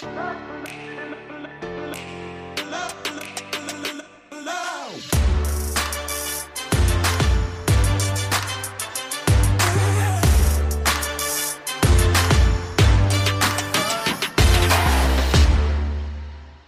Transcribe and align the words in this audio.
Thank 0.00 0.98
you. 0.98 1.03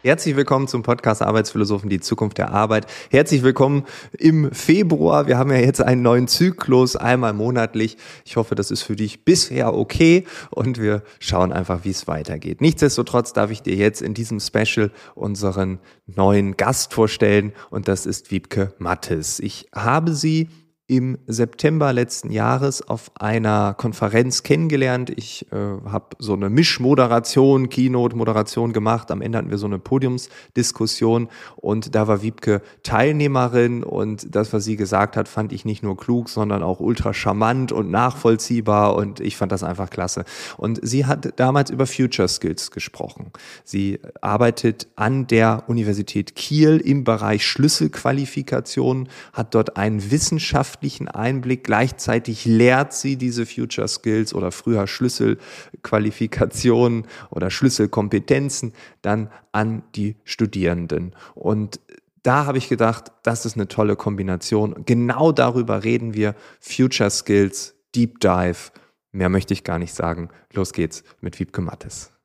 Herzlich 0.06 0.36
willkommen 0.36 0.68
zum 0.68 0.84
Podcast 0.84 1.20
Arbeitsphilosophen, 1.20 1.90
die 1.90 1.98
Zukunft 1.98 2.38
der 2.38 2.52
Arbeit. 2.52 2.86
Herzlich 3.10 3.42
willkommen 3.42 3.86
im 4.16 4.52
Februar. 4.52 5.26
Wir 5.26 5.36
haben 5.36 5.50
ja 5.50 5.56
jetzt 5.56 5.82
einen 5.82 6.02
neuen 6.02 6.28
Zyklus, 6.28 6.94
einmal 6.94 7.32
monatlich. 7.32 7.96
Ich 8.24 8.36
hoffe, 8.36 8.54
das 8.54 8.70
ist 8.70 8.84
für 8.84 8.94
dich 8.94 9.24
bisher 9.24 9.74
okay 9.74 10.24
und 10.50 10.80
wir 10.80 11.02
schauen 11.18 11.52
einfach, 11.52 11.80
wie 11.82 11.90
es 11.90 12.06
weitergeht. 12.06 12.60
Nichtsdestotrotz 12.60 13.32
darf 13.32 13.50
ich 13.50 13.62
dir 13.62 13.74
jetzt 13.74 14.00
in 14.00 14.14
diesem 14.14 14.38
Special 14.38 14.92
unseren 15.16 15.80
neuen 16.06 16.56
Gast 16.56 16.94
vorstellen 16.94 17.52
und 17.70 17.88
das 17.88 18.06
ist 18.06 18.30
Wiebke 18.30 18.74
Mattes. 18.78 19.40
Ich 19.40 19.66
habe 19.74 20.14
sie 20.14 20.48
im 20.88 21.18
September 21.26 21.92
letzten 21.92 22.30
Jahres 22.30 22.80
auf 22.80 23.10
einer 23.16 23.74
Konferenz 23.74 24.44
kennengelernt. 24.44 25.10
Ich 25.10 25.44
äh, 25.50 25.56
habe 25.56 26.16
so 26.20 26.34
eine 26.34 26.48
Mischmoderation, 26.48 27.68
Keynote-Moderation 27.68 28.72
gemacht. 28.72 29.10
Am 29.10 29.20
Ende 29.20 29.38
hatten 29.38 29.50
wir 29.50 29.58
so 29.58 29.66
eine 29.66 29.80
Podiumsdiskussion 29.80 31.28
und 31.56 31.96
da 31.96 32.06
war 32.06 32.22
Wiebke 32.22 32.62
Teilnehmerin 32.84 33.82
und 33.82 34.34
das, 34.34 34.52
was 34.52 34.64
sie 34.64 34.76
gesagt 34.76 35.16
hat, 35.16 35.26
fand 35.26 35.52
ich 35.52 35.64
nicht 35.64 35.82
nur 35.82 35.96
klug, 35.96 36.28
sondern 36.28 36.62
auch 36.62 36.78
ultra 36.78 37.12
charmant 37.12 37.72
und 37.72 37.90
nachvollziehbar 37.90 38.94
und 38.94 39.18
ich 39.18 39.36
fand 39.36 39.50
das 39.50 39.64
einfach 39.64 39.90
klasse. 39.90 40.24
Und 40.56 40.78
sie 40.82 41.04
hat 41.06 41.32
damals 41.40 41.70
über 41.70 41.86
Future 41.86 42.28
Skills 42.28 42.70
gesprochen. 42.70 43.32
Sie 43.64 43.98
arbeitet 44.20 44.86
an 44.94 45.26
der 45.26 45.64
Universität 45.66 46.36
Kiel 46.36 46.76
im 46.78 47.02
Bereich 47.02 47.44
Schlüsselqualifikation, 47.44 49.08
hat 49.32 49.52
dort 49.56 49.76
einen 49.76 50.12
Wissenschaft 50.12 50.75
wissenschaftlichen 50.76 51.08
Einblick. 51.08 51.64
Gleichzeitig 51.64 52.44
lehrt 52.44 52.92
sie 52.92 53.16
diese 53.16 53.46
Future 53.46 53.88
Skills 53.88 54.34
oder 54.34 54.52
früher 54.52 54.86
Schlüsselqualifikationen 54.86 57.06
oder 57.30 57.50
Schlüsselkompetenzen 57.50 58.72
dann 59.02 59.30
an 59.52 59.82
die 59.94 60.16
Studierenden. 60.24 61.14
Und 61.34 61.80
da 62.22 62.46
habe 62.46 62.56
ich 62.58 62.68
gedacht, 62.68 63.12
das 63.22 63.46
ist 63.46 63.54
eine 63.56 63.68
tolle 63.68 63.96
Kombination. 63.96 64.82
Genau 64.84 65.32
darüber 65.32 65.82
reden 65.84 66.14
wir. 66.14 66.34
Future 66.60 67.10
Skills, 67.10 67.74
Deep 67.94 68.20
Dive. 68.20 68.72
Mehr 69.12 69.28
möchte 69.28 69.54
ich 69.54 69.62
gar 69.64 69.78
nicht 69.78 69.94
sagen. 69.94 70.28
Los 70.52 70.72
geht's 70.72 71.04
mit 71.20 71.38
Wiebke 71.38 71.62
Mattes. 71.62 72.15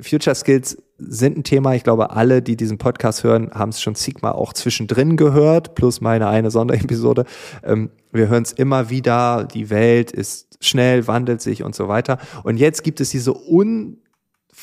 Future 0.00 0.34
Skills 0.34 0.76
sind 0.98 1.38
ein 1.38 1.44
Thema. 1.44 1.74
Ich 1.74 1.84
glaube, 1.84 2.10
alle, 2.10 2.42
die 2.42 2.56
diesen 2.56 2.78
Podcast 2.78 3.24
hören, 3.24 3.50
haben 3.52 3.70
es 3.70 3.80
schon 3.80 3.94
Sigma 3.94 4.32
auch 4.32 4.52
zwischendrin 4.52 5.16
gehört, 5.16 5.74
plus 5.74 6.00
meine 6.00 6.28
eine 6.28 6.50
Sonderepisode. 6.50 7.24
Ähm, 7.62 7.90
wir 8.12 8.28
hören 8.28 8.42
es 8.42 8.52
immer 8.52 8.90
wieder. 8.90 9.44
Die 9.44 9.70
Welt 9.70 10.10
ist 10.10 10.58
schnell, 10.60 11.06
wandelt 11.06 11.40
sich 11.40 11.62
und 11.62 11.74
so 11.74 11.88
weiter. 11.88 12.18
Und 12.42 12.58
jetzt 12.58 12.82
gibt 12.82 13.00
es 13.00 13.10
diese 13.10 13.34
un 13.34 13.98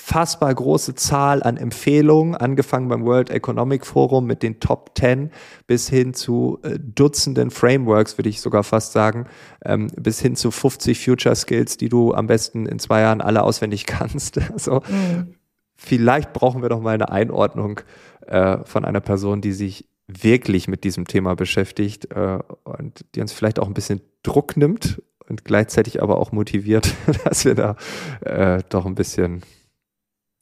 unfassbar 0.07 0.53
große 0.53 0.95
Zahl 0.95 1.43
an 1.43 1.57
Empfehlungen, 1.57 2.35
angefangen 2.35 2.87
beim 2.87 3.05
World 3.05 3.29
Economic 3.29 3.85
Forum 3.85 4.25
mit 4.25 4.41
den 4.41 4.59
Top 4.59 4.91
10 4.97 5.31
bis 5.65 5.89
hin 5.89 6.13
zu 6.13 6.59
äh, 6.63 6.79
Dutzenden 6.79 7.51
Frameworks, 7.51 8.17
würde 8.17 8.29
ich 8.29 8.39
sogar 8.39 8.63
fast 8.63 8.93
sagen, 8.93 9.25
ähm, 9.65 9.87
bis 9.97 10.21
hin 10.21 10.35
zu 10.35 10.51
50 10.51 11.03
Future 11.03 11.35
Skills, 11.35 11.77
die 11.77 11.89
du 11.89 12.13
am 12.13 12.27
besten 12.27 12.67
in 12.67 12.79
zwei 12.79 13.01
Jahren 13.01 13.21
alle 13.21 13.43
auswendig 13.43 13.85
kannst. 13.87 14.37
Also 14.51 14.81
mhm. 14.87 15.35
vielleicht 15.75 16.31
brauchen 16.31 16.61
wir 16.61 16.69
doch 16.69 16.81
mal 16.81 16.93
eine 16.93 17.09
Einordnung 17.09 17.81
äh, 18.25 18.59
von 18.63 18.85
einer 18.85 19.01
Person, 19.01 19.41
die 19.41 19.53
sich 19.53 19.89
wirklich 20.07 20.69
mit 20.69 20.85
diesem 20.85 21.05
Thema 21.05 21.35
beschäftigt 21.35 22.11
äh, 22.11 22.39
und 22.63 23.03
die 23.13 23.21
uns 23.21 23.33
vielleicht 23.33 23.59
auch 23.59 23.67
ein 23.67 23.73
bisschen 23.73 24.01
Druck 24.23 24.55
nimmt 24.55 25.01
und 25.27 25.43
gleichzeitig 25.43 26.01
aber 26.01 26.17
auch 26.17 26.31
motiviert, 26.31 26.93
dass 27.25 27.43
wir 27.43 27.55
da 27.55 27.75
äh, 28.21 28.63
doch 28.69 28.85
ein 28.85 28.95
bisschen 28.95 29.41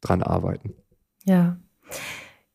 dran 0.06 0.22
arbeiten. 0.22 0.74
Ja. 1.24 1.58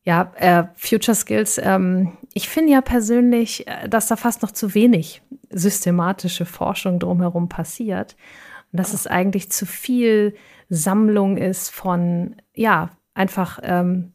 Ja, 0.04 0.34
äh, 0.38 0.64
Future 0.76 1.16
Skills. 1.16 1.60
Ähm, 1.62 2.18
ich 2.34 2.50
finde 2.50 2.72
ja 2.72 2.82
persönlich, 2.82 3.68
äh, 3.68 3.88
dass 3.88 4.08
da 4.08 4.16
fast 4.16 4.42
noch 4.42 4.52
zu 4.52 4.74
wenig 4.74 5.22
systematische 5.52 6.46
Forschung 6.46 7.00
drumherum 7.00 7.50
passiert. 7.50 8.16
Und 8.72 8.80
dass 8.80 8.94
es 8.94 9.06
eigentlich 9.06 9.52
zu 9.52 9.66
viel 9.66 10.36
Sammlung 10.70 11.38
ist 11.38 11.70
von, 11.70 12.36
ja, 12.56 12.90
einfach 13.14 13.60
ähm, 13.62 14.14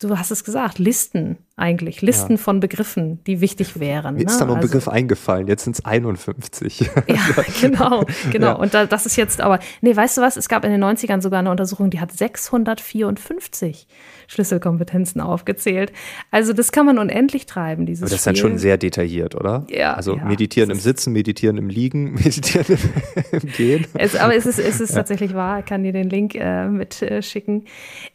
du 0.00 0.18
hast 0.18 0.30
es 0.30 0.44
gesagt, 0.44 0.78
Listen 0.78 1.38
eigentlich, 1.56 2.00
Listen 2.00 2.32
ja. 2.32 2.38
von 2.38 2.58
Begriffen, 2.58 3.22
die 3.24 3.42
wichtig 3.42 3.78
wären. 3.78 4.14
Mir 4.14 4.24
ne? 4.24 4.30
ist 4.30 4.40
da 4.40 4.46
noch 4.46 4.54
ein 4.54 4.62
also, 4.62 4.68
Begriff 4.68 4.88
eingefallen, 4.88 5.46
jetzt 5.46 5.64
sind 5.64 5.76
es 5.76 5.84
51. 5.84 6.80
Ja, 6.80 7.18
genau, 7.60 8.04
genau. 8.32 8.46
Ja. 8.46 8.52
Und 8.54 8.72
da, 8.72 8.86
das 8.86 9.04
ist 9.04 9.16
jetzt 9.16 9.42
aber, 9.42 9.58
nee, 9.82 9.94
weißt 9.94 10.16
du 10.16 10.22
was, 10.22 10.38
es 10.38 10.48
gab 10.48 10.64
in 10.64 10.70
den 10.70 10.82
90ern 10.82 11.20
sogar 11.20 11.40
eine 11.40 11.50
Untersuchung, 11.50 11.90
die 11.90 12.00
hat 12.00 12.12
654 12.12 13.86
Schlüsselkompetenzen 14.26 15.20
aufgezählt. 15.20 15.92
Also 16.30 16.54
das 16.54 16.72
kann 16.72 16.86
man 16.86 16.98
unendlich 16.98 17.44
treiben, 17.44 17.84
dieses 17.84 18.04
Aber 18.04 18.10
das 18.10 18.20
ist 18.20 18.26
dann 18.26 18.36
schon 18.36 18.58
sehr 18.58 18.78
detailliert, 18.78 19.34
oder? 19.34 19.66
Ja. 19.68 19.94
Also 19.94 20.16
ja, 20.16 20.24
meditieren 20.24 20.70
im 20.70 20.78
Sitzen, 20.78 21.12
meditieren 21.12 21.58
im 21.58 21.68
Liegen, 21.68 22.14
meditieren 22.14 22.78
im, 23.32 23.40
Gehen. 23.56 23.86
Es, 23.94 24.16
aber 24.16 24.34
es 24.34 24.46
ist, 24.46 24.58
es 24.58 24.80
ist 24.80 24.94
tatsächlich 24.94 25.34
wahr, 25.34 25.58
ich 25.58 25.66
kann 25.66 25.82
dir 25.82 25.92
den 25.92 26.08
Link 26.08 26.36
äh, 26.36 26.68
mitschicken. 26.68 27.66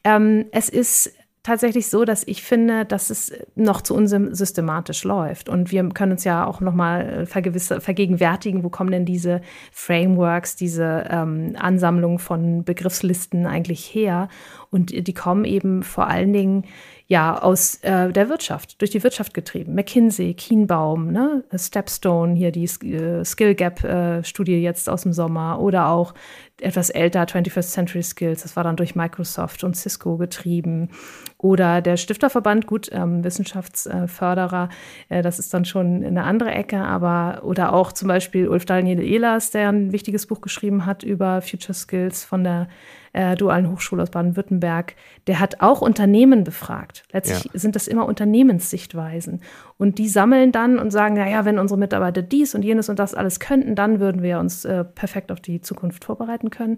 Äh, 0.03 0.15
ähm, 0.15 0.45
es 0.51 0.69
ist 0.69 1.11
tatsächlich 1.45 1.91
so, 1.91 2.05
dass 2.05 2.23
ich 2.25 2.41
finde, 2.41 2.85
dass 2.85 3.11
es 3.11 3.31
noch 3.53 3.81
zu 3.81 3.93
unserem 3.93 4.33
systematisch 4.33 5.03
läuft. 5.03 5.47
Und 5.47 5.71
wir 5.71 5.87
können 5.89 6.13
uns 6.13 6.23
ja 6.23 6.43
auch 6.43 6.59
nochmal 6.59 7.27
vergegenwärtigen, 7.27 8.63
wo 8.63 8.69
kommen 8.69 8.89
denn 8.89 9.05
diese 9.05 9.41
Frameworks, 9.71 10.55
diese 10.55 11.05
ähm, 11.07 11.55
Ansammlung 11.59 12.17
von 12.17 12.63
Begriffslisten 12.63 13.45
eigentlich 13.45 13.85
her? 13.93 14.27
Und 14.71 15.07
die 15.07 15.13
kommen 15.13 15.45
eben 15.45 15.83
vor 15.83 16.07
allen 16.07 16.33
Dingen 16.33 16.65
ja 17.07 17.39
aus 17.39 17.75
äh, 17.83 18.11
der 18.11 18.29
Wirtschaft, 18.29 18.81
durch 18.81 18.91
die 18.91 19.03
Wirtschaft 19.03 19.33
getrieben. 19.33 19.75
McKinsey, 19.75 20.33
Kienbaum, 20.33 21.11
ne? 21.11 21.43
Stepstone, 21.53 22.33
hier 22.33 22.51
die 22.51 22.63
äh, 22.63 23.23
Skill 23.23 23.53
Gap 23.53 23.83
äh, 23.83 24.21
jetzt 24.21 24.89
aus 24.89 25.03
dem 25.03 25.13
Sommer 25.13 25.59
oder 25.59 25.89
auch 25.89 26.13
etwas 26.61 26.89
älter 26.89 27.21
21st 27.21 27.73
Century 27.73 28.01
Skills, 28.01 28.43
das 28.43 28.55
war 28.55 28.63
dann 28.63 28.77
durch 28.77 28.95
Microsoft 28.95 29.63
und 29.63 29.75
Cisco 29.75 30.17
getrieben. 30.17 30.89
Oder 31.37 31.81
der 31.81 31.97
Stifterverband, 31.97 32.65
gut, 32.65 32.89
ähm, 32.91 33.23
Wissenschaftsförderer, 33.23 34.69
äh, 35.09 35.21
das 35.21 35.37
ist 35.37 35.53
dann 35.53 35.65
schon 35.65 36.03
eine 36.03 36.23
andere 36.23 36.51
Ecke, 36.51 36.79
aber 36.79 37.41
oder 37.43 37.73
auch 37.73 37.91
zum 37.91 38.07
Beispiel 38.07 38.47
Ulf 38.47 38.65
Daniel 38.65 39.01
Ehlers, 39.01 39.51
der 39.51 39.69
ein 39.69 39.91
wichtiges 39.91 40.25
Buch 40.25 40.41
geschrieben 40.41 40.85
hat 40.85 41.03
über 41.03 41.41
Future 41.41 41.73
Skills 41.73 42.23
von 42.23 42.43
der 42.43 42.67
äh, 43.15 43.35
Dualen 43.35 43.71
Hochschule 43.71 44.03
aus 44.03 44.09
Baden-Württemberg, 44.09 44.95
der 45.27 45.39
hat 45.39 45.61
auch 45.61 45.81
Unternehmen 45.81 46.43
befragt. 46.43 47.03
Letztlich 47.13 47.45
ja. 47.45 47.59
sind 47.59 47.75
das 47.75 47.87
immer 47.87 48.05
Unternehmenssichtweisen. 48.05 49.41
Und 49.77 49.97
die 49.99 50.09
sammeln 50.09 50.51
dann 50.51 50.77
und 50.77 50.91
sagen, 50.91 51.15
naja, 51.15 51.45
wenn 51.45 51.57
unsere 51.57 51.79
Mitarbeiter 51.79 52.21
dies 52.21 52.55
und 52.55 52.63
jenes 52.63 52.89
und 52.89 52.99
das 52.99 53.15
alles 53.15 53.39
könnten, 53.39 53.75
dann 53.75 54.01
würden 54.01 54.21
wir 54.21 54.39
uns 54.39 54.65
äh, 54.65 54.83
perfekt 54.83 55.31
auf 55.31 55.39
die 55.39 55.61
Zukunft 55.61 56.03
vorbereiten 56.03 56.49
können. 56.49 56.77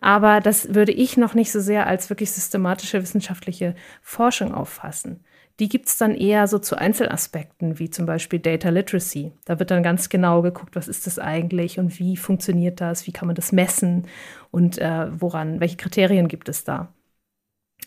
Aber 0.00 0.40
das 0.40 0.74
würde 0.74 0.92
ich 0.92 1.16
noch 1.16 1.34
nicht 1.34 1.52
so 1.52 1.60
sehr 1.60 1.86
als 1.86 2.10
wirklich 2.10 2.32
systematische 2.32 3.00
wissenschaftliche 3.00 3.76
Forschung 4.02 4.52
auffassen. 4.52 5.20
Die 5.60 5.68
gibt 5.68 5.88
es 5.88 5.96
dann 5.96 6.14
eher 6.14 6.46
so 6.46 6.58
zu 6.58 6.76
Einzelaspekten, 6.76 7.78
wie 7.78 7.90
zum 7.90 8.06
Beispiel 8.06 8.38
Data 8.38 8.68
Literacy. 8.68 9.32
Da 9.44 9.58
wird 9.58 9.72
dann 9.72 9.82
ganz 9.82 10.08
genau 10.08 10.40
geguckt, 10.40 10.76
was 10.76 10.86
ist 10.86 11.06
das 11.06 11.18
eigentlich 11.18 11.78
und 11.78 11.98
wie 11.98 12.16
funktioniert 12.16 12.80
das, 12.80 13.06
wie 13.06 13.12
kann 13.12 13.26
man 13.26 13.34
das 13.34 13.50
messen 13.50 14.06
und 14.52 14.78
äh, 14.78 15.08
woran, 15.20 15.58
welche 15.58 15.76
Kriterien 15.76 16.28
gibt 16.28 16.48
es 16.48 16.62
da. 16.62 16.92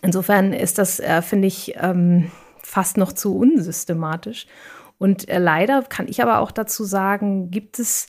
Insofern 0.01 0.51
ist 0.51 0.77
das, 0.77 0.99
äh, 0.99 1.21
finde 1.21 1.47
ich, 1.47 1.75
ähm, 1.77 2.31
fast 2.61 2.97
noch 2.97 3.13
zu 3.13 3.37
unsystematisch. 3.37 4.47
Und 4.97 5.29
äh, 5.29 5.39
leider 5.39 5.81
kann 5.83 6.07
ich 6.07 6.21
aber 6.21 6.39
auch 6.39 6.51
dazu 6.51 6.83
sagen, 6.83 7.51
gibt 7.51 7.79
es 7.79 8.07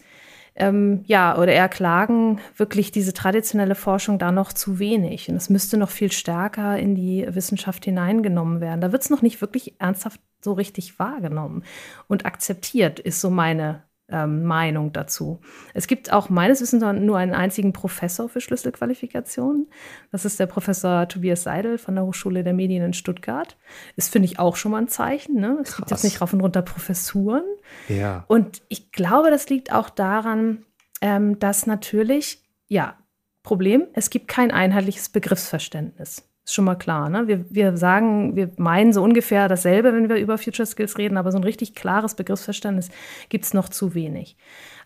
ähm, 0.55 1.03
ja, 1.07 1.39
oder 1.39 1.53
eher 1.53 1.69
klagen 1.69 2.41
wirklich 2.57 2.93
diese 2.93 3.13
traditionelle 3.13 3.75
Forschung 3.75 4.19
da 4.19 4.33
noch 4.33 4.53
zu 4.53 4.79
wenig. 4.79 5.29
Und 5.29 5.37
es 5.37 5.49
müsste 5.49 5.77
noch 5.77 5.91
viel 5.91 6.13
stärker 6.13 6.79
in 6.79 6.95
die 6.95 7.27
Wissenschaft 7.29 7.85
hineingenommen 7.85 8.61
werden. 8.61 8.81
Da 8.81 8.93
wird 8.93 9.03
es 9.03 9.11
noch 9.11 9.23
nicht 9.23 9.41
wirklich 9.41 9.81
ernsthaft 9.81 10.21
so 10.41 10.53
richtig 10.53 10.99
wahrgenommen 10.99 11.65
und 12.09 12.27
akzeptiert, 12.27 12.99
ist 12.99 13.21
so 13.21 13.31
meine 13.31 13.83
ähm, 14.13 14.45
Meinung 14.45 14.93
dazu. 14.93 15.41
Es 15.75 15.87
gibt 15.87 16.13
auch 16.13 16.29
meines 16.29 16.61
Wissens 16.61 16.83
nur 16.83 17.19
einen 17.19 17.35
einzigen 17.35 17.73
Professor 17.73 18.29
für 18.29 18.41
Schlüsselqualifikationen. 18.41 19.69
Das 20.11 20.25
ist 20.25 20.39
der 20.39 20.47
Professor 20.47 21.09
Tobias 21.09 21.43
Seidel 21.43 21.79
von 21.79 21.95
der 21.95 22.05
Hochschule 22.05 22.45
der 22.45 22.53
Medien 22.53 22.85
in 22.85 22.93
Stuttgart. 22.93 23.57
Ist, 23.97 24.13
finde 24.13 24.27
ich, 24.27 24.39
auch 24.39 24.57
schon 24.57 24.73
mal 24.73 24.83
ein 24.83 24.89
Zeichen. 24.89 25.41
Ne? 25.41 25.59
Es 25.63 25.71
Krass. 25.71 25.77
gibt 25.77 25.91
jetzt 25.91 26.05
nicht 26.05 26.21
rauf 26.21 26.33
und 26.33 26.41
runter 26.41 26.63
Professuren. 26.63 27.45
Ja. 27.89 28.25
Und 28.29 28.63
ich 28.69 28.93
glaube, 28.93 29.31
das 29.31 29.49
liegt 29.49 29.73
auch 29.73 29.91
daran, 29.91 30.65
ähm, 31.01 31.39
dass 31.39 31.67
natürlich, 31.67 32.43
ja, 32.69 32.97
Problem, 33.43 33.89
es 33.95 34.11
gibt 34.11 34.29
kein 34.29 34.53
einheitliches 34.53 35.09
Begriffsverständnis. 35.09 36.29
Ist 36.45 36.55
schon 36.55 36.65
mal 36.65 36.75
klar. 36.75 37.09
Ne? 37.09 37.29
Wir, 37.29 37.45
wir 37.51 37.77
sagen, 37.77 38.35
wir 38.35 38.51
meinen 38.57 38.93
so 38.93 39.03
ungefähr 39.03 39.49
dasselbe, 39.49 39.93
wenn 39.93 40.09
wir 40.09 40.17
über 40.17 40.39
Future 40.39 40.67
Skills 40.67 40.99
reden, 40.99 41.17
aber 41.17 41.31
so 41.31 41.39
ein 41.39 41.45
richtig 41.45 41.75
klares 41.75 42.17
Begriffsverständnis 42.17 42.89
gibt 43.29 43.45
es 43.45 43.55
noch 43.55 43.69
zu 43.69 43.95
wenig. 43.95 44.37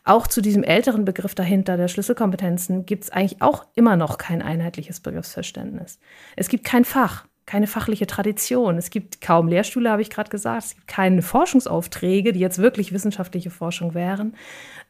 Auch 0.04 0.26
zu 0.26 0.42
diesem 0.42 0.62
älteren 0.62 1.04
Begriff 1.04 1.34
dahinter 1.34 1.76
der 1.76 1.88
Schlüsselkompetenzen 1.88 2.84
gibt 2.84 3.04
es 3.04 3.10
eigentlich 3.10 3.40
auch 3.40 3.66
immer 3.74 3.96
noch 3.96 4.18
kein 4.18 4.42
einheitliches 4.42 5.00
Begriffsverständnis. 5.00 5.98
Es 6.36 6.48
gibt 6.48 6.64
kein 6.64 6.84
Fach, 6.84 7.26
keine 7.46 7.66
fachliche 7.66 8.06
Tradition. 8.06 8.76
Es 8.76 8.90
gibt 8.90 9.20
kaum 9.20 9.48
Lehrstühle, 9.48 9.90
habe 9.90 10.02
ich 10.02 10.10
gerade 10.10 10.30
gesagt. 10.30 10.64
Es 10.64 10.74
gibt 10.74 10.88
keine 10.88 11.22
Forschungsaufträge, 11.22 12.32
die 12.32 12.40
jetzt 12.40 12.58
wirklich 12.58 12.92
wissenschaftliche 12.92 13.50
Forschung 13.50 13.94
wären. 13.94 14.36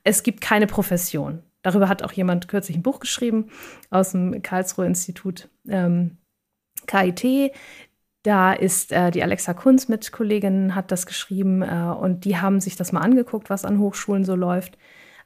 Es 0.03 0.23
gibt 0.23 0.41
keine 0.41 0.67
Profession. 0.67 1.43
Darüber 1.63 1.89
hat 1.89 2.03
auch 2.03 2.13
jemand 2.13 2.49
kürzlich 2.49 2.77
ein 2.77 2.83
Buch 2.83 3.01
geschrieben 3.01 3.51
aus 3.91 4.13
dem 4.13 4.43
Karlsruher 4.43 4.87
Institut 4.87 5.49
ähm, 5.69 6.19
KIT. 6.87 7.53
Da 8.23 8.53
ist 8.53 8.91
äh, 8.91 9.11
die 9.11 9.23
Alexa 9.23 9.55
Kunz 9.55 9.89
mit 9.89 10.11
Kolleginnen, 10.11 10.75
hat 10.75 10.91
das 10.91 11.07
geschrieben 11.07 11.63
äh, 11.63 11.95
und 11.99 12.25
die 12.25 12.37
haben 12.37 12.61
sich 12.61 12.75
das 12.77 12.93
mal 12.93 13.01
angeguckt, 13.01 13.51
was 13.51 13.65
an 13.65 13.79
Hochschulen 13.79 14.25
so 14.25 14.35
läuft, 14.35 14.79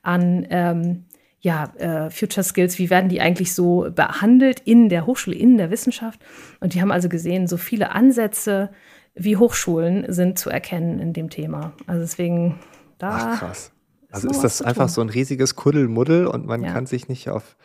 an 0.03 0.47
ähm, 0.51 1.05
ja, 1.41 1.73
äh, 1.77 2.11
Future 2.11 2.45
Skills, 2.45 2.79
wie 2.79 2.91
werden 2.91 3.09
die 3.09 3.23
eigentlich 3.23 3.55
so 3.55 3.89
behandelt 3.95 4.61
in 4.61 4.91
der 4.91 5.07
Hochschule, 5.07 5.35
in 5.35 5.57
der 5.57 5.71
Wissenschaft. 5.71 6.21
Und 6.61 6.75
die 6.75 6.83
haben 6.83 6.93
also 6.93 7.09
gesehen, 7.09 7.47
so 7.47 7.57
viele 7.57 7.93
Ansätze 7.93 8.71
wie 9.15 9.37
Hochschulen 9.37 10.13
sind 10.13 10.39
zu 10.39 10.51
erkennen 10.51 10.99
in 11.01 11.13
dem 11.13 11.31
Thema. 11.31 11.73
Also 11.87 12.03
deswegen 12.03 12.61
da. 12.99 13.33
Ach, 13.33 13.39
krass. 13.39 13.73
Also 14.11 14.29
ist 14.29 14.43
das 14.43 14.61
einfach 14.61 14.89
so 14.89 15.01
ein 15.01 15.09
riesiges 15.09 15.55
Kuddelmuddel 15.55 16.27
und 16.27 16.45
man 16.45 16.65
ja. 16.65 16.73
kann 16.73 16.87
sich 16.87 17.09
nicht 17.09 17.31
auf 17.31 17.57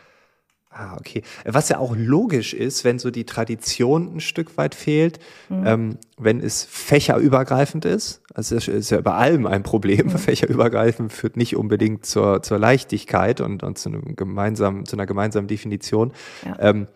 Ah, 0.77 0.97
okay. 0.99 1.21
Was 1.45 1.69
ja 1.69 1.77
auch 1.77 1.95
logisch 1.95 2.53
ist, 2.53 2.83
wenn 2.83 2.99
so 2.99 3.09
die 3.09 3.23
Tradition 3.23 4.17
ein 4.17 4.19
Stück 4.19 4.57
weit 4.57 4.75
fehlt, 4.75 5.19
mhm. 5.47 5.63
ähm, 5.65 5.97
wenn 6.17 6.41
es 6.41 6.65
fächerübergreifend 6.65 7.85
ist. 7.85 8.21
Also 8.33 8.55
das 8.55 8.67
ist 8.67 8.89
ja 8.89 8.99
bei 8.99 9.13
allem 9.13 9.47
ein 9.47 9.63
Problem. 9.63 10.07
Mhm. 10.07 10.17
Fächerübergreifend 10.17 11.13
führt 11.13 11.37
nicht 11.37 11.55
unbedingt 11.55 12.05
zur, 12.05 12.43
zur 12.43 12.59
Leichtigkeit 12.59 13.39
und, 13.39 13.63
und 13.63 13.77
zu, 13.77 13.87
einem 13.87 14.17
gemeinsamen, 14.17 14.85
zu 14.85 14.97
einer 14.97 15.05
gemeinsamen 15.05 15.47
Definition. 15.47 16.11
Ja. 16.45 16.57
Ähm, 16.59 16.87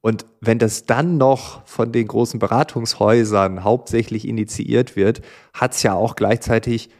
und 0.00 0.24
wenn 0.40 0.60
das 0.60 0.86
dann 0.86 1.16
noch 1.16 1.66
von 1.66 1.90
den 1.90 2.06
großen 2.06 2.38
Beratungshäusern 2.38 3.64
hauptsächlich 3.64 4.28
initiiert 4.28 4.94
wird, 4.94 5.22
hat 5.52 5.74
es 5.74 5.82
ja 5.82 5.94
auch 5.94 6.14
gleichzeitig 6.14 6.90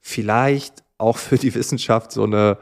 vielleicht 0.00 0.84
auch 0.96 1.18
für 1.18 1.36
die 1.36 1.54
Wissenschaft 1.54 2.12
so 2.12 2.24
eine 2.24 2.56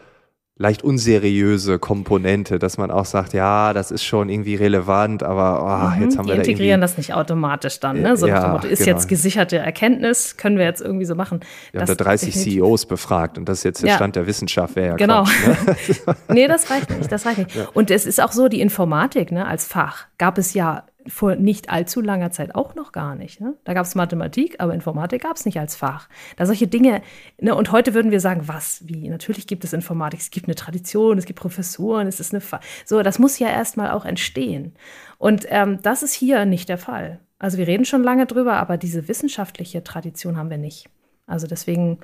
leicht 0.59 0.83
unseriöse 0.83 1.79
Komponente, 1.79 2.59
dass 2.59 2.79
man 2.79 2.91
auch 2.91 3.05
sagt, 3.05 3.35
ja, 3.35 3.75
das 3.75 3.91
ist 3.91 4.05
schon 4.05 4.31
irgendwie 4.31 4.55
relevant, 4.55 5.23
aber 5.23 5.63
oh, 5.63 5.97
mhm, 5.97 6.03
jetzt 6.03 6.17
haben 6.17 6.27
wir 6.27 6.37
da 6.37 6.41
integrieren 6.41 6.81
das 6.81 6.97
nicht 6.97 7.13
automatisch 7.13 7.79
dann, 7.79 8.01
ne? 8.01 8.17
So 8.17 8.27
ja, 8.27 8.49
Motto, 8.49 8.67
ist 8.67 8.79
genau. 8.85 8.97
jetzt 8.97 9.07
gesicherte 9.09 9.59
Erkenntnis, 9.59 10.39
können 10.39 10.57
wir 10.57 10.65
jetzt 10.65 10.81
irgendwie 10.81 11.05
so 11.05 11.15
machen. 11.15 11.41
Wir 11.73 11.81
haben 11.81 11.87
da 11.87 11.95
30 11.95 12.35
CEOs 12.35 12.87
befragt 12.87 13.37
und 13.37 13.47
das 13.49 13.59
ist 13.59 13.65
jetzt 13.65 13.83
der 13.83 13.91
ja. 13.91 13.97
Stand 13.97 14.17
der 14.17 14.27
Wissenschaft, 14.27 14.77
wäre 14.77 14.89
ja 14.89 14.97
Genau. 14.97 15.25
Quatsch, 15.25 16.07
ne? 16.07 16.17
nee, 16.29 16.49
das 16.49 16.71
reicht 16.71 16.91
nicht, 16.91 17.13
das 17.13 17.27
reicht 17.27 17.39
nicht. 17.39 17.55
Ja. 17.55 17.69
Und 17.75 17.91
es 17.91 18.07
ist 18.07 18.23
auch 18.23 18.33
so, 18.33 18.49
die 18.49 18.63
Informatik 18.63 19.33
ne, 19.33 19.47
als 19.47 19.67
Fach 19.67 20.07
gab 20.17 20.39
es 20.39 20.55
ja 20.55 20.85
vor 21.09 21.37
nicht 21.37 21.71
allzu 21.71 22.01
langer 22.01 22.31
Zeit 22.31 22.55
auch 22.55 22.75
noch 22.75 22.93
gar 22.93 23.15
nicht. 23.15 23.41
Ne? 23.41 23.55
Da 23.65 23.75
gab 23.75 23.87
es 23.87 23.95
Mathematik, 23.95 24.57
aber 24.59 24.75
Informatik 24.75 25.23
gab 25.23 25.37
es 25.37 25.45
nicht 25.45 25.59
als 25.59 25.77
Fach. 25.77 26.09
Da 26.37 26.47
solche 26.47 26.67
Dinge, 26.67 27.03
ne? 27.41 27.55
und 27.55 27.73
heute 27.73 27.95
würden 27.95 28.11
wir 28.11 28.21
sagen, 28.21 28.43
was, 28.47 28.83
wie? 28.87 29.09
Natürlich 29.09 29.47
gibt 29.47 29.65
es 29.65 29.73
Informatik, 29.73 30.21
es 30.21 30.31
gibt 30.31 30.47
eine 30.47 30.55
Tradition, 30.55 31.19
es 31.19 31.27
gibt 31.27 31.39
Professuren, 31.39 32.07
es 32.07 32.21
ist 32.21 32.33
eine 32.33 32.41
Fa 32.41 32.61
so, 32.85 33.03
das 33.03 33.19
muss 33.19 33.39
ja 33.39 33.49
erstmal 33.49 33.91
auch 33.91 34.05
entstehen. 34.05 34.75
Und 35.19 35.47
ähm, 35.51 35.81
das 35.83 36.03
ist 36.03 36.13
hier 36.13 36.45
nicht 36.45 36.69
der 36.69 36.79
Fall. 36.79 37.21
Also 37.39 37.59
wir 37.59 37.67
reden 37.67 37.85
schon 37.85 38.03
lange 38.03 38.27
drüber, 38.27 38.55
aber 38.55 38.77
diese 38.77 39.09
wissenschaftliche 39.09 39.85
Tradition 39.85 40.37
haben 40.37 40.51
wir 40.51 40.59
nicht. 40.59 40.89
Also 41.27 41.47
deswegen, 41.47 41.99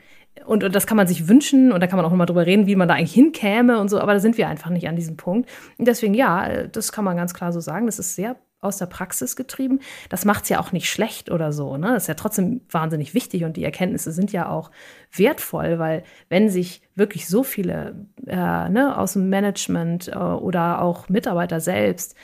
und, 0.46 0.64
und 0.64 0.74
das 0.74 0.86
kann 0.86 0.96
man 0.96 1.06
sich 1.06 1.28
wünschen 1.28 1.72
und 1.72 1.80
da 1.80 1.86
kann 1.86 1.96
man 1.96 2.04
auch 2.04 2.10
nochmal 2.10 2.26
drüber 2.26 2.44
reden, 2.44 2.66
wie 2.66 2.76
man 2.76 2.88
da 2.88 2.94
eigentlich 2.94 3.14
hinkäme 3.14 3.78
und 3.78 3.88
so, 3.88 4.00
aber 4.00 4.14
da 4.14 4.20
sind 4.20 4.36
wir 4.36 4.48
einfach 4.48 4.70
nicht 4.70 4.88
an 4.88 4.96
diesem 4.96 5.16
Punkt. 5.16 5.48
Und 5.78 5.86
deswegen, 5.86 6.14
ja, 6.14 6.66
das 6.66 6.90
kann 6.90 7.04
man 7.04 7.16
ganz 7.16 7.32
klar 7.32 7.52
so 7.52 7.60
sagen. 7.60 7.86
Das 7.86 7.98
ist 7.98 8.16
sehr 8.16 8.36
aus 8.62 8.78
der 8.78 8.86
Praxis 8.86 9.36
getrieben. 9.36 9.80
Das 10.08 10.24
macht 10.24 10.44
es 10.44 10.48
ja 10.48 10.60
auch 10.60 10.72
nicht 10.72 10.88
schlecht 10.88 11.30
oder 11.30 11.52
so. 11.52 11.76
Ne? 11.76 11.88
Das 11.88 12.04
ist 12.04 12.08
ja 12.08 12.14
trotzdem 12.14 12.62
wahnsinnig 12.70 13.12
wichtig 13.12 13.44
und 13.44 13.56
die 13.56 13.64
Erkenntnisse 13.64 14.12
sind 14.12 14.32
ja 14.32 14.48
auch 14.48 14.70
wertvoll, 15.14 15.78
weil 15.78 16.04
wenn 16.30 16.48
sich 16.48 16.80
wirklich 16.94 17.28
so 17.28 17.42
viele 17.42 18.06
äh, 18.26 18.68
ne, 18.68 18.96
aus 18.96 19.14
dem 19.14 19.28
Management 19.28 20.08
äh, 20.08 20.16
oder 20.16 20.80
auch 20.80 21.08
Mitarbeiter 21.08 21.60
selbst 21.60 22.16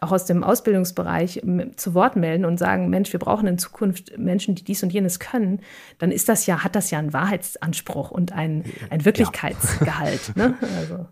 auch 0.00 0.12
aus 0.12 0.26
dem 0.26 0.44
Ausbildungsbereich 0.44 1.42
zu 1.76 1.94
Wort 1.94 2.16
melden 2.16 2.44
und 2.44 2.58
sagen, 2.58 2.90
Mensch, 2.90 3.14
wir 3.14 3.20
brauchen 3.20 3.46
in 3.46 3.56
Zukunft 3.56 4.18
Menschen, 4.18 4.54
die 4.54 4.62
dies 4.62 4.82
und 4.82 4.92
jenes 4.92 5.20
können, 5.20 5.60
dann 5.98 6.10
ist 6.10 6.28
das 6.28 6.44
ja, 6.44 6.62
hat 6.62 6.76
das 6.76 6.90
ja 6.90 6.98
einen 6.98 7.14
Wahrheitsanspruch 7.14 8.10
und 8.10 8.32
ein, 8.32 8.64
ein 8.90 9.06
Wirklichkeitsgehalt. 9.06 10.32
Ja. 10.36 10.48
Ne? 10.48 10.54
Also. 10.76 11.06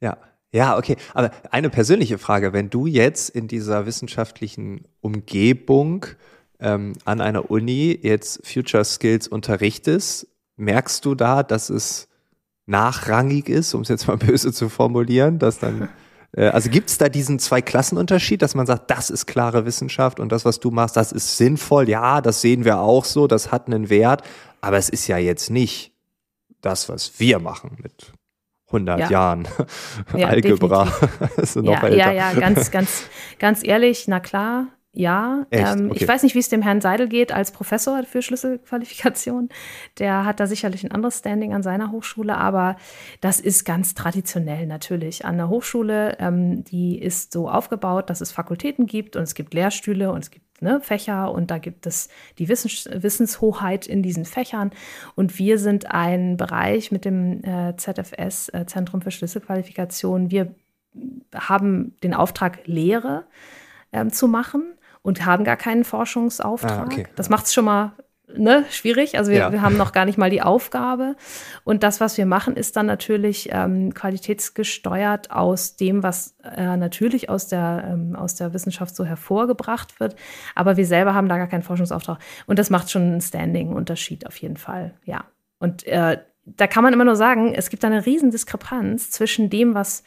Ja, 0.00 0.16
ja, 0.52 0.76
okay. 0.76 0.96
Aber 1.14 1.30
eine 1.50 1.70
persönliche 1.70 2.18
Frage, 2.18 2.52
wenn 2.52 2.70
du 2.70 2.86
jetzt 2.86 3.30
in 3.30 3.46
dieser 3.48 3.86
wissenschaftlichen 3.86 4.84
Umgebung 5.00 6.06
ähm, 6.58 6.94
an 7.04 7.20
einer 7.20 7.50
Uni 7.50 7.98
jetzt 8.02 8.46
Future 8.46 8.84
Skills 8.84 9.28
unterrichtest, 9.28 10.26
merkst 10.56 11.04
du 11.04 11.14
da, 11.14 11.42
dass 11.42 11.70
es 11.70 12.08
nachrangig 12.66 13.48
ist, 13.48 13.74
um 13.74 13.82
es 13.82 13.88
jetzt 13.88 14.08
mal 14.08 14.16
böse 14.18 14.52
zu 14.52 14.68
formulieren, 14.68 15.38
dass 15.38 15.58
dann 15.58 15.88
äh, 16.32 16.48
also 16.48 16.70
gibt 16.70 16.90
es 16.90 16.98
da 16.98 17.08
diesen 17.08 17.38
Zwei-Klassen-Unterschied, 17.38 18.42
dass 18.42 18.54
man 18.54 18.66
sagt, 18.66 18.90
das 18.90 19.10
ist 19.10 19.26
klare 19.26 19.64
Wissenschaft 19.64 20.20
und 20.20 20.30
das, 20.32 20.44
was 20.44 20.60
du 20.60 20.70
machst, 20.70 20.96
das 20.96 21.12
ist 21.12 21.36
sinnvoll. 21.36 21.88
Ja, 21.88 22.20
das 22.20 22.40
sehen 22.40 22.64
wir 22.64 22.80
auch 22.80 23.04
so, 23.04 23.26
das 23.26 23.52
hat 23.52 23.66
einen 23.66 23.90
Wert, 23.90 24.22
aber 24.60 24.78
es 24.78 24.88
ist 24.88 25.06
ja 25.06 25.18
jetzt 25.18 25.50
nicht 25.50 25.92
das, 26.60 26.88
was 26.88 27.18
wir 27.18 27.38
machen 27.38 27.78
mit 27.82 28.12
100 28.70 29.00
ja. 29.00 29.10
Jahren 29.10 29.48
ja, 30.16 30.28
Algebra. 30.28 30.92
also 31.36 31.60
noch 31.62 31.72
ja, 31.72 31.88
älter. 31.88 31.96
ja, 31.96 32.12
ja, 32.12 32.32
ganz, 32.34 32.70
ganz, 32.70 33.08
ganz 33.38 33.64
ehrlich, 33.64 34.06
na 34.08 34.20
klar, 34.20 34.68
ja. 34.92 35.46
Ähm, 35.52 35.90
okay. 35.90 36.02
Ich 36.02 36.08
weiß 36.08 36.24
nicht, 36.24 36.34
wie 36.34 36.40
es 36.40 36.48
dem 36.48 36.62
Herrn 36.62 36.80
Seidel 36.80 37.08
geht 37.08 37.30
als 37.30 37.52
Professor 37.52 38.02
für 38.02 38.22
Schlüsselqualifikation. 38.22 39.48
Der 39.98 40.24
hat 40.24 40.40
da 40.40 40.46
sicherlich 40.46 40.82
ein 40.82 40.90
anderes 40.90 41.18
Standing 41.18 41.54
an 41.54 41.62
seiner 41.62 41.92
Hochschule, 41.92 42.36
aber 42.36 42.76
das 43.20 43.38
ist 43.38 43.64
ganz 43.64 43.94
traditionell 43.94 44.66
natürlich. 44.66 45.24
An 45.24 45.36
der 45.36 45.48
Hochschule, 45.48 46.16
ähm, 46.18 46.64
die 46.64 46.98
ist 46.98 47.32
so 47.32 47.48
aufgebaut, 47.48 48.10
dass 48.10 48.20
es 48.20 48.32
Fakultäten 48.32 48.86
gibt 48.86 49.14
und 49.14 49.22
es 49.22 49.34
gibt 49.34 49.54
Lehrstühle 49.54 50.10
und 50.10 50.24
es 50.24 50.30
gibt 50.30 50.49
ne, 50.60 50.80
Fächer 50.80 51.32
und 51.32 51.50
da 51.50 51.58
gibt 51.58 51.86
es 51.86 52.08
die 52.38 52.48
Wissens 52.48 52.88
Wissenshoheit 52.92 53.86
in 53.86 54.02
diesen 54.02 54.24
Fächern. 54.24 54.70
Und 55.14 55.38
wir 55.38 55.58
sind 55.58 55.90
ein 55.90 56.36
Bereich 56.36 56.92
mit 56.92 57.04
dem 57.04 57.42
äh, 57.44 57.76
ZFS, 57.76 58.48
äh, 58.50 58.66
Zentrum 58.66 59.02
für 59.02 59.10
Schlüsselqualifikation. 59.10 60.30
Wir 60.30 60.54
haben 61.34 61.96
den 62.02 62.14
Auftrag, 62.14 62.66
Lehre 62.66 63.24
ähm, 63.92 64.12
zu 64.12 64.28
machen 64.28 64.74
und 65.02 65.24
haben 65.24 65.44
gar 65.44 65.56
keinen 65.56 65.84
Forschungsauftrag. 65.84 66.80
Ah, 66.80 66.84
okay. 66.84 67.06
Das 67.16 67.28
macht 67.28 67.46
es 67.46 67.54
schon 67.54 67.64
mal 67.64 67.92
ne, 68.36 68.64
schwierig. 68.70 69.18
Also 69.18 69.30
wir, 69.30 69.38
ja. 69.38 69.52
wir 69.52 69.62
haben 69.62 69.76
noch 69.76 69.92
gar 69.92 70.04
nicht 70.04 70.18
mal 70.18 70.30
die 70.30 70.42
Aufgabe. 70.42 71.16
Und 71.64 71.82
das, 71.82 72.00
was 72.00 72.16
wir 72.16 72.26
machen, 72.26 72.56
ist 72.56 72.76
dann 72.76 72.86
natürlich 72.86 73.48
ähm, 73.52 73.94
qualitätsgesteuert 73.94 75.30
aus 75.30 75.76
dem, 75.76 76.02
was 76.02 76.36
äh, 76.42 76.76
natürlich 76.76 77.28
aus 77.28 77.48
der, 77.48 77.84
ähm, 77.92 78.16
aus 78.16 78.34
der 78.34 78.52
Wissenschaft 78.54 78.94
so 78.96 79.04
hervorgebracht 79.04 80.00
wird. 80.00 80.16
Aber 80.54 80.76
wir 80.76 80.86
selber 80.86 81.14
haben 81.14 81.28
da 81.28 81.36
gar 81.36 81.48
keinen 81.48 81.62
Forschungsauftrag. 81.62 82.18
Und 82.46 82.58
das 82.58 82.70
macht 82.70 82.90
schon 82.90 83.02
einen 83.02 83.20
Standing-Unterschied 83.20 84.26
auf 84.26 84.36
jeden 84.36 84.56
Fall. 84.56 84.94
Ja. 85.04 85.24
Und 85.58 85.86
äh, 85.86 86.18
da 86.44 86.66
kann 86.66 86.82
man 86.82 86.92
immer 86.92 87.04
nur 87.04 87.16
sagen, 87.16 87.54
es 87.54 87.70
gibt 87.70 87.84
eine 87.84 88.06
riesen 88.06 88.30
Diskrepanz 88.30 89.10
zwischen 89.10 89.50
dem, 89.50 89.74
was 89.74 90.04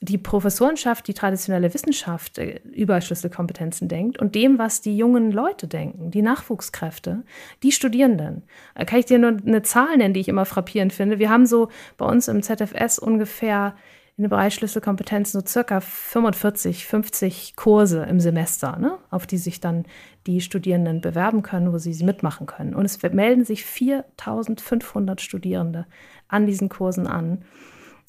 die 0.00 0.18
Professorenschaft, 0.18 1.08
die 1.08 1.14
traditionelle 1.14 1.72
Wissenschaft 1.74 2.38
äh, 2.38 2.60
über 2.72 3.00
Schlüsselkompetenzen 3.00 3.88
denkt 3.88 4.18
und 4.18 4.34
dem, 4.34 4.58
was 4.58 4.80
die 4.80 4.96
jungen 4.96 5.32
Leute 5.32 5.66
denken, 5.66 6.10
die 6.10 6.22
Nachwuchskräfte, 6.22 7.24
die 7.62 7.72
Studierenden. 7.72 8.42
Da 8.74 8.84
kann 8.84 9.00
ich 9.00 9.06
dir 9.06 9.18
nur 9.18 9.36
eine 9.44 9.62
Zahl 9.62 9.96
nennen, 9.96 10.14
die 10.14 10.20
ich 10.20 10.28
immer 10.28 10.44
frappierend 10.44 10.92
finde. 10.92 11.18
Wir 11.18 11.30
haben 11.30 11.46
so 11.46 11.68
bei 11.96 12.06
uns 12.06 12.28
im 12.28 12.42
ZFS 12.42 12.98
ungefähr 12.98 13.74
in 14.16 14.24
dem 14.24 14.30
Bereich 14.30 14.54
Schlüsselkompetenzen 14.54 15.40
so 15.40 15.46
circa 15.46 15.80
45, 15.80 16.86
50 16.86 17.54
Kurse 17.54 18.02
im 18.02 18.18
Semester, 18.18 18.76
ne, 18.76 18.98
auf 19.10 19.28
die 19.28 19.38
sich 19.38 19.60
dann 19.60 19.84
die 20.26 20.40
Studierenden 20.40 21.00
bewerben 21.00 21.42
können, 21.42 21.72
wo 21.72 21.78
sie 21.78 21.92
sie 21.92 22.04
mitmachen 22.04 22.46
können. 22.46 22.74
Und 22.74 22.84
es 22.84 23.00
melden 23.00 23.44
sich 23.44 23.64
4500 23.64 25.20
Studierende 25.20 25.86
an 26.26 26.46
diesen 26.46 26.68
Kursen 26.68 27.06
an. 27.06 27.44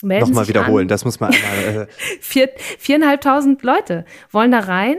Nochmal 0.02 0.48
wiederholen, 0.48 0.86
an. 0.86 0.88
das 0.88 1.06
muss 1.06 1.20
man 1.20 1.34
einmal. 1.34 1.84
Äh 1.84 1.88
Vier, 2.22 2.50
viereinhalbtausend 2.78 3.64
Leute 3.64 4.06
wollen 4.32 4.52
da 4.52 4.60
rein, 4.60 4.98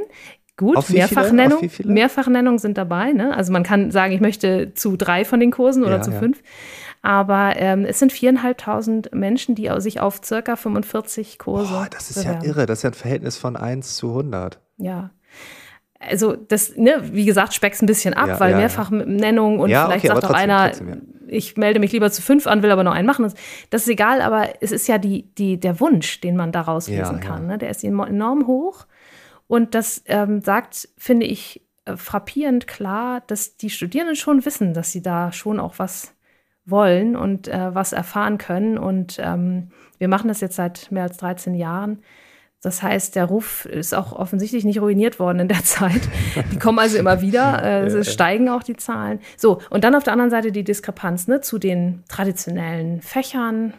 Gut, 0.57 0.91
Mehrfachnennung, 0.91 1.71
Mehrfachnennung 1.85 2.59
sind 2.59 2.77
dabei. 2.77 3.13
Ne? 3.13 3.35
Also 3.35 3.51
man 3.51 3.63
kann 3.63 3.91
sagen, 3.91 4.13
ich 4.13 4.21
möchte 4.21 4.75
zu 4.75 4.99
drei 4.99 5.25
von 5.25 5.41
den 5.41 5.51
Kursen 5.51 5.85
oder 5.85 5.97
ja, 5.97 6.03
zu 6.03 6.13
fünf. 6.13 6.43
Aber 7.01 7.55
ähm, 7.57 7.87
es 7.87 7.99
sind 7.99 8.13
viereinhalbtausend 8.13 9.15
Menschen, 9.15 9.55
die 9.55 9.71
sich 9.79 10.01
auf 10.01 10.21
circa 10.23 10.57
45 10.57 11.39
Kurse. 11.39 11.73
Boah, 11.73 11.89
das 11.91 12.11
ist 12.11 12.23
bewerben. 12.23 12.43
ja 12.43 12.49
irre. 12.51 12.67
Das 12.67 12.81
ist 12.81 12.83
ja 12.83 12.91
ein 12.91 12.95
Verhältnis 12.95 13.39
von 13.39 13.57
1 13.57 13.97
zu 13.97 14.09
100. 14.09 14.61
Ja. 14.77 15.11
Also 16.01 16.35
das, 16.35 16.77
ne, 16.77 17.03
wie 17.13 17.27
gesagt, 17.27 17.53
speckst 17.53 17.83
ein 17.83 17.87
bisschen 17.87 18.15
ab, 18.15 18.29
ja, 18.29 18.41
weil 18.41 18.53
ja, 18.53 18.57
Mehrfachnennung 18.57 19.61
und 19.61 19.69
vielleicht 19.69 20.05
okay, 20.05 20.09
sagt 20.09 20.25
auch 20.25 20.31
einer, 20.31 20.71
trotzdem, 20.71 21.03
ich 21.29 21.57
melde 21.57 21.79
mich 21.79 21.93
lieber 21.93 22.11
zu 22.11 22.23
fünf 22.23 22.47
an, 22.47 22.63
will 22.63 22.71
aber 22.71 22.85
noch 22.85 22.95
einen 22.95 23.07
machen. 23.07 23.31
Das 23.69 23.83
ist 23.83 23.89
egal, 23.89 24.23
aber 24.23 24.49
es 24.61 24.73
ist 24.73 24.89
ja 24.89 24.99
die, 24.99 25.33
die, 25.35 25.61
der 25.61 25.79
Wunsch, 25.79 26.21
den 26.21 26.37
man 26.37 26.53
daraus 26.53 26.89
lesen 26.89 27.21
kann. 27.21 27.47
Ne? 27.47 27.59
Der 27.59 27.71
ist 27.71 27.85
enorm 27.85 28.47
hoch. 28.47 28.87
Und 29.47 29.75
das 29.75 30.03
ähm, 30.07 30.41
sagt, 30.41 30.89
finde 30.97 31.27
ich, 31.27 31.63
äh, 31.85 31.97
frappierend 31.97 32.67
klar, 32.67 33.23
dass 33.27 33.57
die 33.57 33.71
Studierenden 33.71 34.17
schon 34.17 34.45
wissen, 34.45 34.75
dass 34.75 34.93
sie 34.93 35.03
da 35.03 35.33
schon 35.33 35.61
auch 35.61 35.79
was 35.79 36.15
wollen 36.65 37.17
und 37.17 37.49
äh, 37.49 37.75
was 37.75 37.93
erfahren 37.93 38.39
können. 38.39 38.79
Und 38.79 39.19
ähm, 39.21 39.71
wir 39.99 40.09
machen 40.09 40.29
das 40.29 40.41
jetzt 40.41 40.57
seit 40.57 40.91
mehr 40.91 41.05
als 41.05 41.17
13 41.19 41.55
Jahren. 41.55 42.03
Das 42.63 42.83
heißt, 42.83 43.17
der 43.17 43.25
Ruf 43.25 43.65
ist 43.65 43.95
auch 43.95 44.13
offensichtlich 44.13 44.65
nicht 44.65 44.81
ruiniert 44.81 45.19
worden 45.19 45.41
in 45.41 45.49
der 45.49 45.65
Zeit. 45.65 46.03
Die 46.53 46.59
kommen 46.59 46.79
also 46.79 46.99
immer 46.99 47.21
wieder, 47.23 47.63
äh, 47.65 47.87
es 47.87 48.13
steigen 48.13 48.49
auch 48.49 48.63
die 48.63 48.77
Zahlen. 48.77 49.21
So, 49.37 49.61
und 49.71 49.85
dann 49.85 49.95
auf 49.95 50.05
der 50.05 50.13
anderen 50.13 50.31
Seite 50.31 50.53
die 50.53 50.65
Diskrepanz 50.65 51.27
ne, 51.27 51.41
zu 51.41 51.59
den 51.59 52.05
traditionellen 52.09 53.01
Fächern. 53.01 53.75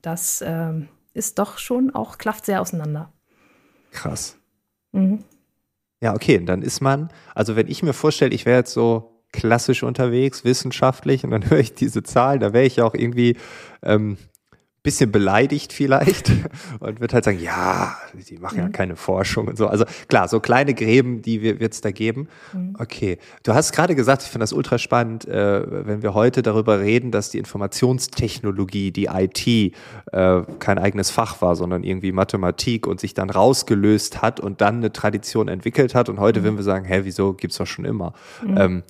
Das 0.00 0.40
äh, 0.40 0.72
ist 1.12 1.38
doch 1.38 1.58
schon 1.58 1.94
auch, 1.94 2.18
klafft 2.18 2.46
sehr 2.46 2.60
auseinander. 2.60 3.12
Krass. 3.90 4.36
Mhm. 4.92 5.24
Ja, 6.00 6.14
okay, 6.14 6.42
dann 6.44 6.62
ist 6.62 6.80
man, 6.80 7.10
also 7.34 7.56
wenn 7.56 7.68
ich 7.68 7.82
mir 7.82 7.94
vorstelle, 7.94 8.34
ich 8.34 8.44
wäre 8.44 8.58
jetzt 8.58 8.72
so 8.72 9.22
klassisch 9.32 9.82
unterwegs, 9.82 10.44
wissenschaftlich, 10.44 11.24
und 11.24 11.30
dann 11.30 11.48
höre 11.50 11.58
ich 11.58 11.74
diese 11.74 12.02
Zahlen, 12.02 12.40
da 12.40 12.52
wäre 12.52 12.64
ich 12.64 12.76
ja 12.76 12.84
auch 12.84 12.94
irgendwie 12.94 13.36
ähm, 13.82 14.16
bisschen 14.84 15.10
beleidigt 15.10 15.72
vielleicht 15.72 16.30
und 16.78 17.00
wird 17.00 17.14
halt 17.14 17.24
sagen, 17.24 17.40
ja, 17.40 17.96
die 18.28 18.36
machen 18.36 18.58
ja 18.58 18.66
mhm. 18.66 18.72
keine 18.72 18.96
Forschung 18.96 19.48
und 19.48 19.56
so. 19.56 19.66
Also 19.66 19.86
klar, 20.08 20.28
so 20.28 20.40
kleine 20.40 20.74
Gräben, 20.74 21.22
die 21.22 21.42
wird 21.42 21.72
es 21.72 21.80
da 21.80 21.90
geben. 21.90 22.28
Mhm. 22.52 22.76
Okay. 22.78 23.18
Du 23.42 23.54
hast 23.54 23.72
gerade 23.72 23.94
gesagt, 23.94 24.22
ich 24.22 24.28
finde 24.28 24.42
das 24.42 24.52
ultra 24.52 24.76
spannend, 24.76 25.26
äh, 25.26 25.86
wenn 25.86 26.02
wir 26.02 26.12
heute 26.12 26.42
darüber 26.42 26.80
reden, 26.80 27.10
dass 27.10 27.30
die 27.30 27.38
Informationstechnologie, 27.38 28.92
die 28.92 29.06
IT, 29.06 29.46
äh, 29.46 29.72
kein 30.58 30.78
eigenes 30.78 31.10
Fach 31.10 31.40
war, 31.40 31.56
sondern 31.56 31.82
irgendwie 31.82 32.12
Mathematik 32.12 32.86
und 32.86 33.00
sich 33.00 33.14
dann 33.14 33.30
rausgelöst 33.30 34.20
hat 34.20 34.38
und 34.38 34.60
dann 34.60 34.76
eine 34.76 34.92
Tradition 34.92 35.48
entwickelt 35.48 35.94
hat. 35.94 36.10
Und 36.10 36.20
heute, 36.20 36.40
mhm. 36.40 36.44
wenn 36.44 36.56
wir 36.56 36.62
sagen, 36.62 36.84
hä, 36.84 37.00
wieso 37.04 37.32
gibt's 37.32 37.56
doch 37.56 37.66
schon 37.66 37.86
immer? 37.86 38.12
Mhm. 38.46 38.56
Ähm, 38.58 38.82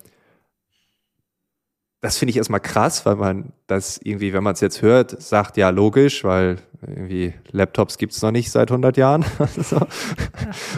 das 2.05 2.17
finde 2.17 2.29
ich 2.29 2.37
erstmal 2.37 2.59
krass, 2.59 3.03
weil 3.07 3.15
man 3.15 3.51
das 3.65 3.99
irgendwie, 4.03 4.31
wenn 4.31 4.43
man 4.43 4.53
es 4.53 4.61
jetzt 4.61 4.83
hört, 4.83 5.19
sagt, 5.19 5.57
ja, 5.57 5.71
logisch, 5.71 6.23
weil 6.23 6.57
irgendwie 6.81 7.33
Laptops 7.51 7.97
gibt 7.97 8.13
es 8.13 8.21
noch 8.21 8.29
nicht 8.29 8.51
seit 8.51 8.69
100 8.69 8.95
Jahren. 8.95 9.25
so. 9.57 9.77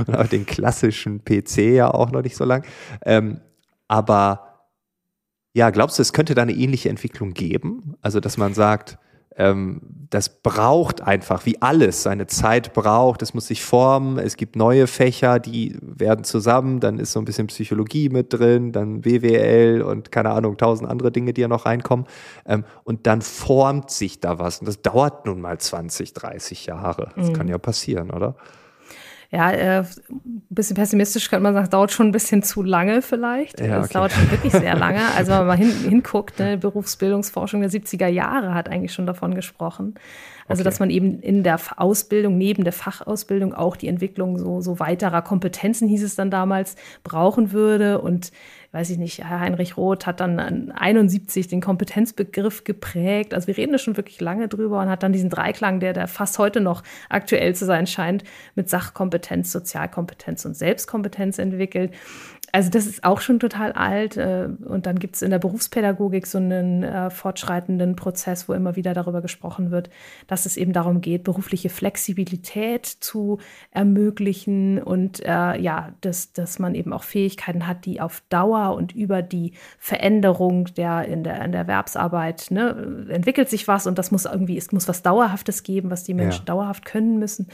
Und 0.08 0.16
auch 0.18 0.28
den 0.28 0.46
klassischen 0.46 1.26
PC 1.26 1.58
ja 1.74 1.94
auch 1.94 2.12
noch 2.12 2.22
nicht 2.22 2.38
so 2.38 2.46
lang. 2.46 2.64
Ähm, 3.06 3.42
aber 3.90 4.70
ja, 5.52 5.70
glaubst 5.70 6.00
du, 6.00 6.02
es 6.02 6.14
könnte 6.14 6.34
da 6.34 6.44
eine 6.44 6.54
ähnliche 6.54 6.88
Entwicklung 6.88 7.34
geben? 7.34 7.96
Also, 8.02 8.22
dass 8.22 8.38
man 8.38 8.54
sagt, 8.54 8.98
ähm, 9.38 9.82
das 10.10 10.42
braucht 10.42 11.02
einfach, 11.02 11.46
wie 11.46 11.62
alles, 11.62 12.02
seine 12.02 12.28
Zeit 12.28 12.74
braucht. 12.74 13.22
Es 13.22 13.34
muss 13.34 13.48
sich 13.48 13.64
formen. 13.64 14.18
Es 14.18 14.36
gibt 14.36 14.56
neue 14.56 14.88
Fächer, 14.88 15.40
die 15.40 15.78
werden 15.82 16.24
zusammen. 16.24 16.80
Dann 16.80 16.98
ist 16.98 17.12
so 17.12 17.20
ein 17.20 17.26
bisschen 17.26 17.48
Psychologie 17.48 18.10
mit 18.10 18.34
drin, 18.34 18.72
dann 18.72 19.02
BWL 19.02 19.84
und 19.84 20.12
keine 20.12 20.32
Ahnung, 20.32 20.58
tausend 20.58 20.90
andere 20.90 21.12
Dinge, 21.12 21.34
die 21.34 21.42
ja 21.42 21.48
noch 21.48 21.66
reinkommen. 21.66 22.08
Ähm, 22.46 22.64
und 22.84 23.06
dann 23.06 23.22
formt 23.22 23.92
sich 23.92 24.20
da 24.20 24.40
was. 24.40 24.60
Und 24.60 24.68
das 24.68 24.82
dauert 24.82 25.26
nun 25.26 25.40
mal 25.40 25.60
20, 25.60 26.14
30 26.14 26.66
Jahre. 26.66 27.10
Das 27.16 27.30
mhm. 27.30 27.34
kann 27.34 27.48
ja 27.48 27.58
passieren, 27.58 28.10
oder? 28.10 28.36
Ja, 29.30 29.52
äh, 29.52 29.80
ein 29.80 30.42
bisschen 30.50 30.76
pessimistisch 30.76 31.30
könnte 31.30 31.44
man 31.44 31.54
sagen, 31.54 31.66
es 31.66 31.70
dauert 31.70 31.92
schon 31.92 32.08
ein 32.08 32.12
bisschen 32.12 32.44
zu 32.44 32.64
lange 32.64 33.02
vielleicht. 33.02 33.60
Ja, 33.60 33.78
okay. 33.78 33.86
Es 33.86 33.90
dauert 33.90 34.12
schon 34.14 34.32
wirklich 34.32 34.54
sehr 34.54 34.76
lange. 34.76 35.02
Also 35.18 35.32
wenn 35.32 35.40
man 35.40 35.48
mal 35.48 35.58
hin, 35.58 35.72
hinguckt, 35.72 36.40
ne, 36.40 36.58
Berufsbildungsforschung 36.58 37.60
der 37.62 37.70
70er 37.70 38.08
Jahre 38.08 38.54
hat 38.54 38.70
eigentlich 38.70 38.94
schon 38.94 39.06
davon 39.06 39.36
gesprochen. 39.36 39.96
Also, 40.48 40.62
okay. 40.62 40.70
dass 40.70 40.80
man 40.80 40.90
eben 40.90 41.20
in 41.20 41.44
der 41.44 41.60
Ausbildung, 41.76 42.38
neben 42.38 42.64
der 42.64 42.72
Fachausbildung 42.72 43.54
auch 43.54 43.76
die 43.76 43.90
Entwicklung 43.90 44.40
so, 44.40 44.62
so 44.62 44.80
weiterer 44.80 45.22
Kompetenzen, 45.22 45.90
hieß 45.90 46.04
es 46.04 46.16
dann 46.16 46.32
damals, 46.32 46.78
brauchen 47.04 47.52
würde. 47.52 48.00
Und 48.00 48.32
weiß 48.72 48.90
ich 48.90 48.98
nicht, 48.98 49.24
Herr 49.24 49.40
Heinrich 49.40 49.78
Roth 49.78 50.06
hat 50.06 50.20
dann 50.20 50.72
71 50.72 51.48
den 51.48 51.62
Kompetenzbegriff 51.62 52.64
geprägt. 52.64 53.34
Also 53.34 53.48
wir 53.48 53.58
reden 53.58 53.72
da 53.72 53.78
schon 53.78 53.98
wirklich 53.98 54.20
lange 54.20 54.48
drüber 54.48 54.82
und 54.82 54.90
hat 54.90 55.04
dann 55.04 55.14
diesen 55.14 55.30
Dreiklang, 55.30 55.80
der, 55.80 55.94
der 55.94 56.08
fast 56.08 56.38
heute 56.38 56.60
noch 56.60 56.84
aktuell 57.10 57.56
zu 57.56 57.66
sein 57.66 57.88
scheint, 57.88 58.24
mit 58.56 58.70
Sachkompetenz, 58.70 59.52
Sozialkompetenz 59.52 60.46
und 60.46 60.56
Selbstkompetenz 60.56 61.40
entwickelt 61.40 61.94
also 62.52 62.70
das 62.70 62.86
ist 62.86 63.04
auch 63.04 63.22
schon 63.22 63.40
total 63.40 63.74
alt. 63.74 64.18
Äh, 64.18 64.48
und 64.66 64.86
dann 64.86 65.00
gibt 65.00 65.16
es 65.16 65.22
in 65.22 65.32
der 65.32 65.40
Berufspädagogik 65.40 66.26
so 66.26 66.38
einen 66.38 66.84
äh, 66.84 67.10
fortschreitenden 67.10 67.96
Prozess, 67.96 68.48
wo 68.48 68.54
immer 68.54 68.76
wieder 68.76 68.94
darüber 68.94 69.22
gesprochen 69.22 69.72
wird, 69.72 69.90
dass 70.28 70.46
es 70.46 70.58
eben 70.58 70.74
darum 70.74 71.02
geht, 71.02 71.24
berufliche 71.24 71.70
Flexibilität 71.70 72.86
zu 72.86 73.40
ermöglichen 73.72 74.82
und 74.82 75.24
äh, 75.26 75.60
ja, 75.60 75.94
dass, 76.02 76.32
dass 76.34 76.60
man 76.60 76.76
eben 76.76 76.94
auch 76.94 77.04
Fähigkeiten 77.04 77.68
hat, 77.68 77.86
die 77.86 78.00
auf 78.00 78.24
Dauer 78.30 78.76
und 78.76 78.96
über 78.96 79.22
die 79.22 79.54
Veränderung 79.78 80.66
der 80.76 81.06
in 81.06 81.24
der, 81.24 81.44
in 81.44 81.52
der 81.52 81.62
Erwerbsarbeit 81.62 82.48
ne, 82.50 83.08
entwickelt 83.10 83.50
sich 83.50 83.68
was 83.68 83.88
und 83.88 83.98
das 83.98 84.12
muss 84.12 84.26
irgendwie, 84.26 84.58
es 84.58 84.72
muss 84.72 84.88
was 84.88 85.02
Dauerhaftes 85.02 85.64
geben, 85.64 85.92
was 85.92 86.04
die 86.04 86.14
Menschen 86.14 86.46
ja. 86.48 86.54
dauerhaft 86.54 86.86
können 86.86 87.20
müssen 87.20 87.48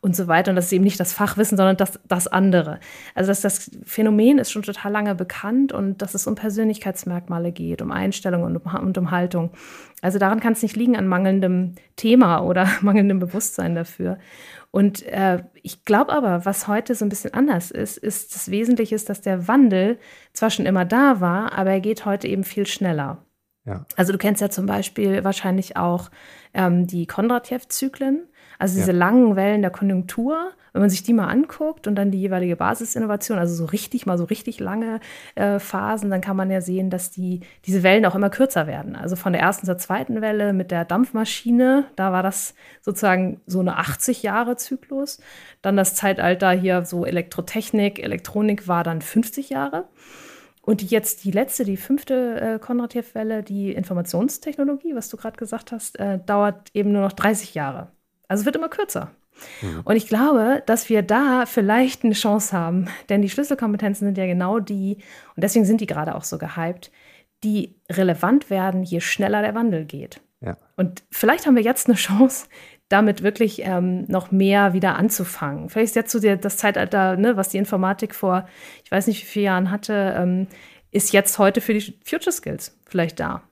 und 0.00 0.16
so 0.16 0.28
weiter. 0.28 0.50
Und 0.50 0.56
das 0.56 0.66
ist 0.66 0.72
eben 0.72 0.84
nicht 0.84 0.98
das 0.98 1.12
Fachwissen, 1.12 1.56
sondern 1.56 1.76
das, 1.76 2.00
das 2.08 2.26
andere. 2.26 2.80
Also 3.14 3.30
das, 3.30 3.40
das 3.40 3.70
Phänomen 3.84 4.38
ist 4.38 4.50
schon 4.50 4.62
total 4.62 4.92
lange 4.92 5.14
bekannt 5.14 5.72
und 5.72 6.00
dass 6.02 6.14
es 6.14 6.26
um 6.26 6.34
Persönlichkeitsmerkmale 6.34 7.52
geht, 7.52 7.82
um 7.82 7.92
Einstellung 7.92 8.42
und 8.44 8.56
um, 8.56 8.74
und 8.74 8.96
um 8.98 9.10
Haltung. 9.10 9.50
Also 10.00 10.18
daran 10.18 10.40
kann 10.40 10.54
es 10.54 10.62
nicht 10.62 10.76
liegen 10.76 10.96
an 10.96 11.06
mangelndem 11.06 11.74
Thema 11.96 12.40
oder 12.40 12.68
mangelndem 12.80 13.18
Bewusstsein 13.18 13.74
dafür. 13.74 14.18
Und 14.70 15.02
äh, 15.06 15.42
ich 15.62 15.84
glaube 15.84 16.12
aber, 16.12 16.44
was 16.44 16.68
heute 16.68 16.94
so 16.94 17.04
ein 17.04 17.08
bisschen 17.08 17.34
anders 17.34 17.70
ist, 17.70 17.98
ist 17.98 18.34
das 18.34 18.50
Wesentliche 18.50 18.94
ist, 18.94 19.08
dass 19.08 19.20
der 19.20 19.48
Wandel 19.48 19.98
zwar 20.32 20.50
schon 20.50 20.66
immer 20.66 20.84
da 20.84 21.20
war, 21.20 21.52
aber 21.52 21.70
er 21.70 21.80
geht 21.80 22.04
heute 22.04 22.28
eben 22.28 22.44
viel 22.44 22.66
schneller. 22.66 23.24
Ja. 23.66 23.84
Also 23.96 24.12
du 24.12 24.18
kennst 24.18 24.40
ja 24.40 24.48
zum 24.48 24.66
Beispiel 24.66 25.22
wahrscheinlich 25.24 25.76
auch 25.76 26.10
ähm, 26.54 26.86
die 26.86 27.06
Kondratjew-Zyklen. 27.06 28.26
Also 28.60 28.76
diese 28.76 28.92
ja. 28.92 28.98
langen 28.98 29.36
Wellen 29.36 29.62
der 29.62 29.70
Konjunktur, 29.70 30.52
wenn 30.74 30.82
man 30.82 30.90
sich 30.90 31.02
die 31.02 31.14
mal 31.14 31.28
anguckt 31.28 31.86
und 31.86 31.94
dann 31.94 32.10
die 32.10 32.20
jeweilige 32.20 32.56
Basisinnovation, 32.56 33.38
also 33.38 33.54
so 33.54 33.64
richtig, 33.64 34.04
mal 34.04 34.18
so 34.18 34.24
richtig 34.24 34.60
lange 34.60 35.00
äh, 35.34 35.58
Phasen, 35.58 36.10
dann 36.10 36.20
kann 36.20 36.36
man 36.36 36.50
ja 36.50 36.60
sehen, 36.60 36.90
dass 36.90 37.10
die, 37.10 37.40
diese 37.64 37.82
Wellen 37.82 38.04
auch 38.04 38.14
immer 38.14 38.28
kürzer 38.28 38.66
werden. 38.66 38.96
Also 38.96 39.16
von 39.16 39.32
der 39.32 39.40
ersten 39.40 39.64
zur 39.64 39.78
zweiten 39.78 40.20
Welle 40.20 40.52
mit 40.52 40.70
der 40.70 40.84
Dampfmaschine, 40.84 41.86
da 41.96 42.12
war 42.12 42.22
das 42.22 42.54
sozusagen 42.82 43.40
so 43.46 43.60
eine 43.60 43.78
80 43.78 44.22
Jahre 44.22 44.56
Zyklus. 44.56 45.20
Dann 45.62 45.78
das 45.78 45.94
Zeitalter 45.94 46.50
hier 46.50 46.84
so 46.84 47.06
Elektrotechnik, 47.06 47.98
Elektronik 47.98 48.68
war 48.68 48.84
dann 48.84 49.00
50 49.00 49.48
Jahre. 49.48 49.88
Und 50.60 50.82
jetzt 50.90 51.24
die 51.24 51.30
letzte, 51.30 51.64
die 51.64 51.78
fünfte 51.78 52.38
äh, 52.38 52.58
Konradjew-Welle, 52.58 53.42
die 53.42 53.72
Informationstechnologie, 53.72 54.94
was 54.94 55.08
du 55.08 55.16
gerade 55.16 55.38
gesagt 55.38 55.72
hast, 55.72 55.98
äh, 55.98 56.18
dauert 56.26 56.68
eben 56.74 56.92
nur 56.92 57.00
noch 57.00 57.14
30 57.14 57.54
Jahre. 57.54 57.88
Also 58.30 58.42
es 58.42 58.46
wird 58.46 58.54
immer 58.54 58.68
kürzer. 58.68 59.10
Mhm. 59.60 59.80
Und 59.82 59.96
ich 59.96 60.06
glaube, 60.06 60.62
dass 60.64 60.88
wir 60.88 61.02
da 61.02 61.46
vielleicht 61.46 62.04
eine 62.04 62.14
Chance 62.14 62.56
haben, 62.56 62.86
denn 63.08 63.22
die 63.22 63.28
Schlüsselkompetenzen 63.28 64.06
sind 64.06 64.16
ja 64.16 64.26
genau 64.26 64.60
die, 64.60 64.98
und 65.34 65.42
deswegen 65.42 65.64
sind 65.64 65.80
die 65.80 65.86
gerade 65.86 66.14
auch 66.14 66.22
so 66.22 66.38
gehypt, 66.38 66.92
die 67.42 67.74
relevant 67.90 68.48
werden, 68.48 68.84
je 68.84 69.00
schneller 69.00 69.42
der 69.42 69.56
Wandel 69.56 69.84
geht. 69.84 70.20
Ja. 70.40 70.56
Und 70.76 71.02
vielleicht 71.10 71.46
haben 71.46 71.56
wir 71.56 71.64
jetzt 71.64 71.88
eine 71.88 71.96
Chance, 71.96 72.46
damit 72.88 73.24
wirklich 73.24 73.62
ähm, 73.64 74.04
noch 74.06 74.30
mehr 74.30 74.74
wieder 74.74 74.94
anzufangen. 74.94 75.68
Vielleicht 75.68 75.90
ist 75.90 75.96
jetzt 75.96 76.12
so 76.12 76.20
der, 76.20 76.36
das 76.36 76.56
Zeitalter, 76.56 77.16
ne, 77.16 77.36
was 77.36 77.48
die 77.48 77.58
Informatik 77.58 78.14
vor, 78.14 78.46
ich 78.84 78.92
weiß 78.92 79.08
nicht 79.08 79.22
wie 79.22 79.26
viele 79.26 79.46
Jahren 79.46 79.72
hatte, 79.72 80.14
ähm, 80.16 80.46
ist 80.92 81.12
jetzt 81.12 81.36
heute 81.40 81.60
für 81.60 81.74
die 81.74 81.98
Future 82.04 82.32
Skills 82.32 82.78
vielleicht 82.86 83.18
da. 83.18 83.42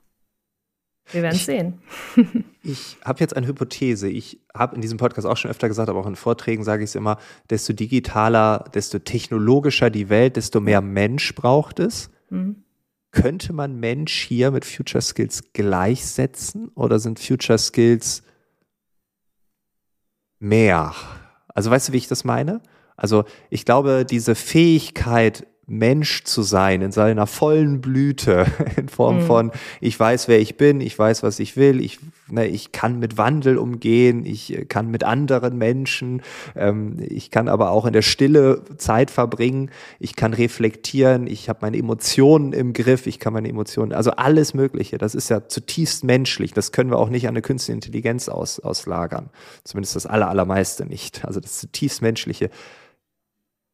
Wir 1.12 1.22
werden 1.22 1.36
es 1.36 1.46
sehen. 1.46 1.80
ich 2.62 2.96
habe 3.04 3.20
jetzt 3.20 3.36
eine 3.36 3.46
Hypothese. 3.46 4.08
Ich 4.08 4.40
habe 4.54 4.74
in 4.74 4.82
diesem 4.82 4.98
Podcast 4.98 5.26
auch 5.26 5.36
schon 5.36 5.50
öfter 5.50 5.68
gesagt, 5.68 5.88
aber 5.88 6.00
auch 6.00 6.06
in 6.06 6.16
Vorträgen 6.16 6.64
sage 6.64 6.84
ich 6.84 6.90
es 6.90 6.94
immer, 6.94 7.18
desto 7.50 7.72
digitaler, 7.72 8.64
desto 8.74 8.98
technologischer 8.98 9.90
die 9.90 10.08
Welt, 10.08 10.36
desto 10.36 10.60
mehr 10.60 10.80
Mensch 10.80 11.34
braucht 11.34 11.80
es. 11.80 12.10
Mhm. 12.30 12.64
Könnte 13.10 13.52
man 13.54 13.80
Mensch 13.80 14.20
hier 14.22 14.50
mit 14.50 14.66
Future 14.66 15.00
Skills 15.00 15.52
gleichsetzen 15.54 16.68
oder 16.74 16.98
sind 16.98 17.18
Future 17.18 17.58
Skills 17.58 18.22
mehr? 20.38 20.94
Also 21.48 21.70
weißt 21.70 21.88
du, 21.88 21.92
wie 21.94 21.98
ich 21.98 22.08
das 22.08 22.24
meine? 22.24 22.60
Also 22.96 23.24
ich 23.48 23.64
glaube, 23.64 24.04
diese 24.04 24.34
Fähigkeit, 24.34 25.46
Mensch 25.68 26.25
zu 26.25 26.42
sein 26.42 26.80
in 26.80 26.92
seiner 26.92 27.26
vollen 27.26 27.82
Blüte 27.82 28.46
in 28.76 28.88
Form 28.88 29.18
mhm. 29.18 29.22
von 29.22 29.52
ich 29.80 29.98
weiß 30.00 30.26
wer 30.26 30.40
ich 30.40 30.56
bin 30.56 30.80
ich 30.80 30.98
weiß 30.98 31.22
was 31.22 31.38
ich 31.38 31.56
will 31.56 31.80
ich 31.80 31.98
ne, 32.28 32.46
ich 32.46 32.72
kann 32.72 32.98
mit 32.98 33.18
Wandel 33.18 33.58
umgehen 33.58 34.25
ich 34.25 34.56
äh, 34.56 34.64
kann 34.64 34.90
mit 34.90 35.04
anderen 35.04 35.58
Menschen 35.58 36.22
ähm, 36.56 36.96
ich 37.06 37.30
kann 37.30 37.48
aber 37.48 37.70
auch 37.70 37.84
in 37.84 37.92
der 37.92 38.02
Stille 38.02 38.62
Zeit 38.78 39.10
verbringen 39.10 39.70
ich 39.98 40.16
kann 40.16 40.32
reflektieren 40.32 41.26
ich 41.26 41.50
habe 41.50 41.58
meine 41.62 41.76
Emotionen 41.76 42.54
im 42.54 42.72
Griff 42.72 43.06
ich 43.06 43.20
kann 43.20 43.34
meine 43.34 43.48
Emotionen 43.48 43.92
also 43.92 44.12
alles 44.12 44.54
Mögliche 44.54 44.96
das 44.96 45.14
ist 45.14 45.28
ja 45.28 45.48
zutiefst 45.48 46.02
menschlich 46.02 46.54
das 46.54 46.72
können 46.72 46.90
wir 46.90 46.98
auch 46.98 47.10
nicht 47.10 47.26
an 47.26 47.32
eine 47.32 47.42
künstliche 47.42 47.75
Intelligenz 47.75 48.30
aus, 48.30 48.58
auslagern 48.58 49.28
zumindest 49.64 49.96
das 49.96 50.06
aller 50.06 50.30
allermeiste 50.30 50.87
nicht 50.87 51.26
also 51.26 51.40
das 51.40 51.58
zutiefst 51.58 52.00
menschliche 52.00 52.48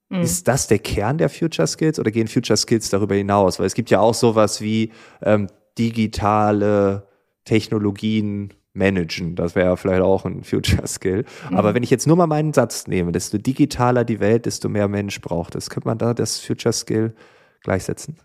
Mhm. 0.08 0.20
Ist 0.20 0.48
das 0.48 0.66
der 0.66 0.78
Kern 0.78 1.18
der 1.18 1.28
Future 1.28 1.66
Skills 1.66 1.98
oder 1.98 2.10
gehen 2.10 2.28
Future 2.28 2.56
Skills 2.56 2.90
darüber 2.90 3.14
hinaus? 3.14 3.58
Weil 3.58 3.66
es 3.66 3.74
gibt 3.74 3.90
ja 3.90 4.00
auch 4.00 4.14
sowas 4.14 4.60
wie 4.60 4.92
ähm, 5.22 5.48
digitale 5.78 7.08
Technologien 7.44 8.52
managen. 8.74 9.36
Das 9.36 9.54
wäre 9.54 9.68
ja 9.68 9.76
vielleicht 9.76 10.02
auch 10.02 10.24
ein 10.24 10.42
Future 10.44 10.86
Skill. 10.86 11.24
Mhm. 11.48 11.56
Aber 11.56 11.74
wenn 11.74 11.82
ich 11.82 11.90
jetzt 11.90 12.06
nur 12.06 12.16
mal 12.16 12.26
meinen 12.26 12.52
Satz 12.52 12.86
nehme, 12.86 13.12
desto 13.12 13.38
digitaler 13.38 14.04
die 14.04 14.20
Welt, 14.20 14.46
desto 14.46 14.68
mehr 14.68 14.88
Mensch 14.88 15.20
braucht 15.20 15.54
es. 15.54 15.70
Könnte 15.70 15.88
man 15.88 15.98
da 15.98 16.12
das 16.12 16.40
Future 16.40 16.72
Skill 16.72 17.14
gleichsetzen? 17.62 18.18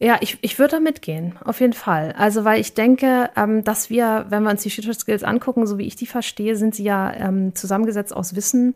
Ja, 0.00 0.18
ich, 0.20 0.38
ich 0.42 0.58
würde 0.58 0.72
da 0.72 0.80
mitgehen, 0.80 1.38
auf 1.44 1.60
jeden 1.60 1.72
Fall. 1.72 2.12
Also, 2.18 2.44
weil 2.44 2.60
ich 2.60 2.74
denke, 2.74 3.30
ähm, 3.36 3.62
dass 3.62 3.90
wir, 3.90 4.26
wenn 4.28 4.42
wir 4.42 4.50
uns 4.50 4.62
die 4.62 4.70
Future 4.70 4.92
Skills 4.92 5.22
angucken, 5.22 5.66
so 5.66 5.78
wie 5.78 5.86
ich 5.86 5.94
die 5.94 6.06
verstehe, 6.06 6.56
sind 6.56 6.74
sie 6.74 6.82
ja 6.82 7.12
ähm, 7.14 7.54
zusammengesetzt 7.54 8.14
aus 8.14 8.34
Wissen, 8.34 8.74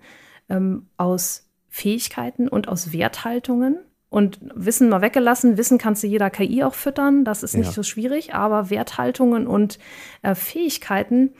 ähm, 0.48 0.86
aus 0.96 1.47
Fähigkeiten 1.68 2.48
und 2.48 2.68
aus 2.68 2.92
Werthaltungen. 2.92 3.78
Und 4.10 4.38
Wissen 4.54 4.88
mal 4.88 5.02
weggelassen, 5.02 5.58
Wissen 5.58 5.76
kannst 5.76 6.02
du 6.02 6.06
jeder 6.06 6.30
KI 6.30 6.64
auch 6.64 6.74
füttern, 6.74 7.26
das 7.26 7.42
ist 7.42 7.54
nicht 7.54 7.66
ja. 7.66 7.72
so 7.72 7.82
schwierig, 7.82 8.32
aber 8.32 8.70
Werthaltungen 8.70 9.46
und 9.46 9.78
äh, 10.22 10.34
Fähigkeiten 10.34 11.34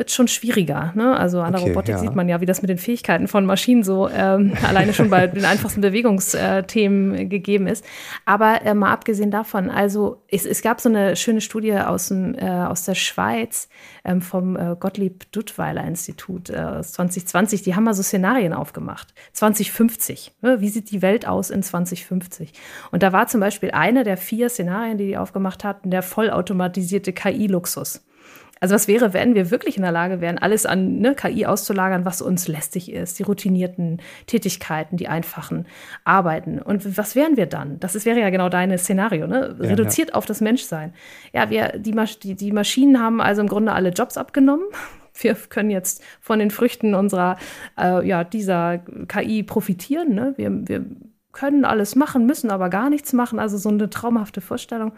wird 0.00 0.10
schon 0.10 0.28
schwieriger. 0.28 0.92
Ne? 0.96 1.14
Also 1.14 1.42
an 1.42 1.52
der 1.52 1.60
okay, 1.60 1.70
Robotik 1.70 1.94
ja. 1.94 1.98
sieht 1.98 2.14
man 2.14 2.26
ja, 2.26 2.40
wie 2.40 2.46
das 2.46 2.62
mit 2.62 2.70
den 2.70 2.78
Fähigkeiten 2.78 3.28
von 3.28 3.44
Maschinen 3.44 3.82
so 3.82 4.08
ähm, 4.08 4.54
alleine 4.66 4.94
schon 4.94 5.10
bei 5.10 5.26
den 5.26 5.44
einfachsten 5.44 5.82
Bewegungsthemen 5.82 7.28
gegeben 7.28 7.66
ist. 7.66 7.84
Aber 8.24 8.62
äh, 8.62 8.72
mal 8.72 8.90
abgesehen 8.90 9.30
davon, 9.30 9.68
also 9.68 10.22
es, 10.28 10.46
es, 10.46 10.62
gab 10.62 10.80
so 10.80 10.88
eine 10.88 11.16
schöne 11.16 11.42
Studie 11.42 11.74
aus, 11.74 12.08
dem, 12.08 12.34
äh, 12.34 12.48
aus 12.48 12.84
der 12.84 12.94
Schweiz 12.94 13.68
ähm, 14.02 14.22
vom 14.22 14.56
äh, 14.56 14.74
Gottlieb 14.80 15.30
Duttweiler 15.32 15.84
Institut 15.84 16.48
äh, 16.48 16.80
2020. 16.80 17.60
Die 17.60 17.76
haben 17.76 17.84
mal 17.84 17.92
so 17.92 18.02
Szenarien 18.02 18.54
aufgemacht. 18.54 19.12
2050. 19.34 20.32
Ne? 20.40 20.62
Wie 20.62 20.70
sieht 20.70 20.90
die 20.90 21.02
Welt 21.02 21.28
aus 21.28 21.50
in 21.50 21.62
2050? 21.62 22.54
Und 22.90 23.02
da 23.02 23.12
war 23.12 23.26
zum 23.26 23.40
Beispiel 23.40 23.72
eine 23.72 24.02
der 24.02 24.16
vier 24.16 24.48
Szenarien, 24.48 24.96
die 24.96 25.08
die 25.08 25.18
aufgemacht 25.18 25.62
hatten, 25.62 25.90
der 25.90 26.02
vollautomatisierte 26.02 27.12
KI-Luxus. 27.12 28.02
Also 28.60 28.74
was 28.74 28.88
wäre, 28.88 29.14
wenn 29.14 29.34
wir 29.34 29.50
wirklich 29.50 29.78
in 29.78 29.82
der 29.82 29.90
Lage 29.90 30.20
wären, 30.20 30.36
alles 30.36 30.66
an 30.66 30.98
ne, 30.98 31.14
KI 31.14 31.46
auszulagern, 31.46 32.04
was 32.04 32.20
uns 32.20 32.46
lästig 32.46 32.92
ist, 32.92 33.18
die 33.18 33.22
routinierten 33.22 34.02
Tätigkeiten, 34.26 34.98
die 34.98 35.08
einfachen 35.08 35.66
Arbeiten. 36.04 36.60
Und 36.60 36.98
was 36.98 37.16
wären 37.16 37.38
wir 37.38 37.46
dann? 37.46 37.80
Das 37.80 37.94
ist, 37.94 38.04
wäre 38.04 38.20
ja 38.20 38.28
genau 38.28 38.50
dein 38.50 38.76
Szenario, 38.76 39.26
ne? 39.26 39.56
Ja, 39.58 39.68
reduziert 39.70 40.10
ja. 40.10 40.14
auf 40.14 40.26
das 40.26 40.42
Menschsein. 40.42 40.92
Ja, 41.32 41.48
wir, 41.48 41.78
die, 41.78 41.94
die, 42.22 42.34
die 42.34 42.52
Maschinen 42.52 43.00
haben 43.00 43.22
also 43.22 43.40
im 43.40 43.48
Grunde 43.48 43.72
alle 43.72 43.90
Jobs 43.90 44.16
abgenommen. 44.16 44.64
Wir 45.12 45.34
können 45.34 45.70
jetzt 45.70 46.02
von 46.20 46.38
den 46.38 46.50
Früchten 46.50 46.94
unserer, 46.94 47.36
äh, 47.76 48.06
ja, 48.06 48.24
dieser 48.24 48.78
KI 48.78 49.42
profitieren. 49.42 50.14
Ne? 50.14 50.32
Wir, 50.36 50.50
wir 50.66 50.86
können 51.32 51.64
alles 51.64 51.94
machen, 51.94 52.26
müssen 52.26 52.50
aber 52.50 52.70
gar 52.70 52.90
nichts 52.90 53.12
machen. 53.12 53.38
Also 53.38 53.58
so 53.58 53.68
eine 53.68 53.90
traumhafte 53.90 54.40
Vorstellung. 54.40 54.92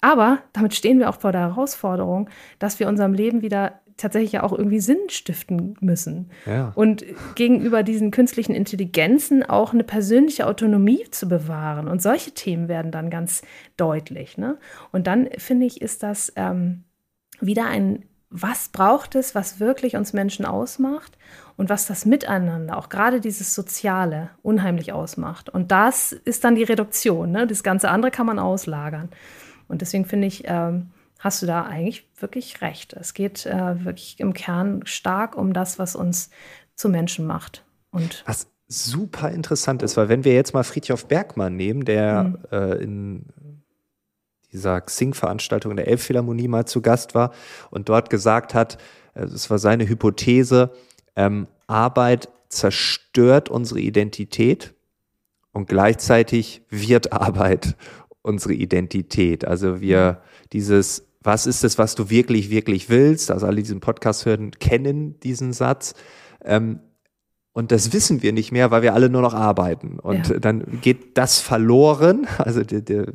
Aber 0.00 0.38
damit 0.52 0.74
stehen 0.74 0.98
wir 0.98 1.10
auch 1.10 1.20
vor 1.20 1.32
der 1.32 1.42
Herausforderung, 1.42 2.30
dass 2.58 2.80
wir 2.80 2.88
unserem 2.88 3.12
Leben 3.12 3.42
wieder 3.42 3.80
tatsächlich 4.00 4.32
ja 4.32 4.42
auch 4.42 4.52
irgendwie 4.52 4.80
Sinn 4.80 4.98
stiften 5.08 5.76
müssen. 5.80 6.30
Ja. 6.46 6.72
Und 6.74 7.04
gegenüber 7.34 7.82
diesen 7.82 8.10
künstlichen 8.10 8.54
Intelligenzen 8.54 9.42
auch 9.42 9.72
eine 9.72 9.84
persönliche 9.84 10.46
Autonomie 10.46 11.04
zu 11.10 11.28
bewahren. 11.28 11.86
Und 11.86 12.02
solche 12.02 12.32
Themen 12.32 12.68
werden 12.68 12.92
dann 12.92 13.10
ganz 13.10 13.42
deutlich. 13.76 14.38
Ne? 14.38 14.58
Und 14.90 15.06
dann 15.06 15.28
finde 15.36 15.66
ich, 15.66 15.82
ist 15.82 16.02
das 16.02 16.32
ähm, 16.36 16.84
wieder 17.40 17.66
ein, 17.66 18.04
was 18.30 18.68
braucht 18.68 19.16
es, 19.16 19.34
was 19.34 19.60
wirklich 19.60 19.96
uns 19.96 20.12
Menschen 20.12 20.46
ausmacht 20.46 21.18
und 21.56 21.68
was 21.68 21.86
das 21.86 22.06
Miteinander, 22.06 22.78
auch 22.78 22.88
gerade 22.88 23.20
dieses 23.20 23.54
Soziale, 23.54 24.30
unheimlich 24.42 24.92
ausmacht. 24.92 25.50
Und 25.50 25.72
das 25.72 26.12
ist 26.12 26.44
dann 26.44 26.54
die 26.54 26.62
Reduktion. 26.62 27.32
Ne? 27.32 27.46
Das 27.46 27.62
ganze 27.62 27.90
andere 27.90 28.10
kann 28.10 28.26
man 28.26 28.38
auslagern. 28.38 29.10
Und 29.70 29.80
deswegen 29.80 30.04
finde 30.04 30.26
ich, 30.26 30.44
ähm, 30.46 30.90
hast 31.18 31.42
du 31.42 31.46
da 31.46 31.64
eigentlich 31.64 32.08
wirklich 32.18 32.60
recht. 32.60 32.92
Es 32.94 33.14
geht 33.14 33.46
äh, 33.46 33.84
wirklich 33.84 34.18
im 34.18 34.32
Kern 34.32 34.80
stark 34.84 35.36
um 35.36 35.52
das, 35.52 35.78
was 35.78 35.94
uns 35.94 36.30
zu 36.74 36.88
Menschen 36.88 37.26
macht. 37.26 37.64
Und 37.90 38.24
was 38.26 38.48
super 38.68 39.30
interessant 39.30 39.82
ist, 39.82 39.96
weil 39.96 40.08
wenn 40.08 40.24
wir 40.24 40.34
jetzt 40.34 40.54
mal 40.54 40.62
Friedhof 40.62 41.06
Bergmann 41.06 41.56
nehmen, 41.56 41.84
der 41.84 42.24
mhm. 42.24 42.38
äh, 42.50 42.82
in 42.82 43.26
dieser 44.52 44.80
Xing-Veranstaltung 44.80 45.72
in 45.72 45.76
der 45.76 45.88
Elbphilharmonie 45.88 46.48
mal 46.48 46.66
zu 46.66 46.80
Gast 46.80 47.14
war 47.14 47.32
und 47.70 47.88
dort 47.88 48.10
gesagt 48.10 48.54
hat, 48.54 48.78
es 49.14 49.46
äh, 49.46 49.50
war 49.50 49.58
seine 49.58 49.88
Hypothese, 49.88 50.72
ähm, 51.16 51.46
Arbeit 51.66 52.28
zerstört 52.48 53.48
unsere 53.48 53.80
Identität 53.80 54.74
und 55.52 55.68
gleichzeitig 55.68 56.62
wird 56.68 57.12
Arbeit 57.12 57.76
unsere 58.22 58.54
Identität. 58.54 59.44
Also 59.44 59.80
wir 59.80 60.22
dieses, 60.52 61.06
was 61.22 61.46
ist 61.46 61.64
es, 61.64 61.78
was 61.78 61.94
du 61.94 62.10
wirklich, 62.10 62.50
wirklich 62.50 62.88
willst? 62.88 63.30
Also 63.30 63.46
alle, 63.46 63.56
die 63.56 63.62
diesen 63.62 63.80
Podcast 63.80 64.26
hören, 64.26 64.52
kennen 64.52 65.18
diesen 65.20 65.52
Satz. 65.52 65.94
Ähm, 66.44 66.80
und 67.52 67.72
das 67.72 67.92
wissen 67.92 68.22
wir 68.22 68.32
nicht 68.32 68.52
mehr, 68.52 68.70
weil 68.70 68.82
wir 68.82 68.94
alle 68.94 69.10
nur 69.10 69.22
noch 69.22 69.34
arbeiten. 69.34 69.98
Und 69.98 70.28
ja. 70.28 70.38
dann 70.38 70.80
geht 70.80 71.16
das 71.18 71.40
verloren. 71.40 72.26
Also 72.38 72.62
der, 72.62 72.80
der, 72.80 73.06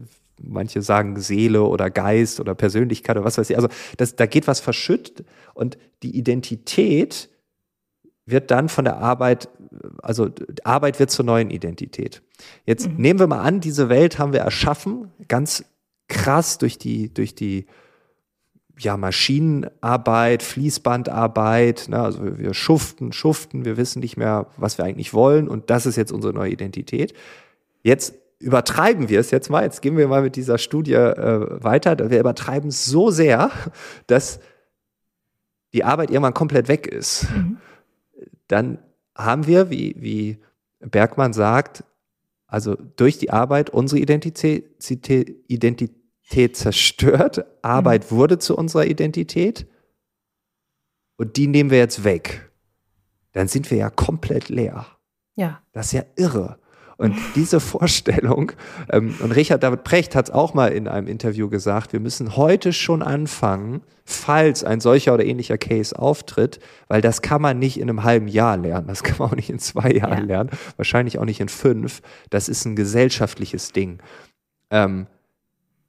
manche 0.41 0.81
sagen 0.81 1.19
Seele 1.19 1.63
oder 1.63 1.89
Geist 1.89 2.39
oder 2.39 2.55
Persönlichkeit 2.55 3.15
oder 3.15 3.25
was 3.25 3.37
weiß 3.37 3.49
ich. 3.49 3.55
Also 3.55 3.69
das, 3.97 4.15
da 4.15 4.25
geht 4.25 4.47
was 4.47 4.59
verschüttet 4.59 5.25
und 5.53 5.77
die 6.03 6.17
Identität 6.17 7.29
wird 8.25 8.51
dann 8.51 8.69
von 8.69 8.85
der 8.85 8.97
Arbeit, 8.97 9.49
also 10.01 10.29
Arbeit 10.63 10.99
wird 10.99 11.11
zur 11.11 11.25
neuen 11.25 11.51
Identität. 11.51 12.21
Jetzt 12.65 12.89
mhm. 12.89 12.95
nehmen 12.97 13.19
wir 13.19 13.27
mal 13.27 13.41
an, 13.41 13.61
diese 13.61 13.89
Welt 13.89 14.17
haben 14.17 14.33
wir 14.33 14.41
erschaffen, 14.41 15.11
ganz 15.27 15.63
krass 16.07 16.57
durch 16.57 16.77
die, 16.77 17.13
durch 17.13 17.35
die 17.35 17.67
ja, 18.77 18.97
Maschinenarbeit, 18.97 20.43
Fließbandarbeit, 20.43 21.87
ne, 21.87 22.01
also 22.01 22.37
wir 22.37 22.53
schuften, 22.53 23.13
schuften, 23.13 23.63
wir 23.63 23.77
wissen 23.77 23.99
nicht 23.99 24.17
mehr, 24.17 24.47
was 24.57 24.77
wir 24.77 24.85
eigentlich 24.85 25.13
wollen 25.13 25.47
und 25.47 25.69
das 25.69 25.85
ist 25.85 25.95
jetzt 25.95 26.11
unsere 26.11 26.33
neue 26.33 26.51
Identität. 26.51 27.13
Jetzt 27.83 28.15
übertreiben 28.39 29.07
wir 29.07 29.19
es 29.19 29.31
jetzt 29.31 29.49
mal, 29.49 29.63
jetzt 29.63 29.81
gehen 29.81 29.95
wir 29.95 30.07
mal 30.07 30.23
mit 30.23 30.35
dieser 30.35 30.57
Studie 30.57 30.93
äh, 30.93 31.63
weiter, 31.63 32.09
wir 32.09 32.19
übertreiben 32.19 32.69
es 32.69 32.85
so 32.85 33.11
sehr, 33.11 33.49
dass 34.07 34.39
die 35.73 35.83
Arbeit 35.83 36.09
irgendwann 36.09 36.33
komplett 36.33 36.67
weg 36.67 36.87
ist. 36.87 37.31
Mhm 37.31 37.57
dann 38.47 38.79
haben 39.15 39.47
wir, 39.47 39.69
wie, 39.69 39.95
wie 39.97 40.37
Bergmann 40.79 41.33
sagt, 41.33 41.83
also 42.47 42.75
durch 42.75 43.17
die 43.17 43.31
Arbeit 43.31 43.69
unsere 43.69 43.99
Identität, 43.99 44.65
Identität 45.47 46.55
zerstört. 46.55 47.45
Arbeit 47.61 48.11
mhm. 48.11 48.15
wurde 48.15 48.39
zu 48.39 48.55
unserer 48.55 48.85
Identität 48.85 49.67
und 51.17 51.37
die 51.37 51.47
nehmen 51.47 51.69
wir 51.69 51.77
jetzt 51.77 52.03
weg. 52.03 52.51
Dann 53.31 53.47
sind 53.47 53.69
wir 53.71 53.77
ja 53.77 53.89
komplett 53.89 54.49
leer. 54.49 54.85
Ja. 55.35 55.61
Das 55.73 55.87
ist 55.87 55.91
ja 55.93 56.03
irre. 56.15 56.59
Und 56.97 57.15
diese 57.35 57.59
Vorstellung, 57.59 58.53
ähm, 58.89 59.15
und 59.19 59.31
Richard 59.31 59.63
David 59.63 59.83
Precht 59.83 60.15
hat 60.15 60.29
es 60.29 60.33
auch 60.33 60.53
mal 60.53 60.71
in 60.71 60.87
einem 60.87 61.07
Interview 61.07 61.49
gesagt, 61.49 61.91
wir 61.93 61.99
müssen 61.99 62.37
heute 62.37 62.71
schon 62.71 63.01
anfangen, 63.01 63.81
falls 64.05 64.63
ein 64.63 64.79
solcher 64.79 65.13
oder 65.13 65.25
ähnlicher 65.25 65.57
Case 65.57 65.97
auftritt, 65.97 66.59
weil 66.87 67.01
das 67.01 67.21
kann 67.21 67.41
man 67.41 67.59
nicht 67.59 67.79
in 67.79 67.89
einem 67.89 68.03
halben 68.03 68.27
Jahr 68.27 68.55
lernen, 68.55 68.87
das 68.87 69.03
kann 69.03 69.17
man 69.19 69.31
auch 69.31 69.35
nicht 69.35 69.49
in 69.49 69.59
zwei 69.59 69.91
Jahren 69.91 70.19
ja. 70.19 70.25
lernen, 70.25 70.49
wahrscheinlich 70.77 71.19
auch 71.19 71.25
nicht 71.25 71.41
in 71.41 71.49
fünf. 71.49 72.01
Das 72.29 72.47
ist 72.47 72.65
ein 72.65 72.75
gesellschaftliches 72.75 73.71
Ding. 73.73 73.99
Ähm, 74.69 75.07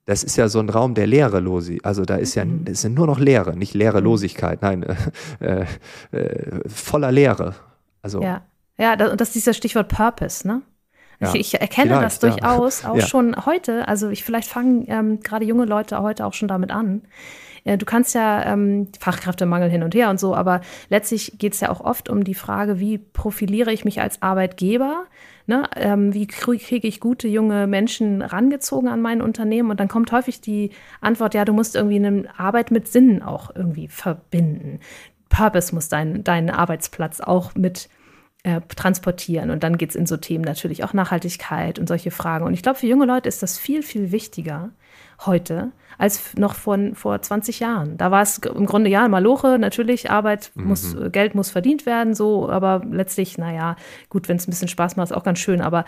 das 0.05 0.23
ist 0.23 0.37
ja 0.37 0.47
so 0.47 0.59
ein 0.59 0.69
Raum 0.69 0.93
der 0.93 1.05
Leerelosi. 1.05 1.79
Also 1.83 2.03
da 2.05 2.15
ist 2.15 2.35
ja, 2.35 2.45
mhm. 2.45 2.65
ist 2.65 2.83
ja 2.83 2.89
nur 2.89 3.07
noch 3.07 3.19
Leere, 3.19 3.55
nicht 3.55 3.73
Leerelosigkeit, 3.73 4.61
nein, 4.61 4.85
äh, 5.39 5.65
äh, 6.11 6.61
voller 6.67 7.11
Leere. 7.11 7.55
Also, 8.01 8.21
ja, 8.21 8.41
ja, 8.77 8.95
das 8.95 9.29
ist 9.29 9.35
dieser 9.35 9.53
Stichwort 9.53 9.89
Purpose, 9.89 10.47
ne? 10.47 10.61
Ja, 11.19 11.33
ich, 11.33 11.53
ich, 11.53 11.61
erkenne 11.61 11.99
das 11.99 12.19
durchaus 12.19 12.81
ja. 12.83 12.91
auch 12.91 13.01
schon 13.01 13.45
heute. 13.45 13.87
Also 13.87 14.09
ich 14.09 14.23
vielleicht 14.23 14.49
fangen 14.49 14.85
ähm, 14.87 15.19
gerade 15.21 15.45
junge 15.45 15.65
Leute 15.65 15.99
heute 16.01 16.25
auch 16.25 16.33
schon 16.33 16.47
damit 16.47 16.71
an. 16.71 17.01
äh, 17.63 17.77
du 17.77 17.85
kannst 17.85 18.13
ja 18.13 18.43
ähm, 18.45 18.87
Fachkräftemangel 18.99 19.69
hin 19.69 19.83
und 19.83 19.95
her 19.95 20.09
und 20.09 20.19
so, 20.19 20.35
aber 20.35 20.61
letztlich 20.89 21.33
geht 21.37 21.53
es 21.53 21.59
ja 21.59 21.69
auch 21.69 21.81
oft 21.81 22.09
um 22.09 22.23
die 22.23 22.35
Frage, 22.35 22.79
wie 22.79 22.97
profiliere 22.97 23.71
ich 23.71 23.83
mich 23.83 24.01
als 24.01 24.21
Arbeitgeber? 24.21 25.05
Ne, 25.49 25.63
ähm, 25.77 26.13
wie 26.13 26.27
kriege 26.27 26.87
ich 26.87 26.99
gute 26.99 27.29
junge 27.29 27.67
Menschen 27.67 28.21
rangezogen 28.21 28.89
an 28.89 29.01
mein 29.01 29.21
Unternehmen? 29.21 29.71
Und 29.71 29.79
dann 29.79 29.87
kommt 29.87 30.11
häufig 30.11 30.41
die 30.41 30.71
Antwort, 30.99 31.33
ja, 31.33 31.45
du 31.45 31.53
musst 31.53 31.75
irgendwie 31.75 31.95
eine 31.95 32.25
Arbeit 32.37 32.69
mit 32.69 32.89
Sinn 32.89 33.23
auch 33.23 33.55
irgendwie 33.55 33.87
verbinden. 33.87 34.81
Purpose 35.29 35.73
muss 35.73 35.87
dein, 35.87 36.23
deinen 36.25 36.49
Arbeitsplatz 36.49 37.21
auch 37.21 37.55
mit 37.55 37.87
äh, 38.43 38.61
transportieren. 38.75 39.49
Und 39.49 39.63
dann 39.63 39.77
geht 39.77 39.91
es 39.91 39.95
in 39.95 40.05
so 40.05 40.17
Themen 40.17 40.43
natürlich 40.43 40.83
auch 40.83 40.93
Nachhaltigkeit 40.93 41.79
und 41.79 41.87
solche 41.87 42.11
Fragen. 42.11 42.45
Und 42.45 42.53
ich 42.53 42.61
glaube, 42.61 42.79
für 42.79 42.87
junge 42.87 43.05
Leute 43.05 43.27
ist 43.27 43.43
das 43.43 43.57
viel, 43.57 43.83
viel 43.83 44.11
wichtiger 44.11 44.71
heute 45.25 45.71
als 45.97 46.35
noch 46.35 46.53
von 46.53 46.93
vor 46.93 47.21
20 47.21 47.59
Jahren. 47.59 47.97
Da 47.97 48.11
war 48.11 48.21
es 48.21 48.37
im 48.37 48.67
Grunde 48.67 48.89
ja 48.89 49.07
Maloche, 49.07 49.57
natürlich, 49.57 50.11
Arbeit 50.11 50.51
muss, 50.53 50.93
mhm. 50.93 51.11
Geld 51.11 51.33
muss 51.33 51.49
verdient 51.49 51.87
werden, 51.87 52.13
so, 52.13 52.47
aber 52.49 52.83
letztlich, 52.89 53.37
naja, 53.37 53.75
gut, 54.09 54.29
wenn 54.29 54.37
es 54.37 54.47
ein 54.47 54.51
bisschen 54.51 54.67
Spaß 54.67 54.95
macht, 54.95 55.09
ist 55.09 55.17
auch 55.17 55.23
ganz 55.23 55.39
schön, 55.39 55.59
aber 55.59 55.85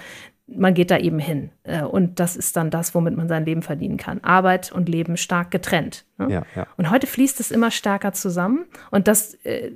man 0.47 0.73
geht 0.73 0.89
da 0.89 0.97
eben 0.97 1.19
hin. 1.19 1.51
Äh, 1.63 1.83
und 1.83 2.19
das 2.19 2.35
ist 2.35 2.55
dann 2.55 2.71
das, 2.71 2.95
womit 2.95 3.15
man 3.15 3.27
sein 3.27 3.45
Leben 3.45 3.61
verdienen 3.61 3.97
kann. 3.97 4.19
Arbeit 4.23 4.71
und 4.71 4.89
Leben 4.89 5.15
stark 5.15 5.51
getrennt. 5.51 6.05
Ne? 6.17 6.31
Ja, 6.31 6.43
ja. 6.55 6.67
Und 6.77 6.89
heute 6.89 7.05
fließt 7.05 7.39
es 7.39 7.51
immer 7.51 7.69
stärker 7.69 8.13
zusammen. 8.13 8.65
Und 8.89 9.07
das 9.07 9.35
äh, 9.45 9.71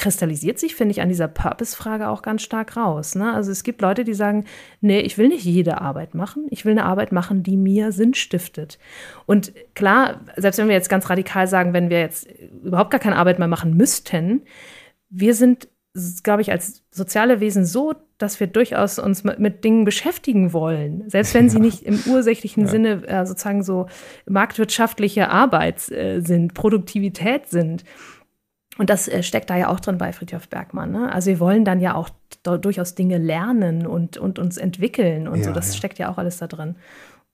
kristallisiert 0.00 0.58
sich, 0.58 0.74
finde 0.74 0.92
ich, 0.92 1.02
an 1.02 1.10
dieser 1.10 1.28
Purpose-Frage 1.28 2.08
auch 2.08 2.22
ganz 2.22 2.42
stark 2.42 2.76
raus. 2.76 3.14
Ne? 3.14 3.32
Also 3.32 3.52
es 3.52 3.62
gibt 3.62 3.82
Leute, 3.82 4.02
die 4.02 4.14
sagen, 4.14 4.46
nee, 4.80 5.00
ich 5.00 5.18
will 5.18 5.28
nicht 5.28 5.44
jede 5.44 5.80
Arbeit 5.80 6.14
machen, 6.14 6.46
ich 6.50 6.64
will 6.64 6.72
eine 6.72 6.86
Arbeit 6.86 7.12
machen, 7.12 7.42
die 7.42 7.56
mir 7.56 7.92
Sinn 7.92 8.14
stiftet. 8.14 8.78
Und 9.26 9.52
klar, 9.74 10.22
selbst 10.36 10.56
wenn 10.58 10.68
wir 10.68 10.74
jetzt 10.74 10.88
ganz 10.88 11.10
radikal 11.10 11.46
sagen, 11.46 11.74
wenn 11.74 11.90
wir 11.90 12.00
jetzt 12.00 12.26
überhaupt 12.64 12.90
gar 12.90 12.98
keine 12.98 13.16
Arbeit 13.16 13.38
mehr 13.38 13.46
machen 13.46 13.76
müssten, 13.76 14.42
wir 15.10 15.34
sind, 15.34 15.68
glaube 16.22 16.40
ich, 16.40 16.50
als 16.50 16.82
soziale 16.90 17.40
Wesen 17.40 17.66
so, 17.66 17.94
dass 18.16 18.40
wir 18.40 18.46
durchaus 18.46 18.98
uns 18.98 19.22
mit, 19.22 19.38
mit 19.38 19.64
Dingen 19.64 19.84
beschäftigen 19.84 20.54
wollen, 20.54 21.04
selbst 21.08 21.34
wenn 21.34 21.50
sie 21.50 21.58
ja. 21.58 21.62
nicht 21.62 21.82
im 21.82 22.00
ursächlichen 22.10 22.64
ja. 22.64 22.70
Sinne 22.70 23.06
äh, 23.06 23.26
sozusagen 23.26 23.62
so 23.62 23.86
marktwirtschaftliche 24.26 25.28
Arbeit 25.28 25.90
äh, 25.90 26.20
sind, 26.20 26.54
Produktivität 26.54 27.48
sind 27.48 27.84
und 28.80 28.88
das 28.88 29.08
äh, 29.08 29.22
steckt 29.22 29.50
da 29.50 29.58
ja 29.58 29.68
auch 29.68 29.78
drin 29.78 29.98
bei 29.98 30.10
Friedhof 30.10 30.48
Bergmann. 30.48 30.90
Ne? 30.90 31.12
Also 31.12 31.28
wir 31.28 31.38
wollen 31.38 31.66
dann 31.66 31.80
ja 31.80 31.94
auch 31.94 32.08
durchaus 32.42 32.94
Dinge 32.94 33.18
lernen 33.18 33.86
und, 33.86 34.16
und 34.16 34.38
uns 34.38 34.56
entwickeln 34.56 35.28
und 35.28 35.40
ja, 35.40 35.44
so. 35.44 35.52
Das 35.52 35.68
ja. 35.68 35.76
steckt 35.76 35.98
ja 35.98 36.10
auch 36.10 36.16
alles 36.16 36.38
da 36.38 36.46
drin. 36.46 36.76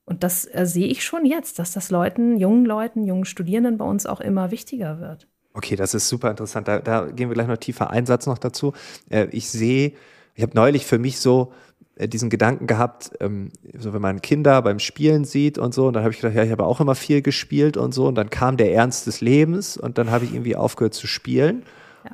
Und 0.05 0.25
das 0.25 0.45
äh, 0.53 0.67
sehe 0.67 0.89
ich 0.89 1.05
schon 1.05 1.25
jetzt, 1.25 1.61
dass 1.61 1.71
das 1.71 1.91
Leuten, 1.91 2.37
jungen 2.37 2.67
Leuten, 2.67 3.05
jungen 3.05 3.25
Studierenden 3.25 3.79
bei 3.79 3.85
uns 3.85 4.07
auch 4.07 4.21
immer 4.21 4.51
wichtiger 4.51 4.99
wird. 4.99 5.29
Okay, 5.55 5.77
das 5.77 5.95
ist 5.95 6.09
super 6.09 6.33
interessant. 6.33 6.67
Da, 6.67 6.81
da 6.81 7.05
gehen 7.05 7.29
wir 7.29 7.35
gleich 7.35 7.47
noch 7.47 7.59
tiefer. 7.59 7.91
Einsatz 7.91 8.27
noch 8.27 8.39
dazu. 8.39 8.73
Äh, 9.09 9.29
ich 9.31 9.49
sehe, 9.49 9.93
ich 10.35 10.43
habe 10.43 10.57
neulich 10.57 10.85
für 10.85 10.99
mich 10.99 11.21
so 11.21 11.53
diesen 11.99 12.29
Gedanken 12.29 12.67
gehabt, 12.67 13.11
ähm, 13.21 13.51
so 13.79 13.95
wenn 13.95 14.03
man 14.03 14.21
Kinder 14.21 14.61
beim 14.63 14.79
Spielen 14.79 15.25
sieht 15.25 15.59
und 15.59 15.73
so, 15.73 15.87
und 15.87 15.95
dann 15.95 16.03
habe 16.03 16.13
ich 16.13 16.21
gedacht, 16.21 16.37
ja, 16.37 16.45
ich 16.45 16.51
habe 16.51 16.65
auch 16.65 16.81
immer 16.81 16.95
viel 16.95 17.23
gespielt 17.23 17.77
und 17.77 17.95
so, 17.95 18.07
und 18.07 18.17
dann 18.17 18.29
kam 18.29 18.57
der 18.57 18.73
Ernst 18.73 19.07
des 19.07 19.21
Lebens 19.21 19.77
und 19.77 19.97
dann 19.97 20.11
habe 20.11 20.25
ich 20.25 20.35
irgendwie 20.35 20.57
aufgehört 20.57 20.95
zu 20.95 21.07
spielen. 21.07 21.63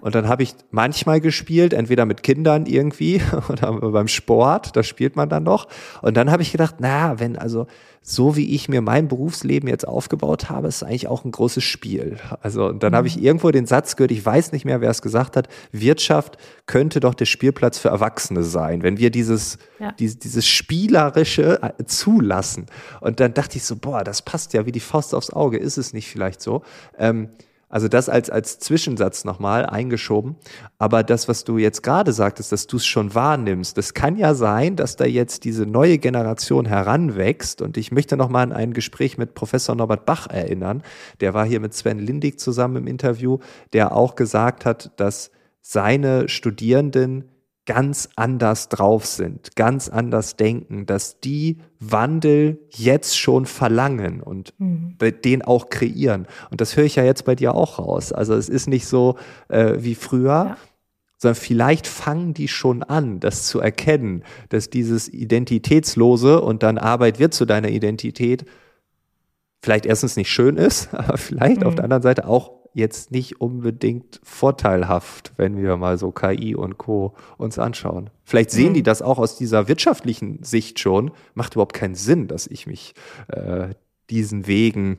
Und 0.00 0.14
dann 0.14 0.26
habe 0.26 0.42
ich 0.42 0.54
manchmal 0.70 1.20
gespielt, 1.20 1.74
entweder 1.74 2.06
mit 2.06 2.22
Kindern 2.22 2.64
irgendwie 2.64 3.20
oder 3.50 3.72
beim 3.72 4.08
Sport, 4.08 4.74
da 4.74 4.82
spielt 4.82 5.16
man 5.16 5.28
dann 5.28 5.42
noch. 5.42 5.68
Und 6.00 6.16
dann 6.16 6.30
habe 6.30 6.42
ich 6.42 6.52
gedacht, 6.52 6.76
na, 6.78 7.20
wenn 7.20 7.36
also 7.36 7.66
so 8.02 8.36
wie 8.36 8.54
ich 8.54 8.68
mir 8.68 8.82
mein 8.82 9.06
Berufsleben 9.06 9.68
jetzt 9.68 9.86
aufgebaut 9.86 10.50
habe, 10.50 10.66
ist 10.66 10.82
eigentlich 10.82 11.06
auch 11.06 11.24
ein 11.24 11.30
großes 11.30 11.62
Spiel. 11.62 12.18
Also 12.40 12.66
und 12.66 12.82
dann 12.82 12.92
mhm. 12.92 12.96
habe 12.96 13.06
ich 13.06 13.16
mhm. 13.16 13.22
irgendwo 13.22 13.50
den 13.52 13.66
Satz 13.66 13.94
gehört, 13.94 14.10
ich 14.10 14.24
weiß 14.24 14.50
nicht 14.52 14.64
mehr, 14.64 14.80
wer 14.80 14.90
es 14.90 15.02
gesagt 15.02 15.36
hat, 15.36 15.48
Wirtschaft 15.70 16.36
könnte 16.66 16.98
doch 16.98 17.14
der 17.14 17.26
Spielplatz 17.26 17.78
für 17.78 17.88
Erwachsene 17.88 18.42
sein, 18.42 18.82
wenn 18.82 18.98
wir 18.98 19.10
dieses, 19.10 19.58
ja. 19.78 19.92
dieses, 19.92 20.18
dieses 20.18 20.46
Spielerische 20.46 21.62
äh, 21.62 21.84
zulassen. 21.84 22.66
Und 23.00 23.20
dann 23.20 23.34
dachte 23.34 23.56
ich 23.56 23.64
so, 23.64 23.76
boah, 23.76 24.02
das 24.02 24.22
passt 24.22 24.52
ja 24.52 24.66
wie 24.66 24.72
die 24.72 24.80
Faust 24.80 25.14
aufs 25.14 25.30
Auge, 25.30 25.58
ist 25.58 25.78
es 25.78 25.92
nicht 25.92 26.08
vielleicht 26.08 26.42
so? 26.42 26.62
Ähm, 26.98 27.28
also 27.72 27.88
das 27.88 28.10
als, 28.10 28.28
als 28.28 28.58
Zwischensatz 28.58 29.24
nochmal 29.24 29.64
eingeschoben. 29.64 30.36
Aber 30.78 31.02
das, 31.02 31.26
was 31.26 31.42
du 31.42 31.56
jetzt 31.56 31.82
gerade 31.82 32.12
sagtest, 32.12 32.52
dass 32.52 32.66
du 32.66 32.76
es 32.76 32.84
schon 32.84 33.14
wahrnimmst, 33.14 33.78
das 33.78 33.94
kann 33.94 34.16
ja 34.16 34.34
sein, 34.34 34.76
dass 34.76 34.96
da 34.96 35.06
jetzt 35.06 35.44
diese 35.44 35.64
neue 35.64 35.96
Generation 35.96 36.66
heranwächst. 36.66 37.62
Und 37.62 37.78
ich 37.78 37.90
möchte 37.90 38.18
nochmal 38.18 38.42
an 38.44 38.52
ein 38.52 38.74
Gespräch 38.74 39.16
mit 39.16 39.34
Professor 39.34 39.74
Norbert 39.74 40.04
Bach 40.04 40.28
erinnern. 40.28 40.82
Der 41.22 41.32
war 41.32 41.46
hier 41.46 41.60
mit 41.60 41.72
Sven 41.72 41.98
Lindig 41.98 42.38
zusammen 42.38 42.76
im 42.76 42.86
Interview, 42.86 43.38
der 43.72 43.96
auch 43.96 44.16
gesagt 44.16 44.66
hat, 44.66 44.90
dass 45.00 45.30
seine 45.62 46.28
Studierenden 46.28 47.31
ganz 47.64 48.08
anders 48.16 48.68
drauf 48.68 49.06
sind, 49.06 49.54
ganz 49.54 49.88
anders 49.88 50.36
denken, 50.36 50.84
dass 50.86 51.20
die 51.20 51.58
Wandel 51.78 52.58
jetzt 52.70 53.16
schon 53.16 53.46
verlangen 53.46 54.20
und 54.20 54.52
mhm. 54.58 54.96
den 55.24 55.42
auch 55.42 55.70
kreieren. 55.70 56.26
Und 56.50 56.60
das 56.60 56.76
höre 56.76 56.84
ich 56.84 56.96
ja 56.96 57.04
jetzt 57.04 57.24
bei 57.24 57.36
dir 57.36 57.54
auch 57.54 57.78
raus. 57.78 58.12
Also 58.12 58.34
es 58.34 58.48
ist 58.48 58.66
nicht 58.66 58.86
so 58.86 59.16
äh, 59.48 59.76
wie 59.78 59.94
früher, 59.94 60.28
ja. 60.28 60.56
sondern 61.18 61.36
vielleicht 61.36 61.86
fangen 61.86 62.34
die 62.34 62.48
schon 62.48 62.82
an, 62.82 63.20
das 63.20 63.46
zu 63.46 63.60
erkennen, 63.60 64.24
dass 64.48 64.68
dieses 64.68 65.08
Identitätslose 65.08 66.40
und 66.40 66.64
dann 66.64 66.78
Arbeit 66.78 67.20
wird 67.20 67.32
zu 67.32 67.44
deiner 67.44 67.68
Identität 67.68 68.44
vielleicht 69.62 69.86
erstens 69.86 70.16
nicht 70.16 70.30
schön 70.30 70.56
ist, 70.56 70.88
aber 70.92 71.16
vielleicht 71.16 71.60
mhm. 71.60 71.66
auf 71.68 71.74
der 71.76 71.84
anderen 71.84 72.02
Seite 72.02 72.26
auch 72.26 72.61
jetzt 72.74 73.10
nicht 73.10 73.40
unbedingt 73.40 74.20
vorteilhaft, 74.22 75.32
wenn 75.36 75.56
wir 75.56 75.76
mal 75.76 75.98
so 75.98 76.10
KI 76.10 76.54
und 76.54 76.78
Co. 76.78 77.14
uns 77.36 77.58
anschauen. 77.58 78.10
Vielleicht 78.24 78.50
sehen 78.50 78.70
mhm. 78.70 78.74
die 78.74 78.82
das 78.82 79.02
auch 79.02 79.18
aus 79.18 79.36
dieser 79.36 79.68
wirtschaftlichen 79.68 80.42
Sicht 80.42 80.78
schon. 80.78 81.10
Macht 81.34 81.54
überhaupt 81.54 81.74
keinen 81.74 81.94
Sinn, 81.94 82.28
dass 82.28 82.46
ich 82.46 82.66
mich 82.66 82.94
äh, 83.28 83.68
diesen 84.10 84.46
Wegen, 84.46 84.98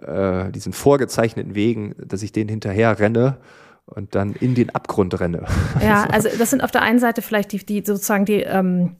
äh, 0.00 0.50
diesen 0.52 0.72
vorgezeichneten 0.72 1.54
Wegen, 1.54 1.94
dass 1.98 2.22
ich 2.22 2.32
denen 2.32 2.50
hinterher 2.50 2.98
renne 2.98 3.38
und 3.86 4.14
dann 4.14 4.34
in 4.34 4.54
den 4.54 4.70
Abgrund 4.70 5.18
renne. 5.20 5.46
Ja, 5.82 6.04
also 6.10 6.28
das 6.38 6.50
sind 6.50 6.62
auf 6.62 6.70
der 6.70 6.82
einen 6.82 6.98
Seite 6.98 7.22
vielleicht 7.22 7.52
die, 7.52 7.64
die 7.64 7.82
sozusagen 7.84 8.24
die 8.24 8.42
ähm, 8.42 8.96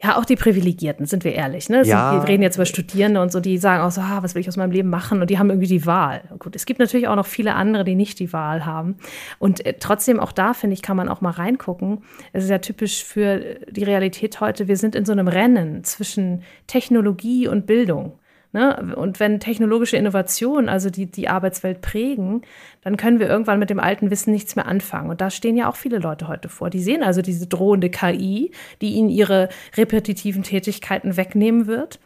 ja, 0.00 0.16
auch 0.16 0.24
die 0.24 0.36
Privilegierten, 0.36 1.06
sind 1.06 1.24
wir 1.24 1.34
ehrlich. 1.34 1.68
Ne? 1.68 1.82
Ja. 1.84 2.12
wir 2.12 2.28
reden 2.28 2.42
jetzt 2.42 2.54
über 2.54 2.66
Studierende 2.66 3.20
und 3.20 3.32
so, 3.32 3.40
die 3.40 3.58
sagen 3.58 3.82
auch 3.82 3.90
so, 3.90 4.00
ah, 4.00 4.22
was 4.22 4.36
will 4.36 4.40
ich 4.40 4.48
aus 4.48 4.56
meinem 4.56 4.70
Leben 4.70 4.90
machen? 4.90 5.20
Und 5.20 5.28
die 5.28 5.40
haben 5.40 5.50
irgendwie 5.50 5.66
die 5.66 5.86
Wahl. 5.86 6.22
Gut, 6.38 6.54
es 6.54 6.66
gibt 6.66 6.78
natürlich 6.78 7.08
auch 7.08 7.16
noch 7.16 7.26
viele 7.26 7.54
andere, 7.56 7.82
die 7.82 7.96
nicht 7.96 8.20
die 8.20 8.32
Wahl 8.32 8.64
haben. 8.64 8.96
Und 9.40 9.66
äh, 9.66 9.74
trotzdem, 9.80 10.20
auch 10.20 10.30
da, 10.30 10.54
finde 10.54 10.74
ich, 10.74 10.82
kann 10.82 10.96
man 10.96 11.08
auch 11.08 11.20
mal 11.20 11.30
reingucken. 11.30 12.04
Es 12.32 12.44
ist 12.44 12.50
ja 12.50 12.58
typisch 12.58 13.02
für 13.02 13.56
die 13.68 13.82
Realität 13.82 14.40
heute. 14.40 14.68
Wir 14.68 14.76
sind 14.76 14.94
in 14.94 15.04
so 15.04 15.10
einem 15.10 15.26
Rennen 15.26 15.82
zwischen 15.82 16.42
Technologie 16.68 17.48
und 17.48 17.66
Bildung. 17.66 18.17
Ne? 18.52 18.94
Und 18.96 19.20
wenn 19.20 19.40
technologische 19.40 19.96
Innovationen 19.96 20.68
also 20.68 20.88
die, 20.88 21.06
die 21.06 21.28
Arbeitswelt 21.28 21.82
prägen, 21.82 22.42
dann 22.82 22.96
können 22.96 23.20
wir 23.20 23.28
irgendwann 23.28 23.58
mit 23.58 23.68
dem 23.68 23.80
alten 23.80 24.10
Wissen 24.10 24.32
nichts 24.32 24.56
mehr 24.56 24.66
anfangen. 24.66 25.10
Und 25.10 25.20
da 25.20 25.30
stehen 25.30 25.56
ja 25.56 25.68
auch 25.68 25.76
viele 25.76 25.98
Leute 25.98 26.28
heute 26.28 26.48
vor. 26.48 26.70
Die 26.70 26.82
sehen 26.82 27.02
also 27.02 27.20
diese 27.20 27.46
drohende 27.46 27.90
KI, 27.90 28.52
die 28.80 28.94
ihnen 28.94 29.10
ihre 29.10 29.50
repetitiven 29.76 30.42
Tätigkeiten 30.42 31.16
wegnehmen 31.16 31.66
wird. 31.66 32.00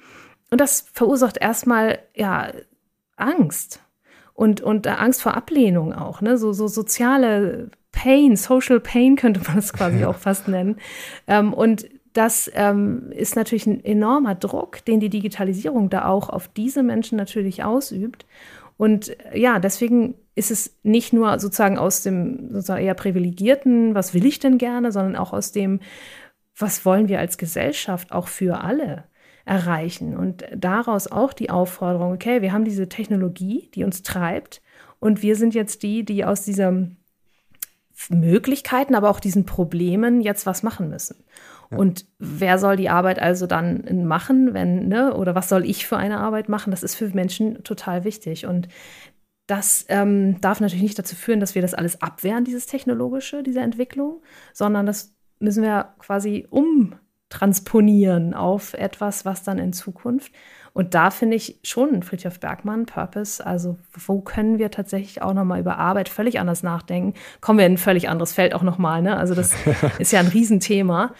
Und 0.50 0.60
das 0.60 0.88
verursacht 0.92 1.38
erstmal 1.38 2.00
ja 2.16 2.50
Angst 3.16 3.80
und, 4.34 4.60
und 4.60 4.86
Angst 4.88 5.22
vor 5.22 5.34
Ablehnung 5.34 5.92
auch, 5.92 6.20
ne? 6.20 6.36
so, 6.38 6.52
so 6.52 6.66
soziale 6.66 7.70
Pain, 7.92 8.36
Social 8.36 8.80
Pain 8.80 9.16
könnte 9.16 9.40
man 9.46 9.58
es 9.58 9.72
quasi 9.72 10.00
ja. 10.00 10.08
auch 10.08 10.16
fast 10.16 10.48
nennen. 10.48 10.76
Ähm, 11.28 11.52
und 11.52 11.86
das 12.12 12.50
ähm, 12.54 13.10
ist 13.12 13.36
natürlich 13.36 13.66
ein 13.66 13.84
enormer 13.84 14.34
Druck, 14.34 14.84
den 14.84 15.00
die 15.00 15.08
Digitalisierung 15.08 15.90
da 15.90 16.06
auch 16.06 16.28
auf 16.28 16.48
diese 16.48 16.82
Menschen 16.82 17.16
natürlich 17.16 17.64
ausübt. 17.64 18.26
Und 18.76 19.16
äh, 19.32 19.38
ja, 19.38 19.58
deswegen 19.58 20.14
ist 20.34 20.50
es 20.50 20.78
nicht 20.82 21.12
nur 21.12 21.38
sozusagen 21.38 21.78
aus 21.78 22.02
dem 22.02 22.50
sozusagen 22.52 22.84
eher 22.84 22.94
privilegierten, 22.94 23.94
was 23.94 24.14
will 24.14 24.26
ich 24.26 24.38
denn 24.38 24.58
gerne, 24.58 24.92
sondern 24.92 25.16
auch 25.16 25.32
aus 25.32 25.52
dem, 25.52 25.80
was 26.56 26.84
wollen 26.84 27.08
wir 27.08 27.18
als 27.18 27.38
Gesellschaft 27.38 28.12
auch 28.12 28.28
für 28.28 28.62
alle 28.62 29.04
erreichen. 29.44 30.16
Und 30.16 30.44
daraus 30.54 31.10
auch 31.10 31.32
die 31.32 31.50
Aufforderung, 31.50 32.12
okay, 32.12 32.42
wir 32.42 32.52
haben 32.52 32.64
diese 32.64 32.88
Technologie, 32.88 33.70
die 33.74 33.84
uns 33.84 34.02
treibt 34.02 34.62
und 35.00 35.22
wir 35.22 35.36
sind 35.36 35.54
jetzt 35.54 35.82
die, 35.82 36.04
die 36.04 36.24
aus 36.24 36.44
diesen 36.44 36.96
Möglichkeiten, 38.08 38.94
aber 38.94 39.10
auch 39.10 39.20
diesen 39.20 39.44
Problemen 39.46 40.20
jetzt 40.20 40.46
was 40.46 40.62
machen 40.62 40.88
müssen. 40.88 41.24
Und 41.76 42.06
wer 42.18 42.58
soll 42.58 42.76
die 42.76 42.88
Arbeit 42.88 43.20
also 43.20 43.46
dann 43.46 44.06
machen, 44.06 44.54
wenn, 44.54 44.88
ne, 44.88 45.14
oder 45.14 45.34
was 45.34 45.48
soll 45.48 45.64
ich 45.64 45.86
für 45.86 45.96
eine 45.96 46.18
Arbeit 46.18 46.48
machen? 46.48 46.70
Das 46.70 46.82
ist 46.82 46.94
für 46.94 47.08
Menschen 47.08 47.62
total 47.64 48.04
wichtig. 48.04 48.46
Und 48.46 48.68
das 49.46 49.84
ähm, 49.88 50.40
darf 50.40 50.60
natürlich 50.60 50.82
nicht 50.82 50.98
dazu 50.98 51.16
führen, 51.16 51.40
dass 51.40 51.54
wir 51.54 51.62
das 51.62 51.74
alles 51.74 52.00
abwehren, 52.00 52.44
dieses 52.44 52.66
Technologische, 52.66 53.42
diese 53.42 53.60
Entwicklung, 53.60 54.22
sondern 54.52 54.86
das 54.86 55.14
müssen 55.40 55.62
wir 55.62 55.94
quasi 55.98 56.46
um 56.50 56.94
transponieren 57.28 58.34
auf 58.34 58.74
etwas, 58.74 59.24
was 59.24 59.42
dann 59.42 59.58
in 59.58 59.72
Zukunft. 59.72 60.32
Und 60.74 60.94
da 60.94 61.10
finde 61.10 61.36
ich 61.36 61.58
schon 61.64 62.02
Friedhof 62.02 62.40
Bergmann, 62.40 62.86
Purpose, 62.86 63.44
also 63.44 63.78
wo 64.06 64.20
können 64.20 64.58
wir 64.58 64.70
tatsächlich 64.70 65.22
auch 65.22 65.34
nochmal 65.34 65.60
über 65.60 65.78
Arbeit 65.78 66.08
völlig 66.08 66.40
anders 66.40 66.62
nachdenken? 66.62 67.14
Kommen 67.40 67.58
wir 67.58 67.66
in 67.66 67.74
ein 67.74 67.78
völlig 67.78 68.08
anderes 68.08 68.32
Feld 68.32 68.54
auch 68.54 68.62
nochmal, 68.62 69.02
ne? 69.02 69.16
Also 69.16 69.34
das 69.34 69.54
ist 69.98 70.12
ja 70.12 70.20
ein 70.20 70.28
Riesenthema. 70.28 71.14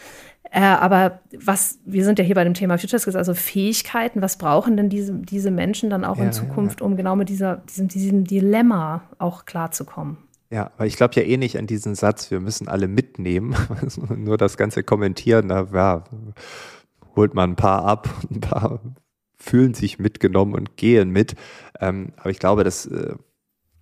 Äh, 0.55 0.61
aber 0.61 1.21
was, 1.41 1.79
wir 1.87 2.05
sind 2.05 2.19
ja 2.19 2.25
hier 2.27 2.35
bei 2.35 2.45
dem 2.45 2.53
Thema 2.53 2.77
Future 2.77 3.01
Skills, 3.01 3.17
also 3.17 3.33
Fähigkeiten, 3.33 4.21
was 4.21 4.37
brauchen 4.37 4.77
denn 4.77 4.91
diese, 4.91 5.15
diese 5.15 5.51
Menschen 5.51 5.89
dann 5.89 6.05
auch 6.05 6.19
ja, 6.19 6.25
in 6.25 6.33
Zukunft, 6.33 6.81
ja, 6.81 6.87
ja. 6.87 6.91
um 6.91 6.97
genau 6.97 7.17
mit 7.17 7.31
dieser, 7.31 7.57
diesem, 7.69 7.89
diesem 7.89 8.25
Dilemma 8.25 9.03
auch 9.19 9.47
klarzukommen? 9.47 10.19
Ja, 10.51 10.71
weil 10.77 10.89
ich 10.89 10.97
glaube 10.97 11.15
ja 11.15 11.23
eh 11.23 11.39
nicht 11.39 11.57
an 11.57 11.67
diesen 11.67 11.95
Satz, 11.95 12.31
wir 12.31 12.39
müssen 12.39 12.69
alle 12.69 12.87
mitnehmen. 12.87 13.57
Nur 14.15 14.37
das 14.37 14.59
ganze 14.59 14.83
Kommentieren, 14.83 15.49
da 15.49 15.69
ja, 15.73 16.05
holt 17.17 17.33
man 17.33 17.53
ein 17.53 17.57
paar 17.57 17.87
ab, 17.87 18.11
ein 18.31 18.41
paar 18.41 18.81
fühlen 19.39 19.73
sich 19.73 19.99
mitgenommen 19.99 20.55
und 20.55 20.77
gehen 20.77 21.09
mit. 21.09 21.35
Ähm, 21.81 22.13
aber 22.19 22.29
ich 22.29 22.39
glaube, 22.39 22.63
dass 22.63 22.85
äh, 22.85 23.15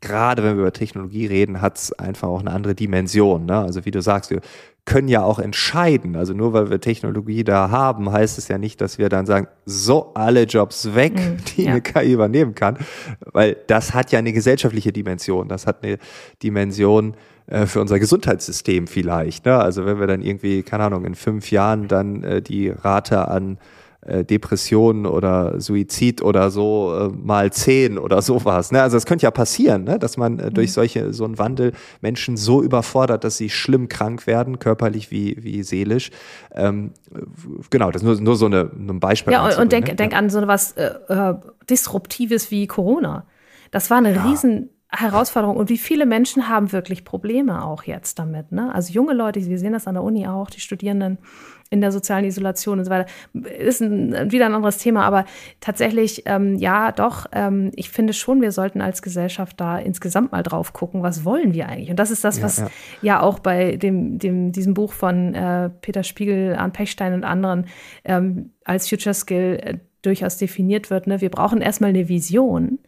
gerade 0.00 0.44
wenn 0.44 0.54
wir 0.54 0.62
über 0.62 0.72
Technologie 0.72 1.26
reden, 1.26 1.61
hat 1.61 1.78
es 1.78 1.92
einfach 1.92 2.28
auch 2.28 2.40
eine 2.40 2.52
andere 2.52 2.76
Dimension. 2.76 3.46
Ne? 3.46 3.59
Also 3.59 3.85
wie 3.85 3.90
du 3.90 4.00
sagst, 4.00 4.30
wir 4.30 4.40
können 4.85 5.09
ja 5.09 5.23
auch 5.23 5.38
entscheiden. 5.38 6.16
Also 6.16 6.33
nur 6.33 6.53
weil 6.53 6.71
wir 6.71 6.81
Technologie 6.81 7.45
da 7.45 7.71
haben, 7.71 8.11
heißt 8.11 8.38
es 8.38 8.49
ja 8.49 8.59
nicht, 8.59 8.81
dass 8.81 8.99
wir 8.99 9.09
dann 9.09 9.27
sagen, 9.27 9.47
so 9.66 10.12
alle 10.14 10.45
Jobs 10.45 10.95
weg, 10.95 11.14
mhm, 11.14 11.37
die 11.57 11.64
ja. 11.64 11.73
eine 11.73 11.81
KI 11.81 12.12
übernehmen 12.12 12.55
kann. 12.55 12.79
Weil 13.33 13.57
das 13.66 13.95
hat 13.95 14.12
ja 14.12 14.19
eine 14.19 14.33
gesellschaftliche 14.33 14.93
Dimension. 14.93 15.49
Das 15.49 15.66
hat 15.66 15.85
eine 15.85 15.99
Dimension 16.43 17.14
äh, 17.47 17.66
für 17.66 17.81
unser 17.81 17.99
Gesundheitssystem 17.99 18.87
vielleicht. 18.87 19.45
Ne? 19.47 19.57
Also 19.57 19.85
wenn 19.85 20.01
wir 20.01 20.07
dann 20.07 20.23
irgendwie, 20.23 20.62
keine 20.62 20.85
Ahnung, 20.85 21.05
in 21.05 21.14
fünf 21.14 21.51
Jahren 21.51 21.88
dann 21.88 22.23
äh, 22.23 22.43
die 22.43 22.71
Rate 22.71 23.29
an 23.29 23.59
äh, 24.11 24.25
Depression 24.25 25.07
oder 25.07 25.61
Suizid 25.61 26.23
oder 26.23 26.51
so 26.51 26.94
äh, 26.94 27.09
mal 27.09 27.53
zehn 27.53 27.99
oder 27.99 28.23
sowas. 28.23 28.73
Ne? 28.73 28.83
Also 28.83 28.96
es 28.96 29.07
könnte 29.07 29.25
ja 29.25 29.31
passieren, 29.31 29.85
ne? 29.85 29.99
dass 29.99 30.16
man 30.16 30.38
äh, 30.38 30.51
durch 30.51 30.70
mhm. 30.70 30.75
solche 30.75 31.12
so 31.12 31.25
einen 31.25 31.38
Wandel 31.38 31.73
Menschen 32.01 32.37
so 32.37 32.62
überfordert, 32.62 33.25
dass 33.25 33.37
sie 33.37 33.51
schlimm 33.51 33.88
krank 33.88 34.27
werden, 34.27 34.59
körperlich 34.59 35.11
wie, 35.11 35.37
wie 35.40 35.62
seelisch. 35.62 36.11
Ähm, 36.55 36.92
genau, 37.70 37.90
das 37.90 38.03
ist 38.03 38.07
nur, 38.07 38.20
nur 38.20 38.37
so 38.37 38.46
eine, 38.46 38.70
ein 38.75 39.01
Beispiel. 39.01 39.33
Ja, 39.33 39.46
und, 39.46 39.59
und 39.59 39.73
denk, 39.73 39.88
ne? 39.88 39.94
denk 39.94 40.16
an 40.16 40.29
so 40.29 40.46
was 40.46 40.73
äh, 40.73 40.90
äh, 41.09 41.35
Disruptives 41.68 42.51
wie 42.51 42.66
Corona. 42.66 43.27
Das 43.70 43.90
war 43.90 43.99
eine 43.99 44.14
ja. 44.14 44.25
riesen 44.25 44.70
Herausforderung 44.92 45.57
und 45.57 45.68
wie 45.68 45.79
viele 45.79 46.05
Menschen 46.05 46.49
haben 46.49 46.73
wirklich 46.73 47.05
Probleme 47.05 47.64
auch 47.64 47.85
jetzt 47.85 48.18
damit. 48.18 48.51
Ne? 48.51 48.75
Also 48.75 48.92
junge 48.92 49.14
Leute, 49.14 49.44
wir 49.44 49.59
sehen 49.59 49.73
das 49.73 49.87
an 49.87 49.94
der 49.94 50.03
Uni 50.03 50.27
auch, 50.27 50.51
die 50.51 50.61
Studierenden 50.61 51.18
in 51.70 51.80
der 51.80 51.92
sozialen 51.92 52.24
Isolation 52.24 52.80
und 52.80 52.85
so 52.85 52.90
weiter, 52.90 53.09
ist 53.33 53.80
ein, 53.80 54.33
wieder 54.33 54.46
ein 54.46 54.54
anderes 54.54 54.78
Thema. 54.78 55.04
Aber 55.04 55.24
tatsächlich, 55.61 56.24
ähm, 56.26 56.56
ja, 56.56 56.90
doch, 56.90 57.26
ähm, 57.33 57.70
ich 57.76 57.90
finde 57.90 58.12
schon, 58.12 58.42
wir 58.42 58.50
sollten 58.50 58.80
als 58.80 59.02
Gesellschaft 59.02 59.61
da 59.61 59.78
insgesamt 59.78 60.33
mal 60.33 60.42
drauf 60.42 60.72
gucken, 60.72 61.02
was 61.02 61.24
wollen 61.24 61.54
wir 61.54 61.68
eigentlich? 61.68 61.90
Und 61.90 61.98
das 61.98 62.11
ist 62.11 62.24
das, 62.24 62.38
ja, 62.38 62.42
was 62.42 62.59
ja, 62.59 62.68
ja 63.02 63.20
auch 63.20 63.38
bei 63.38 63.76
dem, 63.76 64.18
dem, 64.18 64.50
diesem 64.50 64.74
Buch 64.74 64.92
von 64.92 65.35
äh, 65.35 65.70
Peter 65.80 66.02
Spiegel, 66.02 66.56
Arndt 66.56 66.74
Pechstein 66.74 67.14
und 67.14 67.24
anderen 67.24 67.66
ähm, 68.04 68.50
als 68.64 68.88
Future 68.88 69.14
Skill 69.14 69.61
äh, 69.62 69.78
durchaus 70.02 70.38
definiert 70.38 70.90
wird. 70.90 71.06
Ne? 71.06 71.20
Wir 71.20 71.30
brauchen 71.30 71.61
erstmal 71.61 71.90
eine 71.90 72.09
Vision 72.09 72.80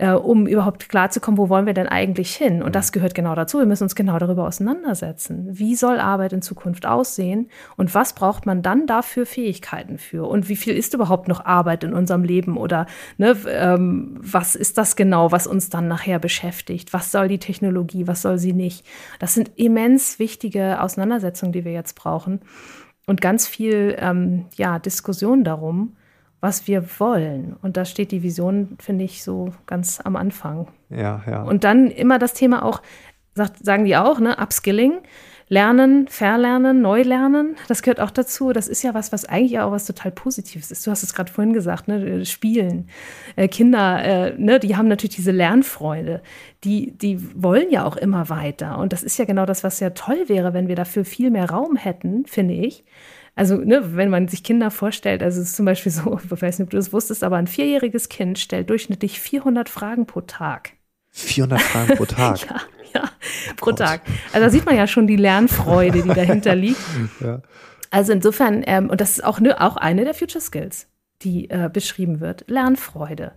äh, 0.00 0.12
um 0.12 0.46
überhaupt 0.46 0.88
klarzukommen, 0.88 1.36
wo 1.36 1.50
wollen 1.50 1.66
wir 1.66 1.74
denn 1.74 1.86
eigentlich 1.86 2.34
hin? 2.34 2.62
Und 2.62 2.74
das 2.74 2.90
gehört 2.90 3.14
genau 3.14 3.34
dazu. 3.34 3.58
Wir 3.58 3.66
müssen 3.66 3.82
uns 3.82 3.94
genau 3.94 4.18
darüber 4.18 4.46
auseinandersetzen. 4.46 5.46
Wie 5.50 5.74
soll 5.74 6.00
Arbeit 6.00 6.32
in 6.32 6.40
Zukunft 6.40 6.86
aussehen? 6.86 7.50
Und 7.76 7.94
was 7.94 8.14
braucht 8.14 8.46
man 8.46 8.62
dann 8.62 8.86
dafür 8.86 9.26
Fähigkeiten 9.26 9.98
für? 9.98 10.26
Und 10.26 10.48
wie 10.48 10.56
viel 10.56 10.74
ist 10.74 10.94
überhaupt 10.94 11.28
noch 11.28 11.44
Arbeit 11.44 11.84
in 11.84 11.92
unserem 11.92 12.24
Leben? 12.24 12.56
Oder 12.56 12.86
ne, 13.18 13.36
ähm, 13.46 14.16
was 14.22 14.54
ist 14.54 14.78
das 14.78 14.96
genau, 14.96 15.32
was 15.32 15.46
uns 15.46 15.68
dann 15.68 15.86
nachher 15.86 16.18
beschäftigt? 16.18 16.94
Was 16.94 17.12
soll 17.12 17.28
die 17.28 17.38
Technologie? 17.38 18.06
Was 18.06 18.22
soll 18.22 18.38
sie 18.38 18.54
nicht? 18.54 18.86
Das 19.18 19.34
sind 19.34 19.52
immens 19.56 20.18
wichtige 20.18 20.80
Auseinandersetzungen, 20.80 21.52
die 21.52 21.66
wir 21.66 21.72
jetzt 21.72 21.94
brauchen. 21.94 22.40
Und 23.06 23.20
ganz 23.20 23.46
viel 23.46 23.96
ähm, 23.98 24.46
ja, 24.56 24.78
Diskussion 24.78 25.44
darum 25.44 25.96
was 26.40 26.66
wir 26.66 26.84
wollen. 26.98 27.56
Und 27.62 27.76
da 27.76 27.84
steht 27.84 28.12
die 28.12 28.22
Vision, 28.22 28.76
finde 28.80 29.04
ich, 29.04 29.22
so 29.22 29.52
ganz 29.66 30.00
am 30.00 30.16
Anfang. 30.16 30.68
Ja, 30.88 31.22
ja. 31.26 31.42
Und 31.42 31.64
dann 31.64 31.90
immer 31.90 32.18
das 32.18 32.32
Thema 32.32 32.64
auch, 32.64 32.80
sagt, 33.34 33.64
sagen 33.64 33.84
die 33.84 33.96
auch, 33.96 34.20
ne, 34.20 34.36
Upskilling. 34.38 34.94
Lernen, 35.52 36.06
verlernen, 36.06 36.80
neu 36.80 37.02
lernen, 37.02 37.56
das 37.66 37.82
gehört 37.82 37.98
auch 37.98 38.12
dazu. 38.12 38.52
Das 38.52 38.68
ist 38.68 38.84
ja 38.84 38.94
was, 38.94 39.10
was 39.10 39.24
eigentlich 39.24 39.58
auch 39.58 39.72
was 39.72 39.84
total 39.84 40.12
Positives 40.12 40.70
ist. 40.70 40.86
Du 40.86 40.92
hast 40.92 41.02
es 41.02 41.12
gerade 41.12 41.32
vorhin 41.32 41.52
gesagt, 41.52 41.88
ne? 41.88 42.24
Spielen. 42.24 42.88
Äh, 43.34 43.48
Kinder, 43.48 44.00
äh, 44.00 44.34
ne? 44.38 44.60
die 44.60 44.76
haben 44.76 44.86
natürlich 44.86 45.16
diese 45.16 45.32
Lernfreude. 45.32 46.22
Die, 46.62 46.92
die 46.96 47.18
wollen 47.42 47.68
ja 47.72 47.84
auch 47.84 47.96
immer 47.96 48.28
weiter. 48.28 48.78
Und 48.78 48.92
das 48.92 49.02
ist 49.02 49.18
ja 49.18 49.24
genau 49.24 49.44
das, 49.44 49.64
was 49.64 49.80
ja 49.80 49.90
toll 49.90 50.28
wäre, 50.28 50.54
wenn 50.54 50.68
wir 50.68 50.76
dafür 50.76 51.04
viel 51.04 51.32
mehr 51.32 51.50
Raum 51.50 51.74
hätten, 51.74 52.26
finde 52.26 52.54
ich 52.54 52.84
also 53.40 53.56
ne, 53.56 53.96
wenn 53.96 54.10
man 54.10 54.28
sich 54.28 54.42
Kinder 54.42 54.70
vorstellt, 54.70 55.22
also 55.22 55.40
es 55.40 55.48
ist 55.48 55.56
zum 55.56 55.64
Beispiel 55.64 55.90
so, 55.90 56.20
ich 56.24 56.42
weiß 56.42 56.58
nicht, 56.58 56.66
ob 56.66 56.70
du 56.70 56.76
das 56.76 56.92
wusstest, 56.92 57.24
aber 57.24 57.36
ein 57.36 57.46
vierjähriges 57.46 58.10
Kind 58.10 58.38
stellt 58.38 58.68
durchschnittlich 58.68 59.18
400 59.18 59.70
Fragen 59.70 60.04
pro 60.04 60.20
Tag. 60.20 60.72
400 61.12 61.58
Fragen 61.62 61.96
pro 61.96 62.04
Tag? 62.04 62.46
ja, 62.46 62.60
ja, 62.92 63.10
pro. 63.56 63.72
Tag. 63.72 64.02
Also 64.34 64.44
da 64.44 64.50
sieht 64.50 64.66
man 64.66 64.76
ja 64.76 64.86
schon 64.86 65.06
die 65.06 65.16
Lernfreude, 65.16 66.02
die 66.02 66.08
dahinter 66.10 66.54
liegt. 66.54 66.82
ja. 67.20 67.40
Also 67.90 68.12
insofern, 68.12 68.62
ähm, 68.66 68.90
und 68.90 69.00
das 69.00 69.12
ist 69.12 69.24
auch, 69.24 69.40
ne, 69.40 69.58
auch 69.58 69.78
eine 69.78 70.04
der 70.04 70.12
Future 70.12 70.42
Skills, 70.42 70.88
die 71.22 71.48
äh, 71.48 71.70
beschrieben 71.72 72.20
wird, 72.20 72.44
Lernfreude. 72.46 73.32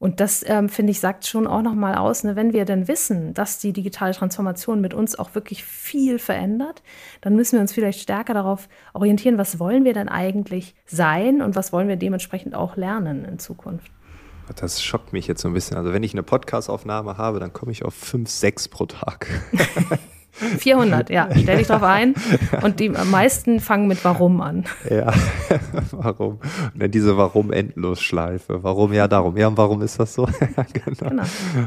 Und 0.00 0.18
das, 0.18 0.42
ähm, 0.48 0.70
finde 0.70 0.92
ich, 0.92 0.98
sagt 0.98 1.26
schon 1.26 1.46
auch 1.46 1.60
nochmal 1.60 1.94
aus, 1.94 2.24
ne, 2.24 2.34
wenn 2.34 2.54
wir 2.54 2.64
denn 2.64 2.88
wissen, 2.88 3.34
dass 3.34 3.58
die 3.58 3.74
digitale 3.74 4.14
Transformation 4.14 4.80
mit 4.80 4.94
uns 4.94 5.14
auch 5.18 5.34
wirklich 5.34 5.62
viel 5.62 6.18
verändert, 6.18 6.82
dann 7.20 7.36
müssen 7.36 7.56
wir 7.56 7.60
uns 7.60 7.74
vielleicht 7.74 8.00
stärker 8.00 8.32
darauf 8.32 8.70
orientieren, 8.94 9.36
was 9.36 9.58
wollen 9.58 9.84
wir 9.84 9.92
denn 9.92 10.08
eigentlich 10.08 10.74
sein 10.86 11.42
und 11.42 11.54
was 11.54 11.70
wollen 11.74 11.86
wir 11.86 11.96
dementsprechend 11.96 12.54
auch 12.54 12.76
lernen 12.76 13.26
in 13.26 13.38
Zukunft. 13.38 13.92
Das 14.56 14.82
schockt 14.82 15.12
mich 15.12 15.26
jetzt 15.26 15.42
so 15.42 15.48
ein 15.48 15.54
bisschen. 15.54 15.76
Also 15.76 15.92
wenn 15.92 16.02
ich 16.02 16.14
eine 16.14 16.22
Podcastaufnahme 16.22 17.18
habe, 17.18 17.38
dann 17.38 17.52
komme 17.52 17.70
ich 17.70 17.84
auf 17.84 17.94
fünf, 17.94 18.30
sechs 18.30 18.68
pro 18.68 18.86
Tag. 18.86 19.26
400, 20.58 21.10
ja, 21.10 21.28
stell 21.36 21.58
dich 21.58 21.66
drauf 21.66 21.82
ein. 21.82 22.14
Und 22.62 22.80
die 22.80 22.88
meisten 22.88 23.60
fangen 23.60 23.86
mit 23.86 24.04
Warum 24.04 24.40
an. 24.40 24.64
Ja, 24.88 25.12
warum? 25.92 26.38
Und 26.72 26.82
dann 26.82 26.90
diese 26.90 27.16
Warum-Endlosschleife. 27.16 28.62
Warum? 28.62 28.92
Ja, 28.92 29.08
darum. 29.08 29.36
Ja, 29.36 29.48
und 29.48 29.56
warum 29.56 29.82
ist 29.82 29.98
das 29.98 30.14
so? 30.14 30.26
genau. 30.72 31.10
genau. 31.10 31.22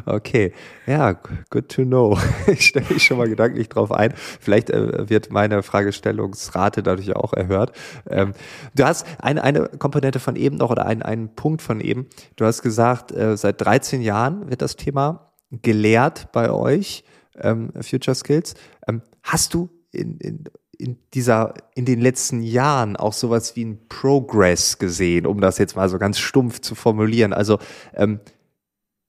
Okay, 0.06 0.54
ja, 0.88 1.14
good 1.50 1.70
to 1.70 1.84
know. 1.84 2.18
Ich 2.48 2.68
stelle 2.68 2.86
mich 2.90 3.04
schon 3.04 3.18
mal 3.18 3.30
gedanklich 3.30 3.70
drauf 3.70 3.92
ein. 3.92 4.14
Vielleicht 4.16 4.70
äh, 4.70 5.10
wird 5.10 5.32
meine 5.32 5.64
Fragestellungsrate 5.64 6.84
dadurch 6.84 7.16
auch 7.16 7.34
erhöht. 7.34 7.72
Ähm, 8.10 8.34
du 8.76 8.84
hast 8.86 9.06
eine, 9.20 9.44
eine 9.44 9.68
Komponente 9.68 10.20
von 10.20 10.36
eben 10.36 10.58
noch 10.58 10.70
oder 10.70 10.86
einen, 10.86 11.02
einen 11.02 11.36
Punkt 11.36 11.62
von 11.62 11.80
eben. 11.80 12.08
Du 12.36 12.46
hast 12.46 12.62
gesagt, 12.62 13.12
äh, 13.12 13.38
seit 13.38 13.62
13 13.62 14.02
Jahren 14.02 14.50
wird 14.50 14.62
das 14.62 14.76
Thema 14.76 15.32
gelehrt 15.62 16.32
bei 16.32 16.50
euch 16.50 17.04
ähm, 17.40 17.72
Future 17.82 18.16
Skills. 18.16 18.54
Ähm, 18.88 19.02
hast 19.22 19.54
du 19.54 19.70
in, 19.92 20.18
in, 20.18 20.44
in 20.78 20.98
dieser, 21.14 21.54
in 21.76 21.86
den 21.86 22.02
letzten 22.02 22.42
Jahren 22.42 22.96
auch 22.96 23.14
sowas 23.14 23.56
wie 23.56 23.66
ein 23.66 23.88
Progress 23.88 24.80
gesehen, 24.80 25.26
um 25.26 25.40
das 25.40 25.58
jetzt 25.58 25.76
mal 25.76 25.90
so 25.90 25.98
ganz 25.98 26.20
stumpf 26.20 26.62
zu 26.62 26.76
formulieren? 26.76 27.34
Also 27.34 27.60
ähm, 27.94 28.20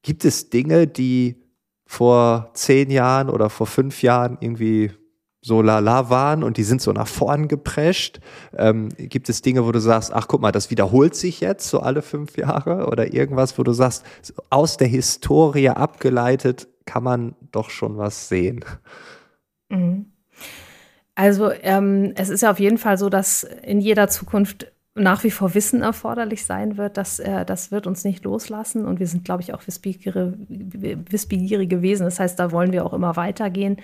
gibt 0.03 0.25
es 0.25 0.51
Dinge, 0.51 0.87
die 0.87 1.43
vor 1.87 2.51
zehn 2.55 2.91
Jahren 2.91 3.29
oder 3.29 3.51
vor 3.51 3.67
fünf 3.67 4.03
Jahren 4.03 4.39
irgendwie 4.41 4.93
so 5.43 5.61
lala 5.61 6.09
waren 6.09 6.43
und 6.43 6.57
die 6.57 6.63
sind 6.63 6.81
so 6.81 6.93
nach 6.93 7.07
vorn 7.07 7.49
geprescht? 7.49 8.21
Ähm, 8.57 8.89
gibt 8.97 9.29
es 9.29 9.43
Dinge, 9.43 9.67
wo 9.67 9.73
du 9.73 9.81
sagst, 9.81 10.13
ach 10.13 10.27
guck 10.27 10.41
mal, 10.41 10.53
das 10.53 10.71
wiederholt 10.71 11.15
sich 11.15 11.41
jetzt 11.41 11.69
so 11.69 11.81
alle 11.81 12.03
fünf 12.03 12.37
Jahre 12.37 12.87
oder 12.87 13.13
irgendwas, 13.13 13.59
wo 13.59 13.63
du 13.63 13.73
sagst, 13.73 14.05
aus 14.49 14.77
der 14.77 14.89
Historie 14.89 15.69
abgeleitet 15.69 16.69
kann 16.85 17.03
man 17.03 17.35
doch 17.53 17.71
schon 17.71 17.97
was 17.97 18.29
sehen. 18.29 18.65
Mhm. 19.69 20.13
Also 21.15 21.51
ähm, 21.51 22.13
es 22.17 22.29
ist 22.29 22.43
ja 22.43 22.51
auf 22.51 22.59
jeden 22.59 22.79
Fall 22.79 22.99
so, 22.99 23.09
dass 23.09 23.45
in 23.45 23.81
jeder 23.81 24.09
Zukunft 24.09 24.73
nach 24.97 25.25
wie 25.25 25.31
vor 25.31 25.55
Wissen 25.55 25.83
erforderlich 25.83 26.45
sein 26.45 26.77
wird. 26.77 26.97
Das, 26.97 27.19
äh, 27.19 27.45
das 27.45 27.73
wird 27.73 27.87
uns 27.87 28.05
nicht 28.05 28.25
loslassen 28.25 28.87
und 28.87 29.01
wir 29.01 29.09
sind, 29.09 29.25
glaube 29.25 29.43
ich, 29.43 29.53
auch 29.53 29.67
wissbegierige, 29.67 30.37
wissbegierige 31.11 31.83
Wesen. 31.83 32.05
Das 32.05 32.21
heißt, 32.21 32.39
da 32.39 32.53
wollen 32.53 32.73
wir 32.73 32.87
auch 32.87 32.93
immer 32.93 33.17
weitergehen. 33.17 33.79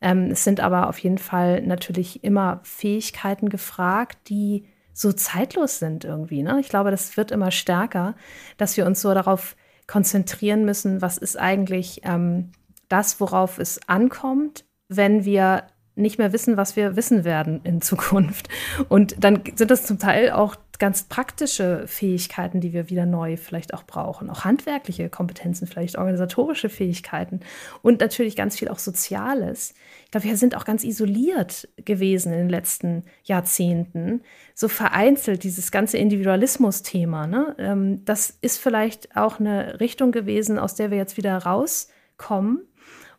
Ähm, 0.00 0.30
es 0.30 0.44
sind 0.44 0.60
aber 0.60 0.88
auf 0.88 0.98
jeden 0.98 1.18
Fall 1.18 1.62
natürlich 1.62 2.24
immer 2.24 2.60
Fähigkeiten 2.62 3.50
gefragt, 3.50 4.18
die 4.28 4.64
so 4.94 5.12
zeitlos 5.12 5.78
sind 5.78 6.04
irgendwie. 6.04 6.42
Ne? 6.42 6.58
Ich 6.60 6.68
glaube, 6.68 6.90
das 6.90 7.16
wird 7.16 7.30
immer 7.30 7.50
stärker, 7.50 8.14
dass 8.56 8.76
wir 8.76 8.86
uns 8.86 9.02
so 9.02 9.12
darauf 9.12 9.56
konzentrieren 9.86 10.64
müssen, 10.64 11.02
was 11.02 11.18
ist 11.18 11.38
eigentlich 11.38 12.00
ähm, 12.04 12.52
das, 12.88 13.20
worauf 13.20 13.58
es 13.58 13.80
ankommt, 13.88 14.64
wenn 14.88 15.24
wir 15.24 15.66
nicht 15.96 16.18
mehr 16.18 16.32
wissen, 16.32 16.56
was 16.56 16.76
wir 16.76 16.96
wissen 16.96 17.24
werden 17.24 17.60
in 17.64 17.80
Zukunft. 17.80 18.48
Und 18.88 19.22
dann 19.22 19.42
sind 19.54 19.70
das 19.70 19.84
zum 19.84 19.98
Teil 19.98 20.30
auch 20.30 20.56
ganz 20.78 21.04
praktische 21.04 21.86
Fähigkeiten, 21.86 22.60
die 22.60 22.72
wir 22.72 22.90
wieder 22.90 23.06
neu 23.06 23.36
vielleicht 23.36 23.74
auch 23.74 23.84
brauchen. 23.84 24.28
Auch 24.28 24.44
handwerkliche 24.44 25.08
Kompetenzen, 25.08 25.66
vielleicht 25.66 25.96
organisatorische 25.96 26.68
Fähigkeiten 26.68 27.40
und 27.82 28.00
natürlich 28.00 28.36
ganz 28.36 28.58
viel 28.58 28.68
auch 28.68 28.78
Soziales. 28.78 29.74
Ich 30.04 30.10
glaube, 30.10 30.26
wir 30.26 30.36
sind 30.36 30.56
auch 30.56 30.64
ganz 30.64 30.84
isoliert 30.84 31.68
gewesen 31.84 32.32
in 32.32 32.38
den 32.38 32.48
letzten 32.48 33.04
Jahrzehnten. 33.22 34.22
So 34.54 34.68
vereinzelt 34.68 35.44
dieses 35.44 35.70
ganze 35.70 35.98
Individualismus-Thema. 35.98 37.26
Ne? 37.26 37.54
Ähm, 37.58 38.04
das 38.04 38.36
ist 38.40 38.58
vielleicht 38.58 39.16
auch 39.16 39.38
eine 39.38 39.80
Richtung 39.80 40.12
gewesen, 40.12 40.58
aus 40.58 40.74
der 40.74 40.90
wir 40.90 40.98
jetzt 40.98 41.16
wieder 41.16 41.38
rauskommen 41.38 42.62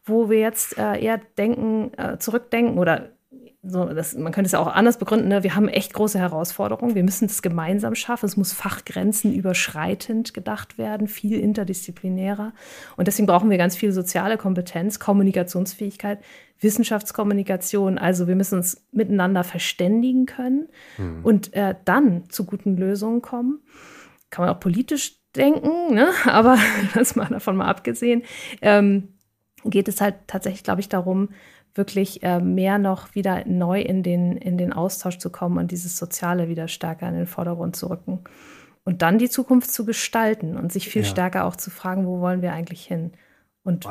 wo 0.05 0.29
wir 0.29 0.39
jetzt 0.39 0.77
äh, 0.77 0.99
eher 0.99 1.19
denken, 1.37 1.91
äh, 1.97 2.17
zurückdenken 2.17 2.77
oder 2.77 3.09
so, 3.67 3.85
das, 3.85 4.13
man 4.15 4.31
könnte 4.31 4.45
es 4.45 4.51
ja 4.51 4.59
auch 4.59 4.67
anders 4.67 4.99
begründen, 4.99 5.27
ne? 5.27 5.43
wir 5.43 5.55
haben 5.55 5.67
echt 5.67 5.93
große 5.93 6.19
Herausforderungen. 6.19 6.93
Wir 6.93 7.03
müssen 7.03 7.25
es 7.25 7.41
gemeinsam 7.41 7.95
schaffen. 7.95 8.27
Es 8.27 8.37
muss 8.37 8.53
Fachgrenzen 8.53 9.33
überschreitend 9.33 10.35
gedacht 10.35 10.77
werden, 10.77 11.07
viel 11.07 11.39
interdisziplinärer. 11.39 12.53
Und 12.95 13.07
deswegen 13.07 13.25
brauchen 13.25 13.49
wir 13.49 13.57
ganz 13.57 13.75
viel 13.75 13.91
soziale 13.91 14.37
Kompetenz, 14.37 14.99
Kommunikationsfähigkeit, 14.99 16.19
Wissenschaftskommunikation. 16.59 17.97
Also 17.97 18.27
wir 18.27 18.35
müssen 18.35 18.57
uns 18.59 18.85
miteinander 18.91 19.43
verständigen 19.43 20.27
können 20.27 20.69
mhm. 20.97 21.25
und 21.25 21.53
äh, 21.53 21.73
dann 21.85 22.29
zu 22.29 22.45
guten 22.45 22.77
Lösungen 22.77 23.23
kommen. 23.23 23.61
Kann 24.29 24.45
man 24.45 24.55
auch 24.55 24.59
politisch 24.59 25.21
denken, 25.35 25.95
ne? 25.95 26.09
aber 26.25 26.59
das 26.93 27.15
mal 27.15 27.27
davon 27.29 27.55
mal 27.55 27.67
abgesehen. 27.67 28.21
Ähm, 28.61 29.14
geht 29.69 29.87
es 29.87 30.01
halt 30.01 30.15
tatsächlich, 30.27 30.63
glaube 30.63 30.81
ich, 30.81 30.89
darum, 30.89 31.29
wirklich 31.73 32.23
äh, 32.23 32.39
mehr 32.39 32.77
noch 32.77 33.15
wieder 33.15 33.43
neu 33.45 33.81
in 33.81 34.01
den, 34.01 34.37
in 34.37 34.57
den 34.57 34.71
Austausch 34.73 35.17
zu 35.17 35.29
kommen 35.29 35.57
und 35.57 35.71
dieses 35.71 35.97
Soziale 35.97 36.47
wieder 36.47 36.67
stärker 36.67 37.07
in 37.09 37.15
den 37.15 37.27
Vordergrund 37.27 37.75
zu 37.75 37.87
rücken. 37.87 38.21
Und 38.85 39.01
dann 39.01 39.17
die 39.17 39.29
Zukunft 39.29 39.71
zu 39.71 39.85
gestalten 39.85 40.57
und 40.57 40.71
sich 40.71 40.87
viel 40.89 41.01
ja. 41.01 41.07
stärker 41.07 41.45
auch 41.45 41.55
zu 41.55 41.69
fragen, 41.69 42.05
wo 42.05 42.21
wollen 42.21 42.41
wir 42.41 42.53
eigentlich 42.53 42.85
hin? 42.85 43.11
Und 43.63 43.85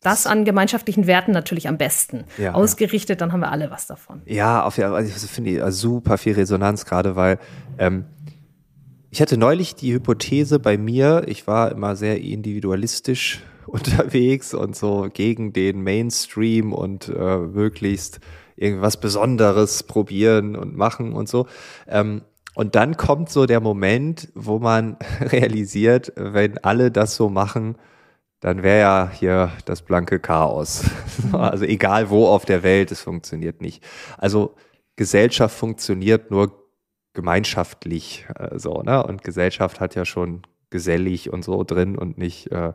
das 0.00 0.26
an 0.26 0.44
gemeinschaftlichen 0.44 1.06
Werten 1.06 1.32
natürlich 1.32 1.68
am 1.68 1.76
besten. 1.76 2.24
Ja, 2.38 2.54
Ausgerichtet, 2.54 3.10
ja. 3.10 3.26
dann 3.26 3.32
haben 3.32 3.40
wir 3.40 3.52
alle 3.52 3.70
was 3.70 3.86
davon. 3.86 4.22
Ja, 4.24 4.64
auf, 4.64 4.78
also 4.78 5.08
ich 5.08 5.30
finde 5.30 5.70
super 5.70 6.18
viel 6.18 6.34
Resonanz, 6.34 6.84
gerade 6.86 7.14
weil 7.14 7.38
ähm, 7.78 8.06
ich 9.10 9.20
hatte 9.20 9.36
neulich 9.36 9.74
die 9.74 9.92
Hypothese 9.92 10.58
bei 10.58 10.78
mir, 10.78 11.24
ich 11.26 11.46
war 11.46 11.72
immer 11.72 11.96
sehr 11.96 12.20
individualistisch 12.20 13.42
unterwegs 13.72 14.54
und 14.54 14.76
so 14.76 15.08
gegen 15.12 15.52
den 15.52 15.82
Mainstream 15.82 16.72
und 16.72 17.08
äh, 17.08 17.38
möglichst 17.38 18.20
irgendwas 18.56 18.98
Besonderes 18.98 19.82
probieren 19.82 20.56
und 20.56 20.76
machen 20.76 21.12
und 21.12 21.28
so. 21.28 21.46
Ähm, 21.86 22.22
und 22.54 22.74
dann 22.74 22.96
kommt 22.96 23.30
so 23.30 23.46
der 23.46 23.60
Moment, 23.60 24.32
wo 24.34 24.58
man 24.58 24.96
realisiert, 25.20 26.12
wenn 26.16 26.58
alle 26.58 26.90
das 26.90 27.14
so 27.14 27.28
machen, 27.28 27.76
dann 28.40 28.62
wäre 28.62 28.80
ja 28.80 29.10
hier 29.12 29.52
das 29.64 29.82
blanke 29.82 30.20
Chaos. 30.20 30.84
also 31.32 31.64
egal 31.64 32.10
wo 32.10 32.26
auf 32.26 32.44
der 32.44 32.62
Welt, 32.62 32.90
es 32.90 33.00
funktioniert 33.00 33.60
nicht. 33.60 33.84
Also 34.16 34.54
Gesellschaft 34.96 35.56
funktioniert 35.56 36.30
nur 36.30 36.64
gemeinschaftlich 37.14 38.26
äh, 38.36 38.58
so, 38.58 38.82
ne? 38.82 39.04
Und 39.04 39.22
Gesellschaft 39.22 39.80
hat 39.80 39.94
ja 39.94 40.04
schon 40.04 40.42
gesellig 40.70 41.32
und 41.32 41.44
so 41.44 41.64
drin 41.64 41.96
und 41.96 42.18
nicht 42.18 42.50
äh, 42.52 42.72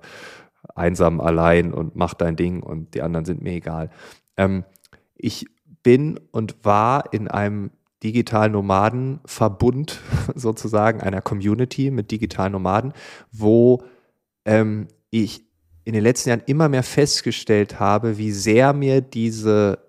einsam 0.76 1.20
allein 1.22 1.74
und 1.74 1.96
mach 1.96 2.14
dein 2.14 2.36
Ding 2.36 2.64
und 2.64 2.94
die 2.94 3.02
anderen 3.02 3.26
sind 3.26 3.42
mir 3.42 3.54
egal. 3.54 3.90
Ähm, 4.38 4.64
ich 5.16 5.46
bin 5.84 6.20
und 6.32 6.64
war 6.64 7.14
in 7.14 7.28
einem 7.28 7.72
digitalen 8.04 8.52
Nomadenverbund 8.52 10.02
sozusagen, 10.36 11.02
einer 11.02 11.22
Community 11.22 11.92
mit 11.92 12.12
digitalen 12.12 12.54
Nomaden, 12.54 12.94
wo 13.32 13.84
ähm, 14.46 14.88
ich 15.10 15.46
in 15.86 15.94
den 15.94 16.04
letzten 16.04 16.30
Jahren 16.30 16.44
immer 16.46 16.70
mehr 16.70 16.84
festgestellt 16.84 17.80
habe, 17.80 18.18
wie 18.18 18.32
sehr 18.32 18.74
mir 18.74 19.02
diese 19.02 19.80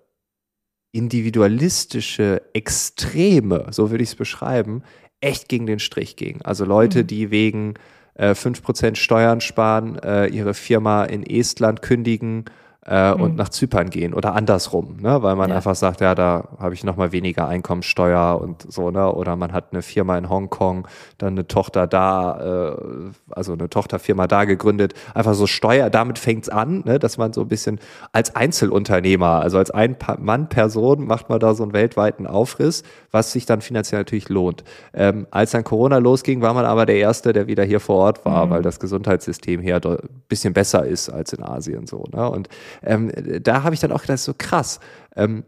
individualistische 0.91 2.41
Extreme, 2.53 3.67
so 3.71 3.91
würde 3.91 4.03
ich 4.03 4.11
es 4.11 4.15
beschreiben, 4.15 4.83
echt 5.19 5.49
gegen 5.49 5.65
den 5.65 5.79
Strich 5.79 6.15
ging. 6.15 6.41
Also 6.41 6.65
Leute, 6.65 7.03
mhm. 7.03 7.07
die 7.07 7.31
wegen 7.31 7.73
äh, 8.15 8.31
5% 8.31 8.95
Steuern 8.95 9.41
sparen, 9.41 9.97
äh, 9.99 10.27
ihre 10.27 10.53
Firma 10.53 11.05
in 11.05 11.23
Estland 11.23 11.81
kündigen 11.81 12.45
äh, 12.87 13.13
mhm. 13.13 13.21
und 13.21 13.35
nach 13.35 13.49
Zypern 13.49 13.89
gehen 13.89 14.13
oder 14.13 14.35
andersrum, 14.35 14.97
ne? 15.01 15.23
weil 15.23 15.35
man 15.35 15.49
ja. 15.49 15.55
einfach 15.55 15.75
sagt, 15.75 16.01
ja, 16.01 16.13
da 16.13 16.49
habe 16.59 16.75
ich 16.75 16.83
nochmal 16.83 17.11
weniger 17.11 17.47
Einkommensteuer 17.47 18.39
und 18.39 18.71
so, 18.71 18.91
ne? 18.91 19.11
oder 19.11 19.35
man 19.35 19.53
hat 19.53 19.69
eine 19.71 19.81
Firma 19.81 20.17
in 20.17 20.29
Hongkong, 20.29 20.87
dann 21.17 21.33
eine 21.33 21.47
Tochter 21.47 21.87
da, 21.87 22.73
äh, 22.73 23.11
also 23.31 23.53
eine 23.53 23.69
Tochterfirma 23.69 24.27
da 24.27 24.45
gegründet, 24.45 24.93
einfach 25.15 25.33
so 25.33 25.47
Steuer, 25.47 25.89
damit 25.89 26.19
fängt's 26.19 26.47
an, 26.47 26.83
ne? 26.85 26.99
dass 26.99 27.17
man 27.17 27.33
so 27.33 27.41
ein 27.41 27.47
bisschen 27.47 27.79
als 28.11 28.35
Einzelunternehmer, 28.35 29.41
also 29.41 29.57
als 29.57 29.71
Ein-Mann-Person 29.71 31.07
macht 31.07 31.29
man 31.29 31.39
da 31.39 31.55
so 31.55 31.63
einen 31.63 31.73
weltweiten 31.73 32.27
Aufriss, 32.27 32.83
was 33.09 33.31
sich 33.31 33.47
dann 33.47 33.61
finanziell 33.61 34.01
natürlich 34.01 34.29
lohnt. 34.29 34.63
Ähm, 34.93 35.25
als 35.31 35.51
dann 35.51 35.63
Corona 35.63 35.97
losging, 35.97 36.41
war 36.41 36.53
man 36.53 36.65
aber 36.65 36.85
der 36.85 36.97
Erste, 36.97 37.33
der 37.33 37.47
wieder 37.47 37.63
hier 37.63 37.79
vor 37.79 37.95
Ort 37.95 38.25
war, 38.25 38.45
mhm. 38.45 38.49
weil 38.51 38.61
das 38.61 38.79
Gesundheitssystem 38.79 39.59
hier 39.59 39.83
ein 39.83 39.97
bisschen 40.27 40.53
besser 40.53 40.85
ist 40.85 41.09
als 41.09 41.33
in 41.33 41.43
Asien 41.43 41.87
so. 41.87 42.03
Ne? 42.13 42.29
Und 42.29 42.47
ähm, 42.81 43.11
da 43.41 43.63
habe 43.63 43.75
ich 43.75 43.81
dann 43.81 43.91
auch 43.91 44.01
gedacht, 44.01 44.19
so 44.19 44.33
krass, 44.37 44.79
ähm, 45.15 45.43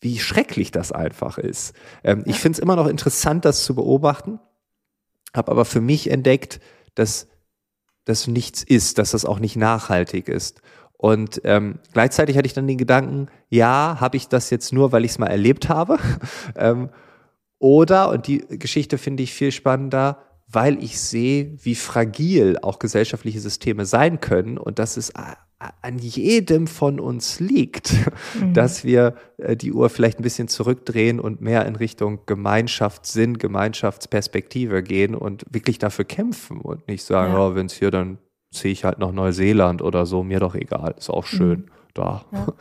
wie 0.00 0.18
schrecklich 0.18 0.70
das 0.70 0.92
einfach 0.92 1.38
ist. 1.38 1.74
Ähm, 2.04 2.20
ja. 2.20 2.26
Ich 2.26 2.40
finde 2.40 2.56
es 2.56 2.60
immer 2.60 2.76
noch 2.76 2.86
interessant, 2.86 3.44
das 3.44 3.64
zu 3.64 3.74
beobachten, 3.74 4.38
habe 5.34 5.50
aber 5.50 5.64
für 5.64 5.80
mich 5.80 6.10
entdeckt, 6.10 6.60
dass 6.94 7.28
das 8.04 8.26
nichts 8.26 8.62
ist, 8.62 8.98
dass 8.98 9.10
das 9.10 9.24
auch 9.24 9.38
nicht 9.38 9.56
nachhaltig 9.56 10.28
ist. 10.28 10.62
Und 10.96 11.40
ähm, 11.44 11.78
gleichzeitig 11.92 12.36
hatte 12.36 12.46
ich 12.46 12.54
dann 12.54 12.66
den 12.66 12.78
Gedanken, 12.78 13.28
ja, 13.48 13.98
habe 14.00 14.16
ich 14.16 14.28
das 14.28 14.50
jetzt 14.50 14.72
nur, 14.72 14.90
weil 14.90 15.04
ich 15.04 15.12
es 15.12 15.18
mal 15.18 15.28
erlebt 15.28 15.68
habe? 15.68 15.98
ähm, 16.56 16.90
oder, 17.58 18.10
und 18.10 18.26
die 18.26 18.38
Geschichte 18.38 18.98
finde 18.98 19.22
ich 19.22 19.32
viel 19.32 19.52
spannender, 19.52 20.22
weil 20.50 20.82
ich 20.82 20.98
sehe, 21.00 21.52
wie 21.62 21.74
fragil 21.74 22.58
auch 22.62 22.78
gesellschaftliche 22.78 23.40
Systeme 23.40 23.84
sein 23.84 24.20
können 24.20 24.58
und 24.58 24.78
dass 24.78 24.96
es 24.96 25.12
an 25.14 25.98
jedem 25.98 26.68
von 26.68 27.00
uns 27.00 27.40
liegt, 27.40 27.92
mhm. 28.40 28.54
dass 28.54 28.84
wir 28.84 29.16
äh, 29.38 29.56
die 29.56 29.72
Uhr 29.72 29.90
vielleicht 29.90 30.20
ein 30.20 30.22
bisschen 30.22 30.46
zurückdrehen 30.46 31.18
und 31.18 31.40
mehr 31.40 31.66
in 31.66 31.74
Richtung 31.74 32.20
Gemeinschaftssinn, 32.26 33.38
Gemeinschaftsperspektive 33.38 34.82
gehen 34.82 35.16
und 35.16 35.44
wirklich 35.50 35.78
dafür 35.78 36.04
kämpfen 36.04 36.60
und 36.60 36.86
nicht 36.86 37.02
sagen, 37.02 37.32
ja. 37.32 37.40
oh, 37.40 37.54
wenn 37.56 37.66
es 37.66 37.74
hier, 37.74 37.90
dann 37.90 38.18
ziehe 38.52 38.72
ich 38.72 38.84
halt 38.84 38.98
nach 38.98 39.12
Neuseeland 39.12 39.82
oder 39.82 40.06
so, 40.06 40.22
mir 40.22 40.38
doch 40.38 40.54
egal, 40.54 40.94
ist 40.96 41.10
auch 41.10 41.26
schön 41.26 41.60
mhm. 41.60 41.70
da. 41.94 42.24
Ja. 42.32 42.46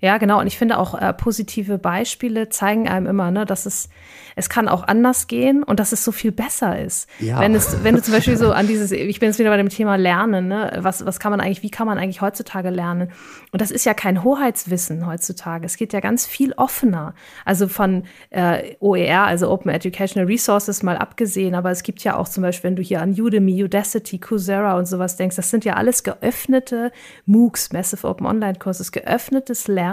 ja. 0.00 0.18
genau. 0.18 0.40
Und 0.40 0.46
ich 0.46 0.58
finde 0.58 0.78
auch 0.78 1.00
äh, 1.00 1.12
positive 1.12 1.78
Beispiele 1.78 2.48
zeigen 2.48 2.88
einem 2.88 3.06
immer, 3.06 3.30
ne, 3.30 3.46
dass 3.46 3.66
es 3.66 3.88
es 4.36 4.48
kann 4.48 4.68
auch 4.68 4.86
anders 4.86 5.26
gehen 5.26 5.62
und 5.62 5.80
dass 5.80 5.92
es 5.92 6.04
so 6.04 6.12
viel 6.12 6.32
besser 6.32 6.80
ist. 6.80 7.08
Ja. 7.20 7.40
Wenn 7.40 7.54
es, 7.54 7.84
wenn 7.84 7.94
du 7.94 8.02
zum 8.02 8.14
Beispiel 8.14 8.36
so 8.36 8.52
an 8.52 8.66
dieses, 8.66 8.90
ich 8.92 9.20
bin 9.20 9.28
jetzt 9.28 9.38
wieder 9.38 9.50
bei 9.50 9.56
dem 9.56 9.68
Thema 9.68 9.96
Lernen, 9.96 10.48
ne? 10.48 10.78
was, 10.78 11.06
was 11.06 11.20
kann 11.20 11.30
man 11.30 11.40
eigentlich, 11.40 11.62
wie 11.62 11.70
kann 11.70 11.86
man 11.86 11.98
eigentlich 11.98 12.20
heutzutage 12.20 12.70
lernen? 12.70 13.10
Und 13.52 13.60
das 13.60 13.70
ist 13.70 13.84
ja 13.84 13.94
kein 13.94 14.24
Hoheitswissen 14.24 15.06
heutzutage. 15.06 15.66
Es 15.66 15.76
geht 15.76 15.92
ja 15.92 16.00
ganz 16.00 16.26
viel 16.26 16.52
offener. 16.54 17.14
Also 17.44 17.68
von 17.68 18.04
äh, 18.30 18.74
OER, 18.80 19.22
also 19.22 19.50
Open 19.50 19.70
Educational 19.70 20.26
Resources 20.26 20.82
mal 20.82 20.96
abgesehen, 20.96 21.54
aber 21.54 21.70
es 21.70 21.82
gibt 21.82 22.02
ja 22.02 22.16
auch 22.16 22.28
zum 22.28 22.42
Beispiel, 22.42 22.70
wenn 22.70 22.76
du 22.76 22.82
hier 22.82 23.00
an 23.00 23.10
Udemy, 23.18 23.62
Udacity, 23.62 24.18
Coursera 24.18 24.76
und 24.76 24.86
sowas 24.86 25.16
denkst, 25.16 25.36
das 25.36 25.50
sind 25.50 25.64
ja 25.64 25.74
alles 25.74 26.02
geöffnete 26.02 26.90
MOOCs, 27.26 27.72
Massive 27.72 28.06
Open 28.06 28.26
Online 28.26 28.58
Courses, 28.58 28.90
geöffnetes 28.90 29.68
Lernen, 29.68 29.83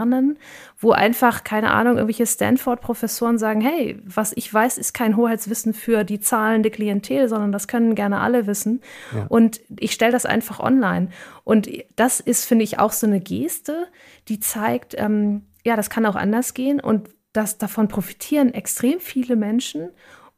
wo 0.80 0.91
einfach, 0.91 1.43
keine 1.43 1.71
Ahnung, 1.71 1.97
irgendwelche 1.97 2.25
Stanford-Professoren 2.25 3.38
sagen, 3.38 3.62
hey, 3.62 4.01
was 4.06 4.34
ich 4.36 4.51
weiß, 4.54 4.77
ist 4.77 4.93
kein 4.93 5.17
Hoheitswissen 5.17 5.73
für 5.73 6.04
die 6.04 6.19
zahlende 6.19 6.71
Klientel, 6.71 7.27
sondern 7.27 7.51
das 7.51 7.67
können 7.67 7.95
gerne 7.95 8.19
alle 8.19 8.47
wissen. 8.47 8.82
Ja. 9.15 9.25
Und 9.27 9.62
ich 9.80 9.91
stelle 9.91 10.12
das 10.12 10.25
einfach 10.25 10.60
online. 10.60 11.10
Und 11.43 11.69
das 11.95 12.19
ist, 12.19 12.45
finde 12.45 12.63
ich, 12.63 12.80
auch 12.80 12.91
so 12.91 13.08
eine 13.08 13.19
Geste, 13.19 13.88
die 14.27 14.39
zeigt, 14.39 14.95
ähm, 14.97 15.43
ja, 15.63 15.75
das 15.75 15.89
kann 15.89 16.06
auch 16.06 16.15
anders 16.15 16.54
gehen 16.54 16.80
und 16.80 17.10
das, 17.34 17.58
davon 17.58 17.88
profitieren 17.88 18.54
extrem 18.54 18.99
viele 18.99 19.36
Menschen. 19.36 19.89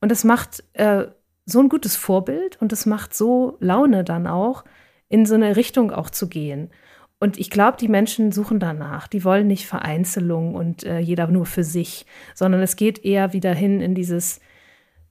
Und 0.02 0.12
das 0.12 0.24
macht 0.24 0.64
äh, 0.74 1.08
so 1.46 1.60
ein 1.60 1.70
gutes 1.70 1.96
Vorbild 1.96 2.62
und 2.62 2.72
das 2.72 2.86
macht 2.86 3.14
so 3.14 3.58
Laune 3.60 4.04
dann 4.04 4.28
auch, 4.28 4.64
in 5.10 5.26
so 5.26 5.36
eine 5.36 5.56
Richtung 5.56 5.92
auch 5.92 6.10
zu 6.10 6.28
gehen. 6.28 6.72
Und 7.20 7.40
ich 7.40 7.50
glaube, 7.50 7.78
die 7.80 7.88
Menschen 7.88 8.32
suchen 8.32 8.60
danach. 8.60 9.08
Die 9.08 9.24
wollen 9.24 9.48
nicht 9.48 9.66
Vereinzelung 9.66 10.56
und 10.56 10.84
äh, 10.84 11.00
jeder 11.00 11.28
nur 11.28 11.46
für 11.46 11.64
sich, 11.64 12.06
sondern 12.36 12.62
es 12.62 12.76
geht 12.76 13.06
eher 13.06 13.34
wieder 13.34 13.54
hin 13.54 13.80
in 13.80 13.96
dieses 13.96 14.42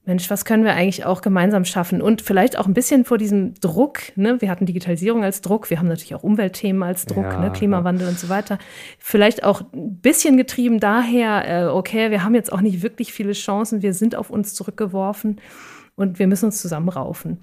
Mensch, 0.05 0.29
was 0.31 0.45
können 0.45 0.65
wir 0.65 0.75
eigentlich 0.75 1.05
auch 1.05 1.21
gemeinsam 1.21 1.65
schaffen? 1.65 2.03
Und 2.03 2.23
vielleicht 2.23 2.59
auch 2.59 2.67
ein 2.67 2.75
bisschen 2.75 3.05
vor 3.05 3.19
diesem 3.19 3.55
Druck, 3.55 4.01
ne? 4.17 4.41
wir 4.41 4.51
hatten 4.51 4.67
Digitalisierung 4.67 5.23
als 5.23 5.43
Druck, 5.43 5.71
wir 5.71 5.79
haben 5.79 5.87
natürlich 5.87 6.17
auch 6.17 6.25
Umweltthemen 6.25 6.83
als 6.83 7.07
Druck, 7.07 7.25
ja, 7.25 7.39
ne? 7.39 7.53
Klimawandel 7.53 8.07
ja. 8.07 8.11
und 8.11 8.19
so 8.19 8.29
weiter. 8.29 8.59
Vielleicht 8.99 9.45
auch 9.45 9.63
ein 9.73 10.01
bisschen 10.01 10.37
getrieben 10.37 10.81
daher, 10.81 11.49
äh, 11.49 11.67
okay, 11.67 12.11
wir 12.11 12.25
haben 12.25 12.35
jetzt 12.35 12.53
auch 12.53 12.63
nicht 12.63 12.83
wirklich 12.83 13.13
viele 13.13 13.33
Chancen, 13.33 13.83
wir 13.83 13.95
sind 13.95 14.17
auf 14.17 14.29
uns 14.29 14.55
zurückgeworfen 14.55 15.41
und 15.95 16.19
wir 16.19 16.27
müssen 16.27 16.47
uns 16.47 16.61
zusammenraufen. 16.61 17.39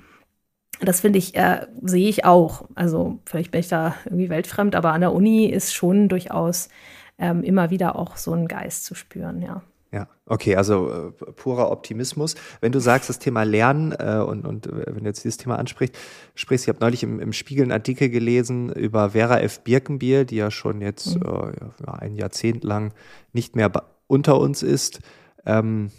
Das 0.82 1.02
finde 1.02 1.20
ich, 1.20 1.36
äh, 1.36 1.68
sehe 1.82 2.08
ich 2.08 2.26
auch. 2.26 2.66
Also 2.76 3.20
vielleicht 3.26 3.52
bin 3.52 3.60
ich 3.60 3.68
da 3.68 3.96
irgendwie 4.06 4.30
weltfremd, 4.30 4.76
aber 4.76 4.94
an 4.94 5.02
der 5.02 5.14
Uni 5.14 5.46
ist 5.46 5.74
schon 5.74 6.08
durchaus 6.08 6.70
ähm, 7.18 7.44
immer 7.44 7.70
wieder 7.70 7.98
auch 7.98 8.16
so 8.18 8.34
ein 8.34 8.48
Geist 8.48 8.86
zu 8.86 8.96
spüren, 8.96 9.42
ja. 9.42 9.62
Ja, 9.92 10.08
okay, 10.28 10.56
also 10.56 10.92
äh, 10.92 11.12
purer 11.32 11.72
Optimismus. 11.72 12.36
Wenn 12.62 12.72
du 12.72 12.80
sagst, 12.80 13.10
das 13.10 13.18
Thema 13.18 13.42
Lernen 13.42 13.92
äh, 13.92 14.24
und, 14.24 14.46
und 14.46 14.68
äh, 14.68 14.86
wenn 14.86 15.04
du 15.04 15.10
jetzt 15.10 15.24
dieses 15.24 15.38
Thema 15.38 15.58
ansprichst, 15.58 15.98
sprichst, 16.36 16.66
ich 16.66 16.70
habe 16.70 16.80
neulich 16.80 17.02
im, 17.02 17.20
im 17.20 17.34
Spiegel 17.34 17.64
einen 17.64 17.72
Artikel 17.72 18.10
gelesen 18.10 18.72
über 18.72 19.12
Vera 19.12 19.40
F. 19.40 19.62
Birkenbiel, 19.62 20.26
die 20.26 20.36
ja 20.36 20.52
schon 20.52 20.82
jetzt 20.82 21.16
mhm. 21.16 21.24
äh, 21.24 21.92
ein 21.92 22.14
Jahrzehnt 22.14 22.64
lang 22.64 22.94
nicht 23.34 23.56
mehr 23.56 23.72
unter 24.06 24.40
uns 24.40 24.62
ist. 24.62 25.00
Ähm, 25.48 25.90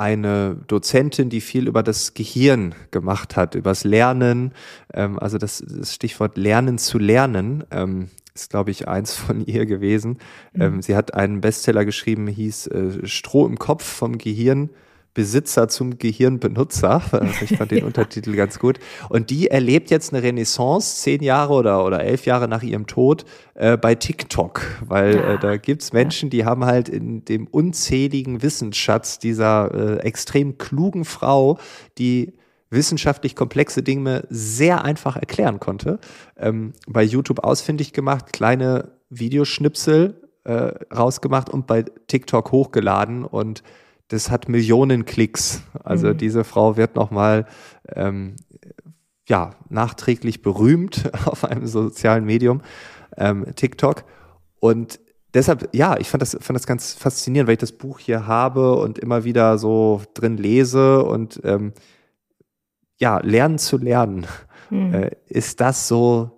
eine 0.00 0.56
Dozentin, 0.66 1.28
die 1.28 1.42
viel 1.42 1.68
über 1.68 1.82
das 1.82 2.14
Gehirn 2.14 2.74
gemacht 2.90 3.36
hat, 3.36 3.54
übers 3.54 3.84
Lernen, 3.84 4.52
ähm, 4.94 5.18
also 5.18 5.36
das, 5.36 5.62
das, 5.66 5.94
Stichwort 5.94 6.38
Lernen 6.38 6.78
zu 6.78 6.98
lernen. 6.98 7.64
Ähm, 7.70 8.08
ist, 8.34 8.48
glaube 8.48 8.70
ich, 8.70 8.88
eins 8.88 9.14
von 9.14 9.40
ihr 9.46 9.66
gewesen. 9.66 10.18
Mhm. 10.54 10.62
Ähm, 10.62 10.82
sie 10.82 10.96
hat 10.96 11.14
einen 11.14 11.42
Bestseller 11.42 11.84
geschrieben, 11.84 12.26
hieß 12.26 12.68
äh, 12.68 13.06
Stroh 13.06 13.46
im 13.46 13.58
Kopf 13.58 13.84
vom 13.84 14.16
Gehirn. 14.16 14.70
Besitzer 15.20 15.68
zum 15.68 15.98
Gehirnbenutzer. 15.98 17.02
Ich 17.42 17.58
fand 17.58 17.72
den 17.72 17.80
ja. 17.80 17.84
Untertitel 17.90 18.34
ganz 18.34 18.58
gut. 18.58 18.78
Und 19.10 19.28
die 19.28 19.48
erlebt 19.48 19.90
jetzt 19.90 20.14
eine 20.14 20.22
Renaissance, 20.22 20.96
zehn 21.02 21.22
Jahre 21.22 21.52
oder, 21.52 21.84
oder 21.84 22.02
elf 22.02 22.24
Jahre 22.24 22.48
nach 22.48 22.62
ihrem 22.62 22.86
Tod, 22.86 23.26
äh, 23.52 23.76
bei 23.76 23.94
TikTok. 23.94 24.62
Weil 24.86 25.16
ja. 25.16 25.34
äh, 25.34 25.38
da 25.38 25.56
gibt's 25.58 25.92
Menschen, 25.92 26.30
die 26.30 26.46
haben 26.46 26.64
halt 26.64 26.88
in 26.88 27.22
dem 27.26 27.46
unzähligen 27.48 28.42
Wissensschatz 28.42 29.18
dieser 29.18 29.74
äh, 29.74 29.98
extrem 29.98 30.56
klugen 30.56 31.04
Frau, 31.04 31.58
die 31.98 32.32
wissenschaftlich 32.70 33.36
komplexe 33.36 33.82
Dinge 33.82 34.26
sehr 34.30 34.86
einfach 34.86 35.16
erklären 35.16 35.60
konnte. 35.60 35.98
Ähm, 36.38 36.72
bei 36.88 37.02
YouTube 37.02 37.44
ausfindig 37.44 37.92
gemacht, 37.92 38.32
kleine 38.32 38.92
Videoschnipsel 39.10 40.18
äh, 40.44 40.72
rausgemacht 40.94 41.50
und 41.50 41.66
bei 41.66 41.84
TikTok 42.06 42.52
hochgeladen 42.52 43.26
und 43.26 43.62
das 44.10 44.30
hat 44.30 44.48
Millionen 44.48 45.04
Klicks. 45.04 45.62
Also 45.84 46.08
mhm. 46.08 46.18
diese 46.18 46.44
Frau 46.44 46.76
wird 46.76 46.96
nochmal 46.96 47.46
ähm, 47.94 48.34
ja, 49.28 49.50
nachträglich 49.68 50.42
berühmt 50.42 51.10
auf 51.24 51.44
einem 51.44 51.66
sozialen 51.66 52.24
Medium, 52.24 52.60
ähm, 53.16 53.46
TikTok. 53.54 54.04
Und 54.58 54.98
deshalb, 55.32 55.68
ja, 55.72 55.96
ich 55.96 56.10
fand 56.10 56.22
das, 56.22 56.36
fand 56.40 56.58
das 56.58 56.66
ganz 56.66 56.92
faszinierend, 56.92 57.46
weil 57.46 57.54
ich 57.54 57.60
das 57.60 57.72
Buch 57.72 58.00
hier 58.00 58.26
habe 58.26 58.76
und 58.76 58.98
immer 58.98 59.22
wieder 59.22 59.58
so 59.58 60.02
drin 60.14 60.36
lese 60.36 61.04
und 61.04 61.40
ähm, 61.44 61.72
ja, 62.98 63.20
lernen 63.20 63.58
zu 63.58 63.78
lernen. 63.78 64.26
Mhm. 64.70 64.92
Äh, 64.92 65.10
ist 65.28 65.60
das 65.60 65.86
so 65.86 66.32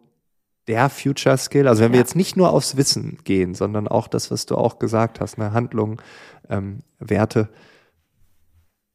der 0.68 0.90
Future 0.90 1.38
Skill? 1.38 1.68
Also 1.68 1.80
wenn 1.82 1.92
ja. 1.92 1.94
wir 1.94 2.00
jetzt 2.00 2.16
nicht 2.16 2.36
nur 2.36 2.50
aufs 2.50 2.76
Wissen 2.76 3.18
gehen, 3.24 3.54
sondern 3.54 3.88
auch 3.88 4.08
das, 4.08 4.30
was 4.30 4.44
du 4.44 4.56
auch 4.56 4.78
gesagt 4.78 5.20
hast, 5.20 5.38
eine 5.38 5.54
Handlung, 5.54 6.02
ähm, 6.48 6.80
Werte. 6.98 7.48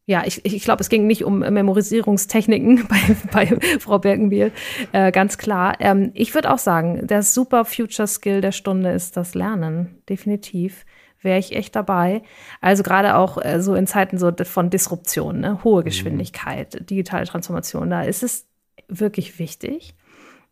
Ja, 0.10 0.24
ich, 0.26 0.46
ich 0.46 0.64
glaube, 0.64 0.82
es 0.82 0.88
ging 0.88 1.06
nicht 1.06 1.26
um 1.26 1.40
Memorisierungstechniken 1.40 2.88
bei, 2.90 3.16
bei 3.32 3.80
Frau 3.80 4.00
Birkenbiel, 4.00 4.54
äh, 4.94 5.12
ganz 5.12 5.38
klar. 5.38 5.76
Ähm, 5.80 6.12
ich 6.14 6.34
würde 6.34 6.52
auch 6.52 6.60
sagen, 6.60 7.06
der 7.06 7.24
super 7.24 7.66
Future 7.66 8.08
Skill 8.08 8.40
der 8.40 8.54
Stunde 8.54 8.92
ist 8.92 9.18
das 9.18 9.36
Lernen, 9.36 10.02
definitiv 10.08 10.86
wäre 11.22 11.40
ich 11.40 11.56
echt 11.56 11.76
dabei. 11.76 12.22
Also 12.62 12.84
gerade 12.84 13.16
auch 13.16 13.44
äh, 13.44 13.62
so 13.62 13.76
in 13.76 13.88
Zeiten 13.88 14.18
so 14.18 14.32
von 14.44 14.70
Disruption, 14.70 15.40
ne? 15.40 15.64
hohe 15.64 15.82
mhm. 15.82 15.86
Geschwindigkeit, 15.86 16.90
digitale 16.90 17.26
Transformation, 17.26 17.90
da 17.90 18.04
ist 18.04 18.24
es 18.24 18.48
wirklich 18.88 19.40
wichtig, 19.40 19.96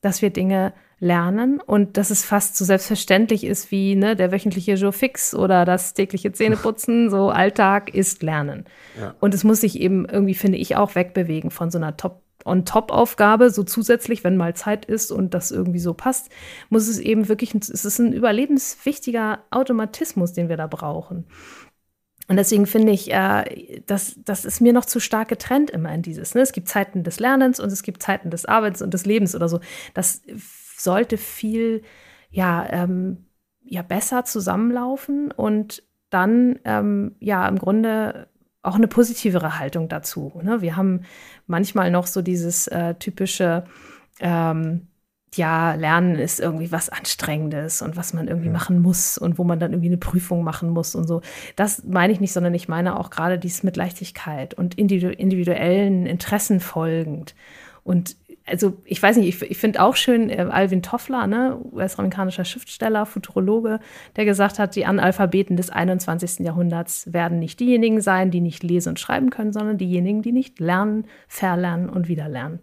dass 0.02 0.22
wir 0.22 0.30
Dinge 0.30 0.74
lernen 1.00 1.60
und 1.60 1.98
dass 1.98 2.10
es 2.10 2.24
fast 2.24 2.56
so 2.56 2.66
selbstverständlich 2.66 3.44
ist 3.44 3.72
wie 3.72 3.96
ne, 3.96 4.16
der 4.16 4.32
wöchentliche 4.32 4.76
Jour 4.76 4.94
fix 4.94 5.36
oder 5.36 5.66
das 5.66 5.94
tägliche 5.94 6.32
Zähneputzen. 6.32 7.10
so 7.10 7.30
Alltag 7.30 7.94
ist 7.94 8.24
Lernen. 8.24 8.66
Ja. 9.00 9.16
Und 9.20 9.34
es 9.34 9.44
muss 9.44 9.62
sich 9.62 9.80
eben 9.80 10.06
irgendwie, 10.06 10.36
finde 10.36 10.58
ich, 10.58 10.76
auch 10.76 10.96
wegbewegen 10.96 11.52
von 11.52 11.70
so 11.72 11.78
einer 11.78 11.98
Top- 11.98 12.22
On-Top-Aufgabe, 12.46 13.50
so 13.50 13.64
zusätzlich, 13.64 14.24
wenn 14.24 14.38
mal 14.38 14.56
Zeit 14.56 14.86
ist 14.86 15.12
und 15.12 15.34
das 15.34 15.50
irgendwie 15.50 15.80
so 15.80 15.96
passt, 15.96 16.30
muss 16.70 16.88
es 16.88 17.00
eben 17.00 17.28
wirklich, 17.28 17.56
es 17.56 17.84
ist 17.84 17.98
ein 17.98 18.14
überlebenswichtiger 18.14 19.40
Automatismus, 19.50 20.34
den 20.34 20.48
wir 20.48 20.56
da 20.56 20.68
brauchen. 20.68 21.26
Und 22.28 22.38
deswegen 22.38 22.66
finde 22.66 22.92
ich, 22.92 23.12
äh, 23.12 23.82
das, 23.86 24.16
das 24.24 24.46
ist 24.46 24.62
mir 24.62 24.74
noch 24.74 24.86
zu 24.86 25.00
stark 25.00 25.28
getrennt 25.28 25.70
immer 25.70 25.94
in 25.94 26.02
dieses. 26.02 26.34
Ne? 26.34 26.42
Es 26.42 26.54
gibt 26.54 26.70
Zeiten 26.70 27.04
des 27.04 27.20
Lernens 27.20 27.60
und 27.60 27.72
es 27.72 27.84
gibt 27.84 28.02
Zeiten 28.02 28.30
des 28.30 28.46
Arbeitens 28.46 28.82
und 28.82 28.94
des 28.94 29.06
Lebens 29.06 29.36
oder 29.36 29.48
so. 29.48 29.60
Das 29.94 30.22
sollte 30.78 31.18
viel, 31.18 31.84
ja, 32.30 32.68
ähm, 32.70 33.26
ja 33.64 33.82
besser 33.82 34.26
zusammenlaufen 34.26 35.32
und 35.32 35.84
dann, 36.10 36.60
ähm, 36.66 37.16
ja, 37.20 37.48
im 37.48 37.58
Grunde 37.58 38.28
auch 38.62 38.76
eine 38.76 38.88
positivere 38.88 39.60
Haltung 39.60 39.90
dazu. 39.90 40.32
Ne? 40.44 40.62
Wir 40.62 40.76
haben 40.76 41.02
manchmal 41.48 41.92
noch 41.92 42.08
so 42.08 42.22
dieses 42.22 42.68
äh, 42.68 42.96
typische, 42.96 43.66
ähm, 44.20 44.88
ja, 45.36 45.74
Lernen 45.76 46.16
ist 46.16 46.40
irgendwie 46.40 46.72
was 46.72 46.90
Anstrengendes 46.90 47.82
und 47.82 47.98
was 47.98 48.14
man 48.14 48.28
irgendwie 48.28 48.48
ja. 48.48 48.54
machen 48.54 48.82
muss 48.82 49.18
und 49.18 49.38
wo 49.38 49.44
man 49.44 49.60
dann 49.60 49.74
irgendwie 49.74 49.90
eine 49.90 49.98
Prüfung 49.98 50.44
machen 50.44 50.70
muss 50.70 50.96
und 50.96 51.08
so. 51.08 51.22
Das 51.56 51.84
meine 51.84 52.14
ich 52.14 52.20
nicht, 52.22 52.32
sondern 52.32 52.54
ich 52.54 52.68
meine 52.68 52.98
auch 52.98 53.10
gerade 53.10 53.38
dies 53.38 53.64
mit 53.64 53.76
Leichtigkeit 53.76 54.54
und 54.54 54.76
individuellen 54.76 56.06
Interessen 56.06 56.60
folgend. 56.60 57.36
Und 57.86 58.18
also 58.48 58.82
ich 58.84 59.02
weiß 59.02 59.18
nicht, 59.18 59.28
ich, 59.28 59.52
ich 59.52 59.58
finde 59.58 59.82
auch 59.82 59.96
schön 59.96 60.30
äh, 60.32 60.48
Alvin 60.50 60.82
Toffler, 60.82 61.28
ne, 61.28 61.60
US-amerikanischer 61.72 62.44
Schriftsteller, 62.44 63.06
Futurologe, 63.06 63.80
der 64.16 64.26
gesagt 64.26 64.58
hat, 64.58 64.76
die 64.76 64.86
Analphabeten 64.86 65.56
des 65.56 65.70
21. 65.70 66.40
Jahrhunderts 66.40 67.14
werden 67.14 67.38
nicht 67.38 67.60
diejenigen 67.60 68.02
sein, 68.02 68.32
die 68.32 68.42
nicht 68.42 68.64
lesen 68.64 68.90
und 68.90 69.00
schreiben 69.00 69.30
können, 69.30 69.54
sondern 69.54 69.78
diejenigen, 69.78 70.24
die 70.24 70.32
nicht 70.32 70.60
lernen, 70.60 71.06
verlernen 71.28 71.88
und 71.88 72.08
wieder 72.08 72.28
lernen. 72.28 72.60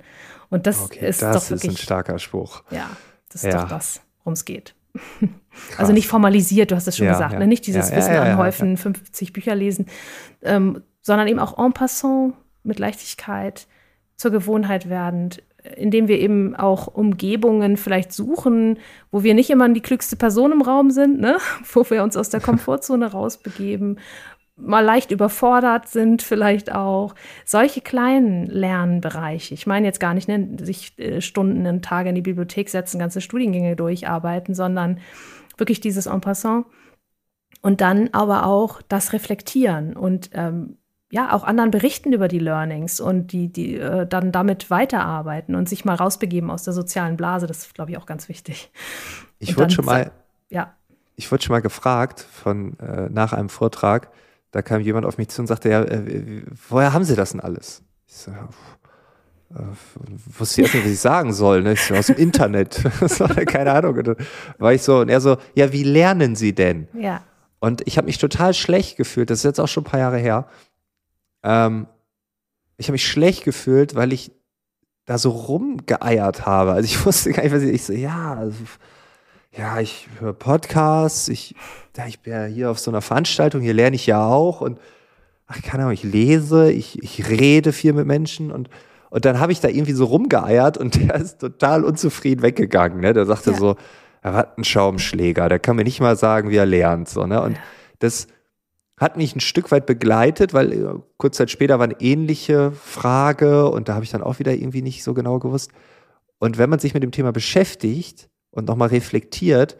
Und 0.50 0.66
das 0.66 0.82
okay, 0.82 1.08
ist 1.08 1.22
das 1.22 1.34
doch 1.34 1.50
wirklich, 1.50 1.70
ist 1.70 1.78
ein 1.78 1.82
starker 1.82 2.18
Spruch. 2.18 2.64
Ja, 2.70 2.90
das 3.30 3.44
ist 3.44 3.52
ja. 3.52 3.62
doch 3.62 3.68
das, 3.68 4.00
worum 4.18 4.32
es 4.32 4.44
geht. 4.44 4.74
also 5.78 5.92
nicht 5.92 6.08
formalisiert, 6.08 6.72
du 6.72 6.74
hast 6.74 6.88
es 6.88 6.96
schon 6.96 7.06
ja, 7.06 7.12
gesagt, 7.12 7.34
ja. 7.34 7.38
Ne? 7.38 7.46
nicht 7.46 7.64
dieses 7.66 7.94
Wissen 7.94 8.14
anhäufen, 8.14 8.76
50 8.76 9.32
Bücher 9.32 9.54
lesen, 9.54 9.86
ähm, 10.42 10.82
sondern 11.00 11.28
eben 11.28 11.38
auch 11.38 11.64
en 11.64 11.72
passant 11.72 12.34
mit 12.64 12.80
Leichtigkeit 12.80 13.68
zur 14.16 14.30
Gewohnheit 14.30 14.88
werdend, 14.88 15.42
indem 15.76 16.08
wir 16.08 16.18
eben 16.18 16.56
auch 16.56 16.88
Umgebungen 16.88 17.76
vielleicht 17.76 18.12
suchen, 18.12 18.78
wo 19.10 19.22
wir 19.22 19.34
nicht 19.34 19.50
immer 19.50 19.68
die 19.68 19.80
klügste 19.80 20.16
Person 20.16 20.52
im 20.52 20.62
Raum 20.62 20.90
sind, 20.90 21.20
ne? 21.20 21.38
wo 21.72 21.88
wir 21.88 22.02
uns 22.02 22.16
aus 22.16 22.30
der 22.30 22.40
Komfortzone 22.40 23.06
rausbegeben, 23.12 23.98
mal 24.56 24.84
leicht 24.84 25.10
überfordert 25.10 25.88
sind 25.88 26.22
vielleicht 26.22 26.72
auch. 26.72 27.14
Solche 27.44 27.80
kleinen 27.80 28.46
Lernbereiche. 28.46 29.54
Ich 29.54 29.66
meine 29.66 29.86
jetzt 29.86 30.00
gar 30.00 30.14
nicht, 30.14 30.28
ne, 30.28 30.56
sich 30.60 30.98
äh, 30.98 31.20
Stunden 31.20 31.66
und 31.66 31.84
Tage 31.84 32.10
in 32.10 32.14
die 32.14 32.22
Bibliothek 32.22 32.68
setzen, 32.68 32.98
ganze 32.98 33.20
Studiengänge 33.20 33.76
durcharbeiten, 33.76 34.54
sondern 34.54 35.00
wirklich 35.56 35.80
dieses 35.80 36.06
En 36.06 36.20
passant. 36.20 36.66
Und 37.60 37.80
dann 37.80 38.08
aber 38.12 38.46
auch 38.46 38.82
das 38.82 39.12
Reflektieren 39.12 39.96
und 39.96 40.30
ähm, 40.32 40.78
ja, 41.12 41.34
auch 41.34 41.44
anderen 41.44 41.70
berichten 41.70 42.14
über 42.14 42.26
die 42.26 42.38
Learnings 42.38 42.98
und 42.98 43.32
die, 43.32 43.52
die 43.52 43.76
äh, 43.76 44.06
dann 44.06 44.32
damit 44.32 44.70
weiterarbeiten 44.70 45.54
und 45.54 45.68
sich 45.68 45.84
mal 45.84 45.94
rausbegeben 45.94 46.50
aus 46.50 46.62
der 46.62 46.72
sozialen 46.72 47.18
Blase. 47.18 47.46
Das 47.46 47.58
ist, 47.58 47.74
glaube 47.74 47.90
ich, 47.90 47.98
auch 47.98 48.06
ganz 48.06 48.30
wichtig. 48.30 48.72
Ich 49.38 49.58
wurde 49.58 49.74
schon 49.74 49.84
mal, 49.84 50.10
ja. 50.48 50.72
ich 51.16 51.30
wurde 51.30 51.44
schon 51.44 51.52
mal 51.52 51.60
gefragt 51.60 52.26
von 52.32 52.78
äh, 52.78 53.10
nach 53.10 53.34
einem 53.34 53.50
Vortrag, 53.50 54.08
da 54.52 54.62
kam 54.62 54.80
jemand 54.80 55.04
auf 55.04 55.18
mich 55.18 55.28
zu 55.28 55.42
und 55.42 55.48
sagte, 55.48 55.68
ja, 55.68 55.82
äh, 55.82 56.44
woher 56.70 56.94
haben 56.94 57.04
Sie 57.04 57.14
das 57.14 57.32
denn 57.32 57.40
alles? 57.40 57.82
Ich 58.06 58.16
so, 58.16 58.30
äh, 58.30 59.64
wusste 60.38 60.62
erst 60.62 60.72
nicht, 60.72 60.84
was 60.84 60.92
ich 60.92 61.00
sagen 61.00 61.34
soll. 61.34 61.62
Ne? 61.62 61.74
Ich 61.74 61.82
so, 61.82 61.94
aus 61.94 62.06
dem 62.06 62.16
Internet. 62.16 62.82
keine 63.48 63.72
Ahnung. 63.72 63.98
Und 63.98 64.16
war 64.56 64.72
ich 64.72 64.80
so, 64.80 65.00
und 65.00 65.10
er 65.10 65.20
so, 65.20 65.36
ja, 65.54 65.74
wie 65.74 65.84
lernen 65.84 66.36
Sie 66.36 66.54
denn? 66.54 66.88
Ja. 66.94 67.20
Und 67.60 67.86
ich 67.86 67.98
habe 67.98 68.06
mich 68.06 68.16
total 68.16 68.54
schlecht 68.54 68.96
gefühlt, 68.96 69.28
das 69.28 69.40
ist 69.40 69.44
jetzt 69.44 69.60
auch 69.60 69.68
schon 69.68 69.82
ein 69.82 69.90
paar 69.90 70.00
Jahre 70.00 70.16
her, 70.16 70.48
ähm, 71.42 71.86
ich 72.76 72.86
habe 72.86 72.92
mich 72.92 73.06
schlecht 73.06 73.44
gefühlt, 73.44 73.94
weil 73.94 74.12
ich 74.12 74.32
da 75.04 75.18
so 75.18 75.30
rumgeeiert 75.30 76.46
habe. 76.46 76.72
Also 76.72 76.86
ich 76.86 77.04
wusste 77.06 77.32
gar 77.32 77.42
nicht, 77.42 77.54
was 77.54 77.62
ich, 77.62 77.72
ich 77.72 77.84
so, 77.84 77.92
ja, 77.92 78.34
also, 78.34 78.58
ja, 79.56 79.80
ich 79.80 80.08
höre 80.18 80.32
Podcasts, 80.32 81.28
ich, 81.28 81.54
ja, 81.96 82.06
ich 82.06 82.20
bin 82.20 82.32
ja 82.32 82.44
hier 82.44 82.70
auf 82.70 82.78
so 82.78 82.90
einer 82.90 83.02
Veranstaltung, 83.02 83.60
hier 83.60 83.74
lerne 83.74 83.96
ich 83.96 84.06
ja 84.06 84.24
auch 84.26 84.60
und 84.60 84.78
ach, 85.46 85.60
keine 85.62 85.82
Ahnung, 85.82 85.94
ich 85.94 86.04
lese, 86.04 86.72
ich, 86.72 87.02
ich 87.02 87.28
rede 87.28 87.72
viel 87.72 87.92
mit 87.92 88.06
Menschen 88.06 88.50
und, 88.50 88.70
und 89.10 89.24
dann 89.26 89.38
habe 89.38 89.52
ich 89.52 89.60
da 89.60 89.68
irgendwie 89.68 89.92
so 89.92 90.06
rumgeeiert 90.06 90.78
und 90.78 90.94
der 91.08 91.16
ist 91.16 91.38
total 91.40 91.84
unzufrieden 91.84 92.42
weggegangen. 92.42 93.00
Ne? 93.00 93.12
Der 93.12 93.26
sagte 93.26 93.50
ja. 93.50 93.56
so, 93.58 93.76
er 94.22 94.34
hat 94.34 94.56
einen 94.56 94.64
Schaumschläger, 94.64 95.48
der 95.48 95.58
kann 95.58 95.76
mir 95.76 95.84
nicht 95.84 96.00
mal 96.00 96.16
sagen, 96.16 96.48
wie 96.50 96.56
er 96.56 96.66
lernt. 96.66 97.08
So, 97.08 97.26
ne? 97.26 97.42
Und 97.42 97.56
das 97.98 98.28
hat 99.02 99.16
mich 99.16 99.36
ein 99.36 99.40
Stück 99.40 99.70
weit 99.70 99.84
begleitet, 99.84 100.54
weil 100.54 100.72
äh, 100.72 100.94
kurz 101.16 101.36
Zeit 101.36 101.50
später 101.50 101.78
war 101.78 101.84
eine 101.84 102.00
ähnliche 102.00 102.72
Frage 102.72 103.68
und 103.68 103.88
da 103.88 103.94
habe 103.94 104.04
ich 104.04 104.10
dann 104.10 104.22
auch 104.22 104.38
wieder 104.38 104.54
irgendwie 104.54 104.82
nicht 104.82 105.02
so 105.02 105.12
genau 105.12 105.38
gewusst. 105.38 105.72
Und 106.38 106.58
wenn 106.58 106.70
man 106.70 106.78
sich 106.78 106.94
mit 106.94 107.02
dem 107.02 107.12
Thema 107.12 107.32
beschäftigt 107.32 108.30
und 108.50 108.66
nochmal 108.68 108.88
reflektiert, 108.88 109.76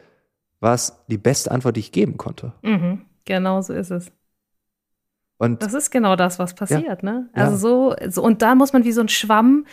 war 0.61 0.75
es 0.75 0.97
die 1.09 1.19
beste 1.19 1.51
Antwort, 1.51 1.77
die 1.77 1.81
ich 1.81 1.93
geben 1.93 2.17
konnte. 2.17 2.53
Mhm, 2.63 3.03
genau 3.25 3.63
so 3.63 3.73
ist 3.73 3.91
es. 3.91 4.13
Und 5.39 5.63
das 5.63 5.75
ist 5.75 5.91
genau 5.91 6.15
das, 6.15 6.39
was 6.39 6.55
passiert, 6.55 7.03
ja, 7.03 7.11
ne? 7.11 7.29
Also 7.33 7.91
ja. 7.91 8.07
so, 8.07 8.11
so, 8.11 8.23
und 8.23 8.43
da 8.43 8.55
muss 8.55 8.73
man 8.73 8.85
wie 8.85 8.93
so 8.93 9.01
ein 9.01 9.09
Schwamm 9.09 9.67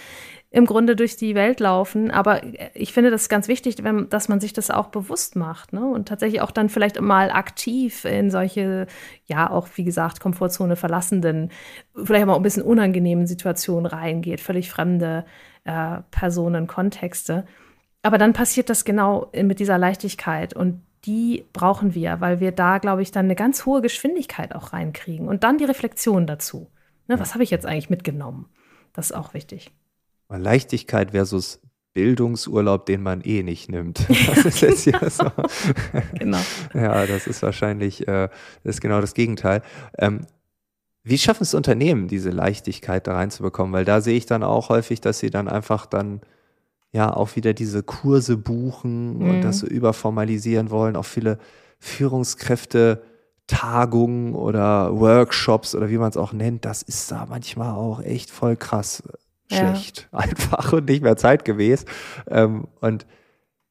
im 0.52 0.66
Grunde 0.66 0.96
durch 0.96 1.16
die 1.16 1.36
Welt 1.36 1.60
laufen. 1.60 2.10
Aber 2.10 2.42
ich 2.74 2.92
finde 2.94 3.12
das 3.12 3.30
ganz 3.30 3.48
wichtig, 3.48 3.84
wenn, 3.84 4.10
dass 4.10 4.30
man 4.30 4.40
sich 4.40 4.54
das 4.54 4.72
auch 4.72 4.88
bewusst 4.88 5.36
macht 5.36 5.74
ne? 5.74 5.86
und 5.86 6.08
tatsächlich 6.08 6.42
auch 6.42 6.52
dann 6.52 6.70
vielleicht 6.70 7.00
mal 7.00 7.30
aktiv 7.30 8.04
in 8.06 8.32
solche, 8.32 8.88
ja, 9.26 9.50
auch 9.50 9.68
wie 9.76 9.84
gesagt, 9.84 10.20
Komfortzone 10.20 10.76
verlassenden, 10.76 11.52
vielleicht 11.96 12.26
mal 12.26 12.36
ein 12.36 12.42
bisschen 12.42 12.64
unangenehmen 12.64 13.28
Situationen 13.28 13.86
reingeht, 13.86 14.42
völlig 14.42 14.72
fremde 14.72 15.26
äh, 15.66 15.98
Personen, 16.10 16.66
Kontexte. 16.66 17.46
Aber 18.02 18.18
dann 18.18 18.34
passiert 18.34 18.70
das 18.70 18.86
genau 18.86 19.30
mit 19.36 19.60
dieser 19.60 19.78
Leichtigkeit 19.78 20.56
und 20.56 20.82
die 21.06 21.46
brauchen 21.54 21.94
wir, 21.96 22.22
weil 22.22 22.40
wir 22.40 22.52
da, 22.52 22.78
glaube 22.78 23.02
ich, 23.02 23.12
dann 23.12 23.26
eine 23.26 23.36
ganz 23.36 23.66
hohe 23.66 23.82
Geschwindigkeit 23.82 24.54
auch 24.54 24.74
reinkriegen 24.74 25.28
und 25.28 25.44
dann 25.44 25.58
die 25.58 25.66
Reflexion 25.66 26.28
dazu. 26.28 26.70
Ne, 27.08 27.20
was 27.20 27.34
habe 27.34 27.44
ich 27.44 27.52
jetzt 27.52 27.66
eigentlich 27.66 27.90
mitgenommen? 27.90 28.48
Das 28.94 29.08
ist 29.08 29.16
auch 29.16 29.34
wichtig. 29.34 29.72
Leichtigkeit 30.38 31.12
versus 31.12 31.60
Bildungsurlaub, 31.94 32.86
den 32.86 33.02
man 33.02 33.22
eh 33.22 33.44
nicht 33.44 33.70
nimmt. 33.70 34.06
Das 34.28 34.46
ist 34.46 34.62
jetzt 34.62 34.84
hier 34.84 35.10
so. 35.10 35.26
genau. 36.14 36.40
Ja, 36.74 37.06
das 37.06 37.28
ist 37.28 37.42
wahrscheinlich 37.42 38.08
äh, 38.08 38.30
das 38.64 38.76
ist 38.76 38.82
genau 38.82 39.02
das 39.02 39.14
Gegenteil. 39.14 39.62
Ähm, 39.98 40.22
wie 41.04 41.18
schaffen 41.18 41.44
es 41.44 41.54
Unternehmen, 41.54 42.08
diese 42.08 42.30
Leichtigkeit 42.30 43.08
da 43.08 43.16
reinzubekommen? 43.16 43.74
Weil 43.74 43.86
da 43.86 44.02
sehe 44.02 44.18
ich 44.18 44.26
dann 44.26 44.44
auch 44.44 44.70
häufig, 44.70 45.02
dass 45.02 45.20
sie 45.20 45.30
dann 45.32 45.48
einfach 45.48 45.86
dann 45.86 46.22
ja 46.92 47.12
auch 47.14 47.36
wieder 47.36 47.54
diese 47.54 47.84
Kurse 47.84 48.38
buchen 48.38 49.18
mhm. 49.18 49.30
und 49.30 49.42
das 49.42 49.60
so 49.60 49.68
überformalisieren 49.68 50.70
wollen. 50.70 50.96
Auch 50.96 51.06
viele 51.06 51.40
Führungskräfte 51.80 53.02
Tagungen 53.48 54.36
oder 54.36 54.98
Workshops 55.00 55.74
oder 55.74 55.90
wie 55.90 55.98
man 55.98 56.10
es 56.10 56.18
auch 56.18 56.34
nennt, 56.34 56.66
das 56.66 56.84
ist 56.84 57.12
da 57.12 57.26
manchmal 57.28 57.74
auch 57.74 58.02
echt 58.02 58.30
voll 58.30 58.56
krass 58.56 59.02
schlecht, 59.52 60.08
ja. 60.12 60.20
einfach 60.20 60.74
und 60.74 60.86
nicht 60.86 61.04
mehr 61.04 61.18
zeitgemäß. 61.18 61.86
Ähm, 62.28 62.68
und 62.82 63.06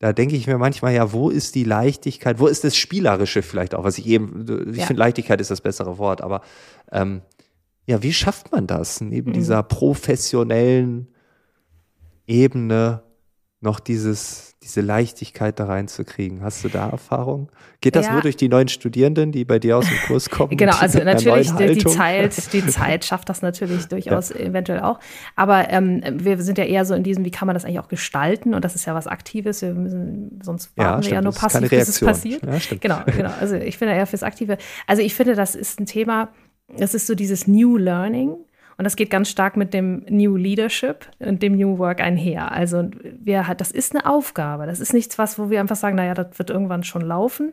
da 0.01 0.13
denke 0.13 0.37
ich 0.37 0.47
mir 0.47 0.59
manchmal, 0.59 0.95
ja, 0.95 1.13
wo 1.13 1.29
ist 1.29 1.55
die 1.55 1.65
Leichtigkeit, 1.65 2.39
wo 2.39 2.47
ist 2.47 2.65
das 2.65 2.77
Spielerische 2.77 3.43
vielleicht 3.43 3.75
auch, 3.75 3.85
was 3.85 3.99
ich 3.99 4.07
eben, 4.07 4.47
ich 4.71 4.79
ja. 4.79 4.87
finde 4.87 5.01
Leichtigkeit 5.01 5.41
ist 5.41 5.51
das 5.51 5.61
bessere 5.61 5.99
Wort, 5.99 6.21
aber 6.21 6.43
ähm, 6.93 7.23
ja, 7.87 8.03
wie 8.03 8.13
schafft 8.13 8.53
man 8.53 8.67
das 8.67 9.01
neben 9.01 9.31
mhm. 9.31 9.35
dieser 9.35 9.63
professionellen 9.63 11.09
Ebene 12.27 13.03
noch 13.61 13.81
dieses, 13.81 14.55
diese 14.69 14.83
Leichtigkeit 14.83 15.59
da 15.59 15.65
reinzukriegen. 15.65 16.43
Hast 16.43 16.63
du 16.63 16.69
da 16.69 16.91
Erfahrung? 16.91 17.49
Geht 17.81 17.97
das 17.97 18.07
ja. 18.07 18.13
nur 18.13 18.23
durch 18.23 18.37
die 18.37 18.49
neuen 18.49 18.69
Studierenden, 18.69 19.33
die 19.33 19.45
bei 19.45 19.59
dir 19.59 19.79
aus 19.79 19.87
dem 19.87 19.97
Kurs 20.07 20.29
kommen? 20.31 20.57
genau, 20.57 20.77
also 20.79 20.99
natürlich 21.05 21.51
die, 21.55 21.73
die, 21.75 21.85
Zeit, 21.87 22.35
die 22.53 22.67
Zeit 22.67 23.05
schafft 23.05 23.29
das 23.29 23.41
natürlich 23.41 23.87
durchaus 23.87 24.29
ja. 24.29 24.37
eventuell 24.37 24.81
auch. 24.81 25.01
Aber 25.37 25.71
ähm, 25.71 26.03
wir 26.13 26.41
sind 26.43 26.59
ja 26.59 26.65
eher 26.65 26.85
so 26.85 26.95
in 26.95 27.03
diesem, 27.03 27.25
wie 27.25 27.31
kann 27.31 27.47
man 27.47 27.55
das 27.55 27.65
eigentlich 27.65 27.81
auch 27.81 27.89
gestalten? 27.89 28.55
Und 28.55 28.65
das 28.65 28.75
ist 28.75 28.85
ja 28.85 28.95
was 28.95 29.07
Aktives. 29.07 29.63
Wir 29.63 29.73
müssen, 29.73 30.41
sonst 30.43 30.77
warten 30.77 31.03
ja, 31.03 31.09
wir 31.09 31.15
ja 31.17 31.23
nur 31.23 31.33
passiv, 31.33 31.71
bis 31.71 31.89
es 31.89 32.01
passiert. 32.01 32.43
genau, 32.81 33.01
genau. 33.07 33.31
Also 33.41 33.57
ich 33.57 33.79
finde 33.79 33.95
eher 33.95 34.07
fürs 34.07 34.23
Aktive. 34.23 34.59
Also 34.87 35.03
ich 35.03 35.15
finde, 35.15 35.35
das 35.35 35.55
ist 35.55 35.81
ein 35.81 35.87
Thema, 35.87 36.29
das 36.77 36.95
ist 36.95 37.07
so 37.07 37.15
dieses 37.15 37.47
New 37.47 37.77
Learning. 37.79 38.37
Und 38.79 38.85
das 38.85 38.95
geht 38.95 39.11
ganz 39.11 39.29
stark 39.29 39.57
mit 39.57 39.75
dem 39.75 40.07
New 40.09 40.37
Leadership 40.37 41.07
und 41.19 41.43
dem 41.43 41.57
New 41.57 41.79
Work 41.79 42.01
einher. 42.01 42.53
Also 42.53 42.89
wir, 43.03 43.45
das 43.57 43.73
ist 43.73 43.93
eine 43.93 44.07
Aufgabe. 44.07 44.67
Das 44.67 44.79
ist 44.79 44.95
nichts, 44.95 45.19
was, 45.19 45.37
wo 45.37 45.51
wir 45.51 45.59
einfach 45.59 45.75
sagen, 45.75 45.97
naja, 45.97 46.15
das 46.15 46.39
wird 46.39 46.51
irgendwann 46.51 46.85
schon 46.85 47.03
laufen, 47.03 47.53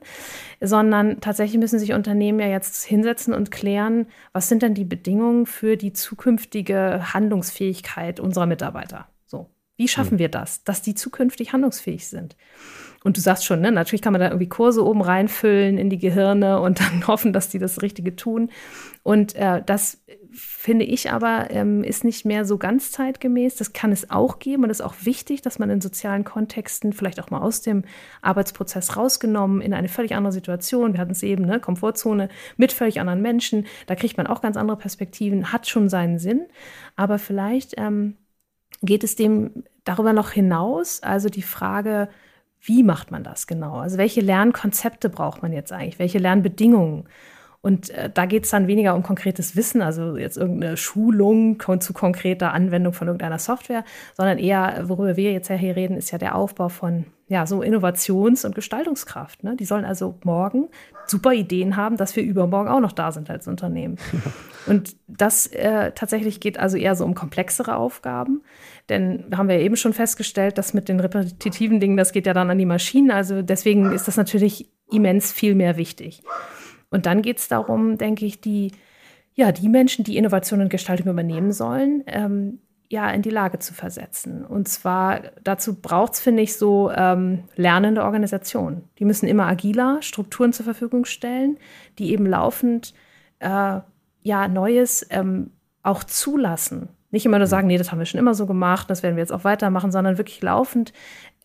sondern 0.62 1.20
tatsächlich 1.22 1.60
müssen 1.60 1.80
sich 1.80 1.94
Unternehmen 1.94 2.40
ja 2.40 2.48
jetzt 2.48 2.86
hinsetzen 2.86 3.34
und 3.34 3.50
klären, 3.50 4.06
was 4.34 4.50
sind 4.50 4.62
denn 4.62 4.76
die 4.76 4.86
Bedingungen 4.86 5.48
für 5.48 5.78
die 5.78 5.94
zukünftige 5.94 7.12
Handlungsfähigkeit 7.16 8.20
unserer 8.20 8.46
Mitarbeiter? 8.46 9.08
So. 9.26 9.50
Wie 9.78 9.88
schaffen 9.88 10.12
hm. 10.12 10.20
wir 10.20 10.30
das, 10.30 10.64
dass 10.64 10.84
die 10.84 10.94
zukünftig 10.94 11.54
handlungsfähig 11.54 12.08
sind? 12.08 12.38
Und 13.04 13.18
du 13.18 13.22
sagst 13.22 13.46
schon, 13.46 13.62
ne, 13.62 13.72
natürlich 13.72 14.02
kann 14.02 14.14
man 14.14 14.20
da 14.20 14.28
irgendwie 14.28 14.50
Kurse 14.50 14.84
oben 14.84 15.02
reinfüllen 15.02 15.78
in 15.78 15.90
die 15.90 16.00
Gehirne 16.00 16.60
und 16.60 16.80
dann 16.80 17.08
hoffen, 17.08 17.34
dass 17.34 17.50
die 17.50 17.60
das 17.60 17.82
Richtige 17.82 18.16
tun. 18.16 18.52
Und 19.04 19.36
äh, 19.36 19.64
das 19.66 20.04
finde 20.36 20.86
ich 20.86 21.12
aber, 21.12 21.50
ähm, 21.52 21.84
ist 21.84 22.04
nicht 22.04 22.26
mehr 22.26 22.46
so 22.46 22.58
ganz 22.58 22.92
zeitgemäß. 22.92 23.56
Das 23.56 23.74
kann 23.74 23.92
es 23.92 24.10
auch 24.10 24.40
geben 24.40 24.64
und 24.64 24.70
ist 24.70 24.82
auch 24.82 24.96
wichtig, 25.02 25.42
dass 25.42 25.60
man 25.60 25.70
in 25.70 25.82
sozialen 25.82 26.24
Kontexten 26.24 26.94
vielleicht 26.94 27.20
auch 27.20 27.30
mal 27.30 27.42
aus 27.42 27.62
dem 27.62 27.84
Arbeitsprozess 28.22 28.98
rausgenommen 28.98 29.62
in 29.62 29.74
eine 29.74 29.88
völlig 29.88 30.16
andere 30.16 30.34
Situation. 30.34 30.94
Wir 30.94 31.00
hatten 31.00 31.12
es 31.12 31.24
eben, 31.24 31.46
ne, 31.46 31.60
Komfortzone 31.60 32.30
mit 32.58 32.72
völlig 32.72 33.00
anderen 33.00 33.22
Menschen. 33.22 33.66
Da 33.88 33.96
kriegt 33.96 34.18
man 34.18 34.28
auch 34.28 34.42
ganz 34.42 34.58
andere 34.58 34.78
Perspektiven, 34.78 35.52
hat 35.52 35.68
schon 35.68 35.90
seinen 35.90 36.20
Sinn. 36.20 36.46
Aber 36.96 37.18
vielleicht 37.18 37.74
ähm, 37.78 38.18
geht 38.82 39.04
es 39.04 39.16
dem 39.16 39.64
darüber 39.84 40.14
noch 40.14 40.32
hinaus. 40.32 41.02
Also 41.02 41.30
die 41.30 41.42
Frage, 41.42 42.10
wie 42.62 42.84
macht 42.84 43.12
man 43.12 43.24
das 43.24 43.48
genau? 43.48 43.78
Also 43.78 43.98
welche 43.98 44.22
Lernkonzepte 44.22 45.10
braucht 45.10 45.42
man 45.42 45.54
jetzt 45.54 45.72
eigentlich? 45.72 46.00
Welche 46.00 46.20
Lernbedingungen? 46.20 47.08
Und 47.66 47.90
äh, 47.90 48.12
da 48.14 48.28
geht 48.28 48.44
es 48.44 48.52
dann 48.52 48.68
weniger 48.68 48.94
um 48.94 49.02
konkretes 49.02 49.56
Wissen, 49.56 49.82
also 49.82 50.18
jetzt 50.18 50.38
irgendeine 50.38 50.78
Schulung 50.78 51.60
zu 51.80 51.94
konkreter 51.94 52.54
Anwendung 52.54 52.94
von 52.94 53.08
irgendeiner 53.08 53.40
Software, 53.40 53.84
sondern 54.14 54.38
eher, 54.38 54.84
worüber 54.84 55.18
wir 55.18 55.32
jetzt 55.32 55.48
ja 55.48 55.56
hier 55.56 55.76
reden, 55.76 55.98
ist 55.98 56.12
ja 56.12 56.20
der 56.20 56.36
Aufbau 56.36 56.70
von 56.70 57.06
ja, 57.28 57.48
so 57.48 57.64
Innovations- 57.64 58.46
und 58.46 58.54
Gestaltungskraft. 58.54 59.44
Ne? 59.44 59.56
Die 59.56 59.66
sollen 59.66 59.84
also 59.84 60.14
morgen 60.24 60.68
super 61.08 61.34
Ideen 61.34 61.76
haben, 61.76 61.98
dass 61.98 62.16
wir 62.16 62.22
übermorgen 62.22 62.70
auch 62.70 62.82
noch 62.82 62.92
da 62.92 63.12
sind 63.12 63.32
als 63.32 63.48
Unternehmen. 63.48 63.98
Und 64.68 64.96
das 65.08 65.48
äh, 65.48 65.92
tatsächlich 65.94 66.40
geht 66.40 66.60
also 66.60 66.78
eher 66.78 66.96
so 66.96 67.04
um 67.04 67.16
komplexere 67.16 67.78
Aufgaben. 67.78 68.44
Denn 68.90 69.26
haben 69.36 69.50
wir 69.50 69.58
ja 69.58 69.64
eben 69.64 69.76
schon 69.76 69.94
festgestellt, 69.94 70.60
dass 70.60 70.76
mit 70.76 70.88
den 70.88 71.00
repetitiven 71.00 71.80
Dingen, 71.80 71.98
das 71.98 72.12
geht 72.12 72.28
ja 72.28 72.34
dann 72.34 72.52
an 72.52 72.60
die 72.60 72.66
Maschinen. 72.66 73.10
Also 73.10 73.42
deswegen 73.42 73.92
ist 73.92 74.08
das 74.08 74.18
natürlich 74.18 74.70
immens 74.92 75.32
viel 75.32 75.56
mehr 75.56 75.78
wichtig. 75.78 76.22
Und 76.90 77.06
dann 77.06 77.22
geht 77.22 77.40
es 77.40 77.48
darum, 77.48 77.98
denke 77.98 78.26
ich, 78.26 78.42
die, 78.42 78.72
ja, 79.34 79.52
die 79.52 79.70
Menschen, 79.70 80.04
die 80.04 80.18
Innovation 80.18 80.62
und 80.62 80.70
Gestaltung 80.70 81.08
übernehmen 81.08 81.52
sollen, 81.52 82.04
ähm, 82.08 82.60
ja, 82.90 83.10
in 83.10 83.22
die 83.22 83.32
Lage 83.32 83.60
zu 83.60 83.74
versetzen. 83.74 84.46
Und 84.46 84.68
zwar 84.68 85.22
dazu 85.44 85.82
braucht 85.82 86.14
es, 86.14 86.20
finde 86.20 86.44
ich, 86.44 86.56
so 86.56 86.92
ähm, 86.92 87.44
lernende 87.56 88.04
Organisationen. 88.04 88.88
Die 89.00 89.06
müssen 89.06 89.28
immer 89.28 89.48
agiler 89.48 90.02
Strukturen 90.02 90.54
zur 90.54 90.66
Verfügung 90.66 91.06
stellen, 91.06 91.58
die 91.98 92.12
eben 92.12 92.26
laufend 92.26 92.94
äh, 93.40 93.80
ja 94.22 94.48
Neues 94.48 95.06
ähm, 95.10 95.52
auch 95.84 96.04
zulassen. 96.04 96.90
Nicht 97.12 97.26
immer 97.26 97.38
nur 97.38 97.48
sagen, 97.48 97.68
nee, 97.68 97.78
das 97.78 97.92
haben 97.92 98.00
wir 98.00 98.06
schon 98.06 98.20
immer 98.20 98.34
so 98.34 98.46
gemacht, 98.46 98.90
das 98.90 99.02
werden 99.02 99.16
wir 99.16 99.24
jetzt 99.24 99.32
auch 99.32 99.44
weitermachen, 99.44 99.92
sondern 99.92 100.18
wirklich 100.18 100.42
laufend 100.42 100.94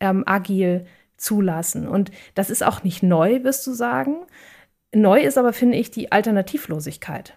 ähm, 0.01 0.25
agil 0.27 0.87
zulassen. 1.17 1.87
Und 1.87 2.11
das 2.35 2.51
ist 2.51 2.65
auch 2.65 2.83
nicht 2.83 3.03
neu, 3.03 3.45
wirst 3.45 3.67
du 3.67 3.73
sagen. 3.73 4.17
Neu 4.95 5.21
ist 5.21 5.39
aber, 5.39 5.53
finde 5.53 5.79
ich, 5.79 5.91
die 5.91 6.13
Alternativlosigkeit. 6.13 7.35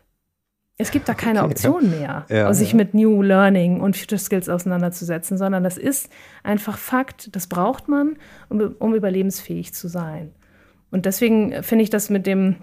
Es 0.78 0.90
gibt 0.90 1.08
da 1.08 1.14
keine 1.14 1.44
okay, 1.44 1.52
Option 1.52 1.90
mehr, 1.92 2.26
ja, 2.30 2.52
sich 2.54 2.72
ja. 2.72 2.78
mit 2.78 2.94
New 2.94 3.22
Learning 3.22 3.80
und 3.80 3.96
Future 3.96 4.20
Skills 4.20 4.50
auseinanderzusetzen, 4.50 5.38
sondern 5.38 5.64
das 5.64 5.78
ist 5.78 6.10
einfach 6.42 6.78
Fakt, 6.78 7.36
das 7.36 7.48
braucht 7.48 7.88
man, 7.88 8.18
um, 8.50 8.76
um 8.80 8.96
überlebensfähig 8.96 9.74
zu 9.74 9.88
sein. 9.88 10.34
Und 10.90 11.06
deswegen 11.06 11.62
finde 11.64 11.84
ich 11.84 11.90
das 11.90 12.10
mit 12.10 12.26
dem 12.26 12.58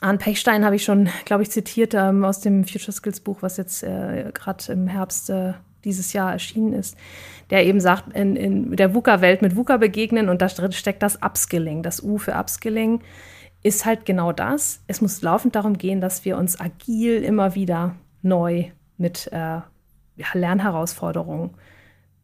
Arne 0.00 0.18
Pechstein 0.18 0.64
habe 0.64 0.76
ich 0.76 0.84
schon, 0.84 1.08
glaube 1.24 1.42
ich, 1.42 1.50
zitiert 1.50 1.94
ähm, 1.94 2.24
aus 2.24 2.40
dem 2.40 2.64
Future 2.64 2.92
Skills 2.92 3.20
Buch, 3.20 3.38
was 3.40 3.56
jetzt 3.56 3.82
äh, 3.82 4.30
gerade 4.34 4.72
im 4.72 4.88
Herbst 4.88 5.30
äh, 5.30 5.54
dieses 5.84 6.12
Jahr 6.12 6.32
erschienen 6.32 6.72
ist, 6.72 6.96
der 7.50 7.64
eben 7.64 7.80
sagt, 7.80 8.14
in, 8.14 8.36
in 8.36 8.76
der 8.76 8.94
VUCA-Welt 8.94 9.40
mit 9.40 9.56
VUCA 9.56 9.78
begegnen 9.78 10.28
und 10.28 10.42
da 10.42 10.48
steckt 10.48 11.02
das 11.02 11.22
Upskilling, 11.22 11.82
das 11.82 12.02
U 12.02 12.18
für 12.18 12.34
Upskilling 12.34 13.00
ist 13.66 13.84
halt 13.84 14.06
genau 14.06 14.30
das. 14.30 14.82
Es 14.86 15.00
muss 15.00 15.22
laufend 15.22 15.56
darum 15.56 15.76
gehen, 15.76 16.00
dass 16.00 16.24
wir 16.24 16.38
uns 16.38 16.60
agil 16.60 17.24
immer 17.24 17.56
wieder 17.56 17.96
neu 18.22 18.66
mit 18.96 19.28
äh, 19.32 19.60
Lernherausforderungen 20.34 21.50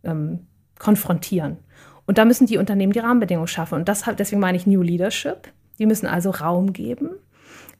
ähm, 0.04 0.46
konfrontieren. 0.78 1.58
Und 2.06 2.18
da 2.18 2.24
müssen 2.24 2.46
die 2.46 2.58
Unternehmen 2.58 2.92
die 2.92 3.00
Rahmenbedingungen 3.00 3.48
schaffen. 3.48 3.74
Und 3.74 3.88
das, 3.88 4.04
deswegen 4.16 4.40
meine 4.40 4.56
ich 4.56 4.68
New 4.68 4.82
Leadership. 4.82 5.52
Die 5.80 5.86
müssen 5.86 6.06
also 6.06 6.30
Raum 6.30 6.72
geben, 6.72 7.10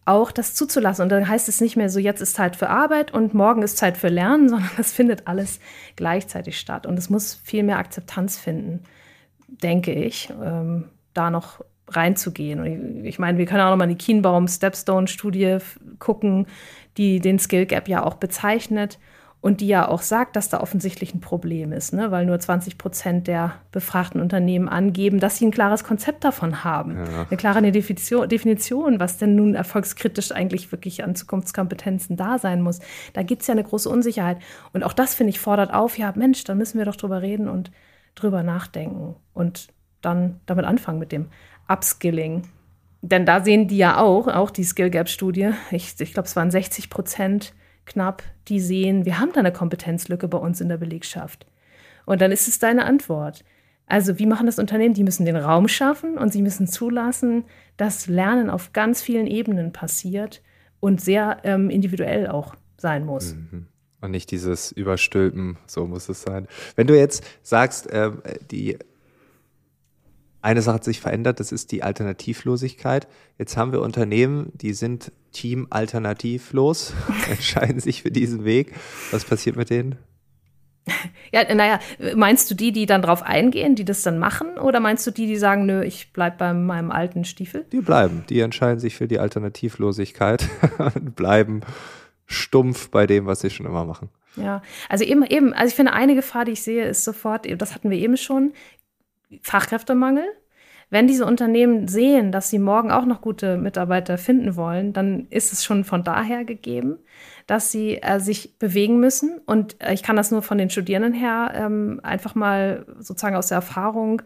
auch 0.05 0.33
das 0.33 0.55
zuzulassen. 0.55 1.05
Und 1.05 1.11
dann 1.11 1.29
heißt 1.29 1.49
es 1.49 1.61
nicht 1.61 1.77
mehr 1.77 1.89
so, 1.89 2.01
jetzt 2.01 2.21
ist 2.21 2.35
Zeit 2.35 2.57
für 2.57 2.69
Arbeit 2.69 3.15
und 3.15 3.33
morgen 3.33 3.63
ist 3.63 3.77
Zeit 3.77 3.97
für 3.97 4.09
Lernen, 4.09 4.49
sondern 4.49 4.71
das 4.77 4.93
findet 4.93 5.29
alles 5.29 5.61
gleichzeitig 5.95 6.59
statt. 6.59 6.85
Und 6.85 6.99
es 6.99 7.11
muss 7.11 7.35
viel 7.45 7.63
mehr 7.63 7.79
Akzeptanz 7.79 8.39
finden, 8.39 8.83
denke 9.47 9.93
ich, 9.93 10.33
ähm, 10.43 10.89
da 11.15 11.31
noch 11.31 11.61
reinzugehen. 11.97 12.61
Und 12.61 13.05
ich, 13.05 13.19
meine, 13.19 13.39
wir 13.39 13.47
können 13.47 13.63
auch 13.63 13.71
noch 13.71 13.77
mal 13.77 13.89
die 13.89 13.97
Kienbaum-Stepstone-Studie 13.97 15.59
gucken, 15.99 16.47
die 16.97 17.21
den 17.21 17.39
Skill 17.39 17.67
Gap 17.67 17.89
ja 17.89 18.05
auch 18.05 18.15
bezeichnet 18.15 18.99
und 19.43 19.61
die 19.61 19.67
ja 19.67 19.89
auch 19.89 20.03
sagt, 20.03 20.37
dass 20.37 20.49
da 20.49 20.61
offensichtlich 20.61 21.15
ein 21.15 21.21
Problem 21.21 21.73
ist, 21.73 21.93
ne? 21.93 22.13
weil 22.13 22.25
nur 22.25 22.39
20 22.39 22.79
Prozent 22.79 23.27
der 23.27 23.55
befragten 23.73 24.21
Unternehmen 24.21 24.69
angeben, 24.69 25.19
dass 25.19 25.37
sie 25.37 25.47
ein 25.47 25.51
klares 25.51 25.83
Konzept 25.83 26.23
davon 26.23 26.63
haben. 26.63 26.97
Ja. 26.97 27.27
Eine 27.29 27.37
klare 27.37 27.73
Definition, 27.73 28.29
Definition, 28.29 29.01
was 29.01 29.19
denn 29.19 29.35
nun 29.35 29.57
erfolgskritisch 29.57 30.31
eigentlich 30.31 30.71
wirklich 30.71 31.03
an 31.03 31.17
Zukunftskompetenzen 31.17 32.17
da 32.17 32.39
sein 32.39 32.63
muss. 32.63 32.79
Da 33.15 33.25
gibt 33.25 33.43
es 33.43 33.49
ja 33.49 33.53
eine 33.53 33.65
große 33.65 33.91
Unsicherheit. 33.91 34.39
Und 34.73 34.85
auch 34.85 34.93
das, 34.93 35.15
finde 35.15 35.31
ich, 35.31 35.41
fordert 35.41 35.75
auf, 35.75 35.99
ja, 35.99 36.13
Mensch, 36.15 36.45
dann 36.45 36.57
müssen 36.57 36.79
wir 36.79 36.85
doch 36.85 36.97
drüber 36.97 37.21
reden 37.21 37.49
und 37.49 37.73
drüber 38.15 38.45
nachdenken 38.45 39.17
und 39.35 39.69
dann 40.03 40.41
damit 40.47 40.67
anfangen 40.67 41.01
mit 41.01 41.11
dem 41.11 41.27
Upskilling. 41.69 42.43
Denn 43.03 43.27
da 43.27 43.43
sehen 43.43 43.67
die 43.67 43.79
ja 43.79 43.99
auch, 43.99 44.29
auch 44.29 44.51
die 44.51 44.65
Skill 44.65 44.91
Gap-Studie, 44.91 45.51
ich, 45.71 45.95
ich 45.99 46.13
glaube, 46.13 46.29
es 46.29 46.37
waren 46.37 46.51
60 46.51 46.89
Prozent 46.89 47.53
knapp, 47.85 48.23
die 48.49 48.61
sehen, 48.61 49.05
wir 49.05 49.19
haben 49.19 49.33
da 49.33 49.41
eine 49.41 49.53
Kompetenzlücke 49.53 50.29
bei 50.29 50.39
uns 50.39 50.61
in 50.61 50.69
der 50.69 50.77
Belegschaft. 50.77 51.47
Und 52.05 52.21
dann 52.21 52.31
ist 52.31 52.47
es 52.47 52.59
deine 52.59 52.85
Antwort. 52.85 53.45
Also 53.87 54.19
wie 54.19 54.27
machen 54.27 54.47
das 54.47 54.59
Unternehmen? 54.59 54.95
Die 54.95 55.05
müssen 55.05 55.25
den 55.25 55.37
Raum 55.37 55.69
schaffen 55.69 56.17
und 56.17 56.33
sie 56.33 56.43
müssen 56.43 56.67
zulassen, 56.67 57.45
dass 57.77 58.07
Lernen 58.07 58.51
auf 58.51 58.73
ganz 58.73 59.03
vielen 59.03 59.27
Ebenen 59.27 59.73
passiert 59.73 60.43
und 60.81 61.01
sehr 61.01 61.39
ähm, 61.45 61.71
individuell 61.71 62.29
auch 62.29 62.55
sein 62.77 63.05
muss. 63.05 63.35
Mhm. 63.35 63.67
Und 64.01 64.11
nicht 64.11 64.31
dieses 64.31 64.73
Überstülpen, 64.73 65.59
so 65.67 65.87
muss 65.87 66.09
es 66.09 66.23
sein. 66.23 66.49
Wenn 66.75 66.87
du 66.89 66.97
jetzt 66.97 67.25
sagst, 67.43 67.89
äh, 67.91 68.11
die 68.51 68.79
eine 70.43 70.61
Sache 70.61 70.75
hat 70.75 70.85
sich 70.85 71.01
verändert, 71.01 71.41
das 71.41 71.53
ist 71.53 71.73
die 71.73 71.83
Alternativlosigkeit. 71.83 73.07
Jetzt 73.39 73.57
haben 73.57 73.73
wir 73.73 73.81
Unternehmen, 73.81 74.51
die 74.55 74.75
sind 74.75 75.13
Team 75.33 75.69
alternativlos, 75.71 76.95
entscheiden 77.31 77.81
sich 77.81 78.03
für 78.03 78.11
diesen 78.11 78.45
Weg. 78.45 78.75
Was 79.13 79.25
passiert 79.25 79.57
mit 79.57 79.71
denen? 79.71 79.97
Ja, 81.33 81.55
naja, 81.55 81.79
meinst 82.17 82.51
du 82.51 82.57
die, 82.57 82.73
die 82.73 82.87
dann 82.87 83.03
drauf 83.03 83.23
eingehen, 83.23 83.77
die 83.77 83.85
das 83.85 84.03
dann 84.03 84.19
machen? 84.19 84.59
Oder 84.59 84.81
meinst 84.81 85.07
du 85.07 85.13
die, 85.13 85.27
die 85.27 85.37
sagen, 85.37 85.65
nö, 85.65 85.83
ich 85.85 86.13
bleib 86.13 86.39
bei 86.39 86.53
meinem 86.53 86.91
alten 86.91 87.25
Stiefel? 87.25 87.65
Die 87.71 87.81
bleiben. 87.81 88.25
Die 88.29 88.41
entscheiden 88.41 88.81
sich 88.81 88.97
für 88.97 89.07
die 89.07 89.21
Alternativlosigkeit 89.21 90.49
und 90.79 91.15
bleiben 91.15 91.61
stumpf 92.27 92.91
bei 92.91 93.07
dem, 93.07 93.27
was 93.27 93.41
sie 93.41 93.51
schon 93.51 93.67
immer 93.67 93.85
machen. 93.85 94.09
Ja, 94.37 94.63
also 94.89 95.05
eben, 95.05 95.25
eben, 95.25 95.53
also 95.53 95.69
ich 95.69 95.75
finde, 95.75 95.93
eine 95.93 96.15
Gefahr, 96.15 96.45
die 96.45 96.53
ich 96.53 96.63
sehe, 96.63 96.87
ist 96.87 97.05
sofort, 97.05 97.47
das 97.61 97.75
hatten 97.75 97.91
wir 97.91 97.99
eben 97.99 98.17
schon, 98.17 98.53
Fachkräftemangel. 99.43 100.25
Wenn 100.93 101.07
diese 101.07 101.25
Unternehmen 101.25 101.89
sehen, 101.89 102.33
dass 102.33 102.51
sie 102.51 102.59
morgen 102.59 102.91
auch 102.91 103.07
noch 103.07 103.23
gute 103.23 103.57
Mitarbeiter 103.57 104.19
finden 104.19 104.57
wollen, 104.57 104.93
dann 104.93 105.27
ist 105.31 105.51
es 105.51 105.65
schon 105.65 105.85
von 105.85 106.05
daher 106.05 106.45
gegeben, 106.45 106.99
dass 107.47 107.73
sie 107.73 108.03
äh, 108.03 108.21
sich 108.21 108.59
bewegen 108.59 109.01
müssen. 109.01 109.41
Und 109.47 109.83
äh, 109.83 109.95
ich 109.95 110.03
kann 110.03 110.17
das 110.17 110.31
nur 110.31 110.43
von 110.43 110.59
den 110.59 110.69
Studierenden 110.69 111.15
her 111.15 111.53
ähm, 111.55 111.99
einfach 112.03 112.35
mal 112.35 112.85
sozusagen 112.99 113.37
aus 113.37 113.47
der 113.47 113.57
Erfahrung 113.57 114.21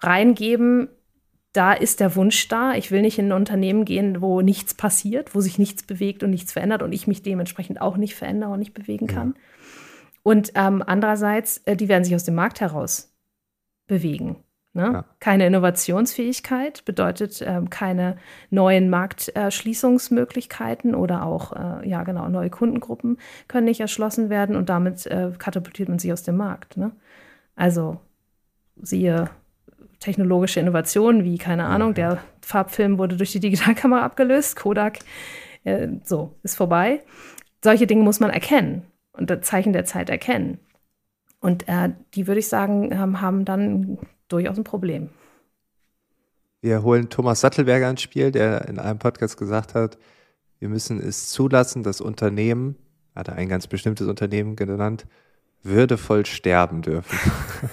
reingeben. 0.00 0.88
Da 1.54 1.72
ist 1.72 2.00
der 2.00 2.14
Wunsch 2.16 2.48
da. 2.48 2.74
Ich 2.74 2.90
will 2.90 3.00
nicht 3.00 3.18
in 3.18 3.28
ein 3.28 3.32
Unternehmen 3.32 3.86
gehen, 3.86 4.20
wo 4.20 4.42
nichts 4.42 4.74
passiert, 4.74 5.34
wo 5.34 5.40
sich 5.40 5.58
nichts 5.58 5.84
bewegt 5.84 6.22
und 6.22 6.28
nichts 6.28 6.52
verändert 6.52 6.82
und 6.82 6.92
ich 6.92 7.06
mich 7.06 7.22
dementsprechend 7.22 7.80
auch 7.80 7.96
nicht 7.96 8.14
verändere 8.14 8.50
und 8.50 8.58
nicht 8.58 8.74
bewegen 8.74 9.06
kann. 9.06 9.36
Ja. 9.36 9.42
Und 10.22 10.52
ähm, 10.54 10.82
andererseits, 10.86 11.62
äh, 11.64 11.76
die 11.76 11.88
werden 11.88 12.04
sich 12.04 12.14
aus 12.14 12.24
dem 12.24 12.34
Markt 12.34 12.60
heraus 12.60 13.13
bewegen. 13.86 14.36
Ne? 14.76 14.90
Ja. 14.92 15.04
Keine 15.20 15.46
Innovationsfähigkeit 15.46 16.84
bedeutet 16.84 17.40
ähm, 17.46 17.70
keine 17.70 18.16
neuen 18.50 18.90
Markterschließungsmöglichkeiten 18.90 20.96
oder 20.96 21.24
auch 21.24 21.52
äh, 21.52 21.88
ja 21.88 22.02
genau 22.02 22.28
neue 22.28 22.50
Kundengruppen 22.50 23.18
können 23.46 23.66
nicht 23.66 23.80
erschlossen 23.80 24.30
werden 24.30 24.56
und 24.56 24.68
damit 24.68 25.06
äh, 25.06 25.30
katapultiert 25.38 25.88
man 25.88 26.00
sich 26.00 26.12
aus 26.12 26.24
dem 26.24 26.36
Markt. 26.36 26.76
Ne? 26.76 26.90
Also 27.54 28.00
siehe 28.82 29.30
technologische 30.00 30.58
Innovationen 30.58 31.22
wie 31.22 31.38
keine 31.38 31.66
Ahnung, 31.66 31.94
der 31.94 32.18
Farbfilm 32.40 32.98
wurde 32.98 33.16
durch 33.16 33.30
die 33.30 33.40
Digitalkamera 33.40 34.02
abgelöst, 34.02 34.56
Kodak, 34.56 34.98
äh, 35.62 35.86
so 36.02 36.34
ist 36.42 36.56
vorbei. 36.56 37.00
Solche 37.62 37.86
Dinge 37.86 38.02
muss 38.02 38.18
man 38.18 38.30
erkennen 38.30 38.82
und 39.12 39.30
das 39.30 39.42
Zeichen 39.42 39.72
der 39.72 39.84
Zeit 39.84 40.10
erkennen. 40.10 40.58
Und 41.44 41.68
äh, 41.68 41.90
die, 42.14 42.26
würde 42.26 42.38
ich 42.38 42.48
sagen, 42.48 42.98
haben, 42.98 43.20
haben 43.20 43.44
dann 43.44 43.98
durchaus 44.28 44.56
ein 44.56 44.64
Problem. 44.64 45.10
Wir 46.62 46.82
holen 46.82 47.10
Thomas 47.10 47.42
Sattelberger 47.42 47.90
ins 47.90 48.00
Spiel, 48.00 48.30
der 48.30 48.66
in 48.66 48.78
einem 48.78 48.98
Podcast 48.98 49.36
gesagt 49.36 49.74
hat, 49.74 49.98
wir 50.58 50.70
müssen 50.70 50.98
es 50.98 51.28
zulassen, 51.28 51.82
dass 51.82 52.00
Unternehmen, 52.00 52.76
hat 53.14 53.28
er 53.28 53.34
ein 53.34 53.50
ganz 53.50 53.66
bestimmtes 53.66 54.06
Unternehmen 54.06 54.56
genannt, 54.56 55.04
würdevoll 55.64 56.26
sterben 56.26 56.82
dürfen. 56.82 57.18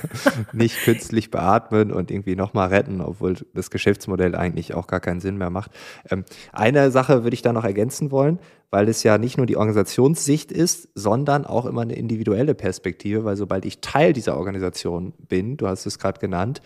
Nicht 0.54 0.82
künstlich 0.84 1.30
beatmen 1.30 1.92
und 1.92 2.10
irgendwie 2.10 2.36
nochmal 2.36 2.70
retten, 2.70 3.02
obwohl 3.02 3.36
das 3.54 3.70
Geschäftsmodell 3.70 4.34
eigentlich 4.34 4.74
auch 4.74 4.88
gar 4.88 5.02
keinen 5.02 5.20
Sinn 5.20 5.38
mehr 5.38 5.50
macht. 5.50 5.72
Ähm, 6.10 6.24
eine 6.54 6.90
Sache 6.90 7.24
würde 7.24 7.34
ich 7.34 7.42
da 7.42 7.52
noch 7.52 7.66
ergänzen 7.66 8.10
wollen, 8.10 8.40
weil 8.70 8.88
es 8.88 9.04
ja 9.04 9.18
nicht 9.18 9.38
nur 9.38 9.46
die 9.46 9.58
Organisationssicht 9.58 10.52
ist, 10.52 10.88
sondern 10.96 11.46
auch 11.46 11.66
immer 11.66 11.82
eine 11.82 11.96
individuelle 11.96 12.56
Perspektive, 12.56 13.26
weil 13.26 13.36
sobald 13.36 13.66
ich 13.66 13.82
Teil 13.82 14.14
dieser 14.14 14.38
Organisation 14.38 15.14
bin, 15.28 15.58
du 15.58 15.68
hast 15.68 15.86
es 15.86 16.00
gerade 16.00 16.22
genannt, 16.22 16.62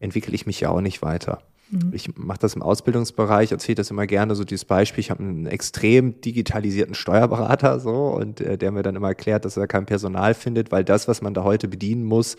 entwickle 0.00 0.34
ich 0.34 0.46
mich 0.46 0.60
ja 0.60 0.70
auch 0.70 0.80
nicht 0.80 1.02
weiter. 1.02 1.42
Mhm. 1.70 1.92
Ich 1.92 2.16
mache 2.16 2.40
das 2.40 2.54
im 2.54 2.62
Ausbildungsbereich, 2.62 3.52
erzähle 3.52 3.76
das 3.76 3.90
immer 3.90 4.06
gerne, 4.06 4.34
so 4.34 4.44
dieses 4.44 4.64
Beispiel, 4.64 5.00
ich 5.00 5.10
habe 5.10 5.22
einen 5.22 5.46
extrem 5.46 6.20
digitalisierten 6.20 6.94
Steuerberater 6.94 7.78
so 7.78 8.08
und 8.08 8.40
äh, 8.40 8.58
der 8.58 8.72
mir 8.72 8.82
dann 8.82 8.96
immer 8.96 9.08
erklärt, 9.08 9.44
dass 9.44 9.56
er 9.56 9.68
kein 9.68 9.86
Personal 9.86 10.34
findet, 10.34 10.72
weil 10.72 10.84
das, 10.84 11.06
was 11.06 11.22
man 11.22 11.34
da 11.34 11.44
heute 11.44 11.68
bedienen 11.68 12.04
muss, 12.04 12.36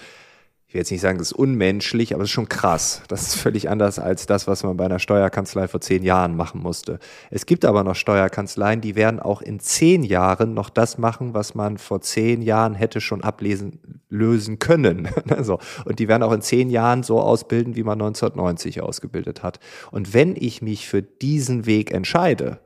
ich 0.72 0.76
will 0.76 0.80
jetzt 0.80 0.91
nicht 0.91 1.01
sagen, 1.01 1.17
das 1.17 1.32
ist 1.32 1.38
unmenschlich, 1.38 2.13
aber 2.13 2.24
es 2.24 2.30
ist 2.30 2.34
schon 2.34 2.47
krass. 2.47 3.01
Das 3.09 3.24
ist 3.24 3.36
völlig 3.36 3.69
anders 3.69 3.99
als 3.99 4.26
das, 4.26 4.47
was 4.47 4.63
man 4.63 4.78
bei 4.78 4.86
einer 4.86 4.99
Steuerkanzlei 4.99 5.67
vor 5.67 5.82
zehn 5.82 6.01
Jahren 6.01 6.38
machen 6.38 6.61
musste. 6.61 6.99
Es 7.30 7.45
gibt 7.45 7.65
aber 7.65 7.84
noch 7.84 7.95
Steuerkanzleien, 7.95 8.80
die 8.80 8.95
werden 8.95 9.19
auch 9.19 9.41
in 9.41 9.59
zehn 9.59 10.01
Jahren 10.01 10.53
noch 10.53 10.69
das 10.69 10.97
machen, 10.97 11.34
was 11.34 11.55
man 11.55 11.78
vor 11.78 11.99
zehn 11.99 12.41
Jahren 12.41 12.74
hätte 12.74 13.01
schon 13.01 13.22
ablesen, 13.22 13.82
lösen 14.07 14.59
können. 14.59 15.09
so. 15.41 15.59
Und 15.84 15.99
die 15.99 16.07
werden 16.07 16.24
auch 16.24 16.32
in 16.32 16.41
zehn 16.41 16.69
Jahren 16.69 17.03
so 17.03 17.19
ausbilden, 17.19 17.76
wie 17.76 17.84
man 17.84 18.01
1990 18.01 18.82
ausgebildet 18.82 19.43
hat. 19.43 19.59
Und 19.91 20.13
wenn 20.13 20.38
ich 20.38 20.61
mich 20.61 20.88
für 20.88 21.01
diesen 21.01 21.65
Weg 21.65 21.91
entscheide, 21.91 22.61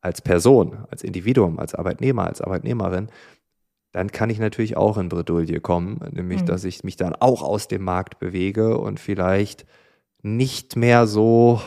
als 0.00 0.22
Person, 0.22 0.86
als 0.90 1.04
Individuum, 1.04 1.58
als 1.58 1.74
Arbeitnehmer, 1.74 2.26
als 2.26 2.40
Arbeitnehmerin, 2.40 3.08
dann 3.92 4.10
kann 4.10 4.30
ich 4.30 4.38
natürlich 4.38 4.76
auch 4.76 4.96
in 4.96 5.08
Bredouille 5.08 5.60
kommen, 5.60 6.00
nämlich 6.10 6.42
mhm. 6.42 6.46
dass 6.46 6.64
ich 6.64 6.82
mich 6.82 6.96
dann 6.96 7.14
auch 7.14 7.42
aus 7.42 7.68
dem 7.68 7.82
Markt 7.84 8.18
bewege 8.18 8.78
und 8.78 8.98
vielleicht 8.98 9.66
nicht 10.22 10.76
mehr 10.76 11.06
so 11.06 11.60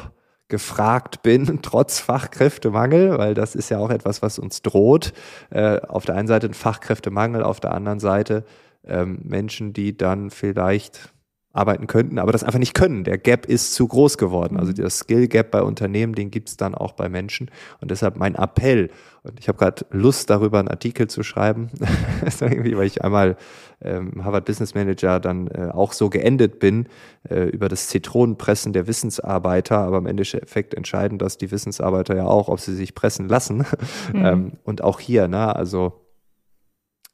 gefragt 0.47 1.21
bin, 1.23 1.59
trotz 1.61 1.99
Fachkräftemangel, 1.99 3.17
weil 3.17 3.34
das 3.34 3.55
ist 3.55 3.69
ja 3.69 3.80
auch 3.80 3.89
etwas, 3.89 4.21
was 4.21 4.39
uns 4.39 4.61
droht. 4.61 5.13
Äh, 5.49 5.82
auf 5.82 6.05
der 6.05 6.15
einen 6.15 6.28
Seite 6.28 6.47
ein 6.47 6.53
Fachkräftemangel, 6.53 7.43
auf 7.43 7.59
der 7.59 7.73
anderen 7.73 7.99
Seite 7.99 8.43
ähm, 8.84 9.19
Menschen, 9.23 9.73
die 9.73 9.97
dann 9.97 10.30
vielleicht 10.30 11.13
arbeiten 11.55 11.87
könnten, 11.87 12.19
aber 12.19 12.31
das 12.31 12.43
einfach 12.43 12.59
nicht 12.59 12.73
können. 12.73 13.03
Der 13.05 13.17
Gap 13.17 13.45
ist 13.45 13.73
zu 13.73 13.87
groß 13.87 14.17
geworden. 14.17 14.57
Also 14.57 14.71
mhm. 14.71 14.75
der 14.75 14.89
Skill 14.89 15.27
Gap 15.27 15.51
bei 15.51 15.61
Unternehmen, 15.61 16.13
den 16.13 16.29
gibt 16.29 16.49
es 16.49 16.57
dann 16.57 16.75
auch 16.75 16.91
bei 16.91 17.07
Menschen. 17.07 17.49
Und 17.79 17.91
deshalb 17.91 18.17
mein 18.17 18.35
Appell, 18.35 18.89
und 19.23 19.39
ich 19.39 19.47
habe 19.47 19.57
gerade 19.57 19.85
Lust 19.89 20.29
darüber, 20.29 20.59
einen 20.59 20.67
Artikel 20.67 21.07
zu 21.07 21.23
schreiben, 21.23 21.69
weil 22.39 22.85
ich 22.85 23.03
einmal 23.03 23.37
ähm, 23.81 24.23
Harvard 24.23 24.45
Business 24.45 24.75
Manager 24.75 25.19
dann 25.19 25.47
äh, 25.47 25.69
auch 25.71 25.93
so 25.93 26.09
geendet 26.09 26.59
bin, 26.59 26.87
äh, 27.29 27.45
über 27.45 27.69
das 27.69 27.87
Zitronenpressen 27.87 28.73
der 28.73 28.87
Wissensarbeiter, 28.87 29.77
aber 29.77 29.97
im 29.97 30.07
Endeffekt 30.07 30.73
entscheiden 30.73 31.17
dass 31.17 31.37
die 31.37 31.51
Wissensarbeiter 31.51 32.15
ja 32.15 32.25
auch, 32.25 32.49
ob 32.49 32.59
sie 32.59 32.75
sich 32.75 32.95
pressen 32.95 33.29
lassen. 33.29 33.65
Mhm. 34.11 34.15
ähm, 34.25 34.51
und 34.63 34.83
auch 34.83 34.99
hier, 34.99 35.27
ne, 35.27 35.55
also 35.55 36.05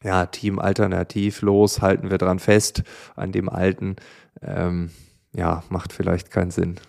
ja, 0.04 0.26
Team 0.26 0.60
alternativ 0.60 1.42
los, 1.42 1.82
halten 1.82 2.10
wir 2.10 2.18
dran 2.18 2.40
fest 2.40 2.84
an 3.16 3.32
dem 3.32 3.50
Alten, 3.50 3.98
ähm, 4.42 4.92
ja, 5.34 5.64
macht 5.70 5.94
vielleicht 5.94 6.32
keinen 6.32 6.52
Sinn. 6.52 6.80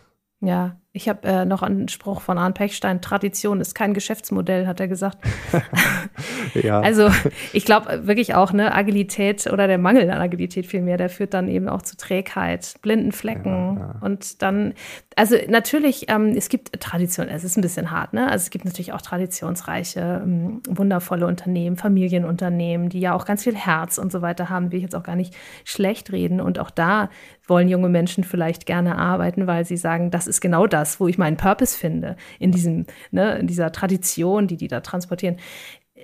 Ja, 0.40 0.80
Ich 0.94 1.08
habe 1.08 1.26
äh, 1.26 1.44
noch 1.46 1.62
einen 1.62 1.88
Spruch 1.88 2.20
von 2.20 2.36
Arne 2.36 2.52
Pechstein, 2.52 3.00
Tradition 3.00 3.62
ist 3.62 3.74
kein 3.74 3.94
Geschäftsmodell, 3.94 4.66
hat 4.66 4.78
er 4.78 4.88
gesagt. 4.88 5.16
ja. 6.54 6.80
Also 6.80 7.08
ich 7.54 7.64
glaube 7.64 8.06
wirklich 8.06 8.34
auch, 8.34 8.52
ne, 8.52 8.74
Agilität 8.74 9.46
oder 9.46 9.66
der 9.66 9.78
Mangel 9.78 10.10
an 10.10 10.20
Agilität 10.20 10.66
vielmehr, 10.66 10.98
der 10.98 11.08
führt 11.08 11.32
dann 11.32 11.48
eben 11.48 11.66
auch 11.66 11.80
zu 11.80 11.96
Trägheit, 11.96 12.74
blinden 12.82 13.12
Flecken. 13.12 13.78
Ja, 13.78 13.86
ja. 13.86 13.94
Und 14.02 14.42
dann, 14.42 14.74
also 15.16 15.36
natürlich, 15.48 16.10
ähm, 16.10 16.34
es 16.36 16.50
gibt 16.50 16.78
Tradition, 16.78 17.26
es 17.28 17.42
ist 17.42 17.56
ein 17.56 17.62
bisschen 17.62 17.90
hart, 17.90 18.12
ne? 18.12 18.26
Also 18.26 18.42
es 18.42 18.50
gibt 18.50 18.66
natürlich 18.66 18.92
auch 18.92 19.00
traditionsreiche, 19.00 20.20
ähm, 20.22 20.60
wundervolle 20.68 21.26
Unternehmen, 21.26 21.78
Familienunternehmen, 21.78 22.90
die 22.90 23.00
ja 23.00 23.14
auch 23.14 23.24
ganz 23.24 23.44
viel 23.44 23.56
Herz 23.56 23.96
und 23.96 24.12
so 24.12 24.20
weiter 24.20 24.50
haben, 24.50 24.70
will 24.70 24.76
ich 24.76 24.82
jetzt 24.82 24.94
auch 24.94 25.04
gar 25.04 25.16
nicht 25.16 25.34
schlecht 25.64 26.12
reden. 26.12 26.38
Und 26.42 26.58
auch 26.58 26.70
da 26.70 27.08
wollen 27.46 27.68
junge 27.68 27.88
Menschen 27.88 28.24
vielleicht 28.24 28.66
gerne 28.66 28.96
arbeiten, 28.96 29.46
weil 29.46 29.64
sie 29.64 29.76
sagen, 29.76 30.10
das 30.10 30.26
ist 30.26 30.40
genau 30.40 30.66
das, 30.66 31.00
wo 31.00 31.08
ich 31.08 31.18
meinen 31.18 31.36
Purpose 31.36 31.76
finde, 31.76 32.16
in 32.38 32.52
diesem, 32.52 32.86
ne, 33.10 33.38
in 33.38 33.46
dieser 33.46 33.72
Tradition, 33.72 34.46
die 34.46 34.56
die 34.56 34.68
da 34.68 34.80
transportieren. 34.80 35.36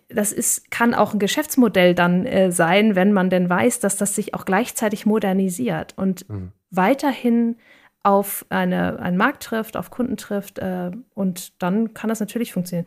Das 0.09 0.32
ist, 0.32 0.70
kann 0.70 0.95
auch 0.95 1.12
ein 1.12 1.18
Geschäftsmodell 1.18 1.95
dann 1.95 2.26
äh, 2.26 2.51
sein, 2.53 2.95
wenn 2.95 3.12
man 3.12 3.30
denn 3.30 3.49
weiß, 3.49 3.80
dass 3.80 3.97
das 3.97 4.14
sich 4.14 4.34
auch 4.34 4.45
gleichzeitig 4.45 5.07
modernisiert 5.07 5.95
und 5.97 6.28
mhm. 6.28 6.53
weiterhin 6.70 7.57
auf 8.03 8.47
eine, 8.49 9.01
einen 9.01 9.16
Markt 9.16 9.43
trifft, 9.43 9.76
auf 9.76 9.91
Kunden 9.91 10.16
trifft 10.16 10.59
äh, 10.59 10.91
und 11.14 11.62
dann 11.62 11.95
kann 11.95 12.09
das 12.09 12.20
natürlich 12.20 12.53
funktionieren. 12.53 12.86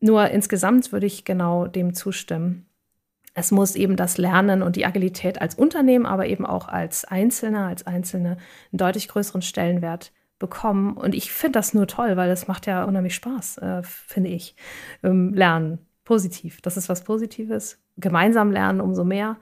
Nur 0.00 0.30
insgesamt 0.30 0.92
würde 0.92 1.06
ich 1.06 1.24
genau 1.24 1.66
dem 1.66 1.92
zustimmen 1.92 2.67
es 3.38 3.52
muss 3.52 3.76
eben 3.76 3.94
das 3.94 4.18
Lernen 4.18 4.62
und 4.62 4.74
die 4.74 4.84
Agilität 4.84 5.40
als 5.40 5.54
Unternehmen, 5.54 6.06
aber 6.06 6.26
eben 6.26 6.44
auch 6.44 6.68
als 6.68 7.04
Einzelner, 7.04 7.68
als 7.68 7.86
Einzelne 7.86 8.30
einen 8.72 8.78
deutlich 8.78 9.06
größeren 9.06 9.42
Stellenwert 9.42 10.12
bekommen. 10.40 10.96
Und 10.96 11.14
ich 11.14 11.32
finde 11.32 11.58
das 11.58 11.72
nur 11.72 11.86
toll, 11.86 12.16
weil 12.16 12.28
das 12.28 12.48
macht 12.48 12.66
ja 12.66 12.84
unheimlich 12.84 13.14
Spaß, 13.14 13.58
äh, 13.58 13.82
finde 13.84 14.30
ich. 14.30 14.56
Ähm, 15.04 15.32
lernen, 15.34 15.78
positiv. 16.04 16.60
Das 16.62 16.76
ist 16.76 16.88
was 16.88 17.04
Positives. 17.04 17.80
Gemeinsam 17.96 18.50
lernen 18.50 18.80
umso 18.80 19.04
mehr. 19.04 19.36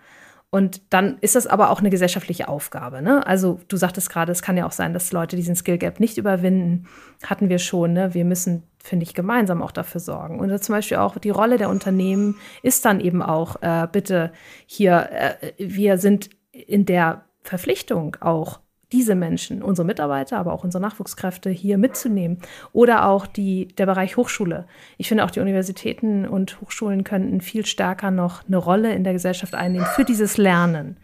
Und 0.56 0.80
dann 0.88 1.18
ist 1.20 1.36
das 1.36 1.46
aber 1.46 1.68
auch 1.68 1.80
eine 1.80 1.90
gesellschaftliche 1.90 2.48
Aufgabe. 2.48 3.02
Ne? 3.02 3.26
Also 3.26 3.60
du 3.68 3.76
sagtest 3.76 4.08
gerade, 4.08 4.32
es 4.32 4.40
kann 4.40 4.56
ja 4.56 4.64
auch 4.64 4.72
sein, 4.72 4.94
dass 4.94 5.12
Leute 5.12 5.36
diesen 5.36 5.54
Skill 5.54 5.76
Gap 5.76 6.00
nicht 6.00 6.16
überwinden. 6.16 6.86
Hatten 7.22 7.50
wir 7.50 7.58
schon. 7.58 7.92
Ne? 7.92 8.14
Wir 8.14 8.24
müssen, 8.24 8.62
finde 8.82 9.02
ich, 9.02 9.12
gemeinsam 9.12 9.60
auch 9.60 9.70
dafür 9.70 10.00
sorgen. 10.00 10.40
Und 10.40 10.64
zum 10.64 10.74
Beispiel 10.74 10.96
auch 10.96 11.18
die 11.18 11.28
Rolle 11.28 11.58
der 11.58 11.68
Unternehmen 11.68 12.36
ist 12.62 12.86
dann 12.86 13.00
eben 13.00 13.20
auch, 13.20 13.60
äh, 13.60 13.86
bitte 13.92 14.32
hier, 14.64 15.10
äh, 15.12 15.52
wir 15.58 15.98
sind 15.98 16.30
in 16.52 16.86
der 16.86 17.26
Verpflichtung 17.42 18.16
auch 18.20 18.60
diese 18.92 19.16
Menschen, 19.16 19.62
unsere 19.62 19.84
Mitarbeiter, 19.84 20.38
aber 20.38 20.52
auch 20.52 20.62
unsere 20.62 20.82
Nachwuchskräfte 20.82 21.50
hier 21.50 21.76
mitzunehmen. 21.76 22.38
Oder 22.72 23.06
auch 23.06 23.26
die, 23.26 23.68
der 23.68 23.86
Bereich 23.86 24.16
Hochschule. 24.16 24.66
Ich 24.96 25.08
finde 25.08 25.24
auch 25.24 25.30
die 25.30 25.40
Universitäten 25.40 26.26
und 26.26 26.60
Hochschulen 26.60 27.02
könnten 27.02 27.40
viel 27.40 27.66
stärker 27.66 28.10
noch 28.10 28.46
eine 28.46 28.58
Rolle 28.58 28.94
in 28.94 29.02
der 29.02 29.12
Gesellschaft 29.12 29.54
einnehmen 29.54 29.86
für 29.94 30.04
dieses 30.04 30.36
Lernen. 30.36 30.98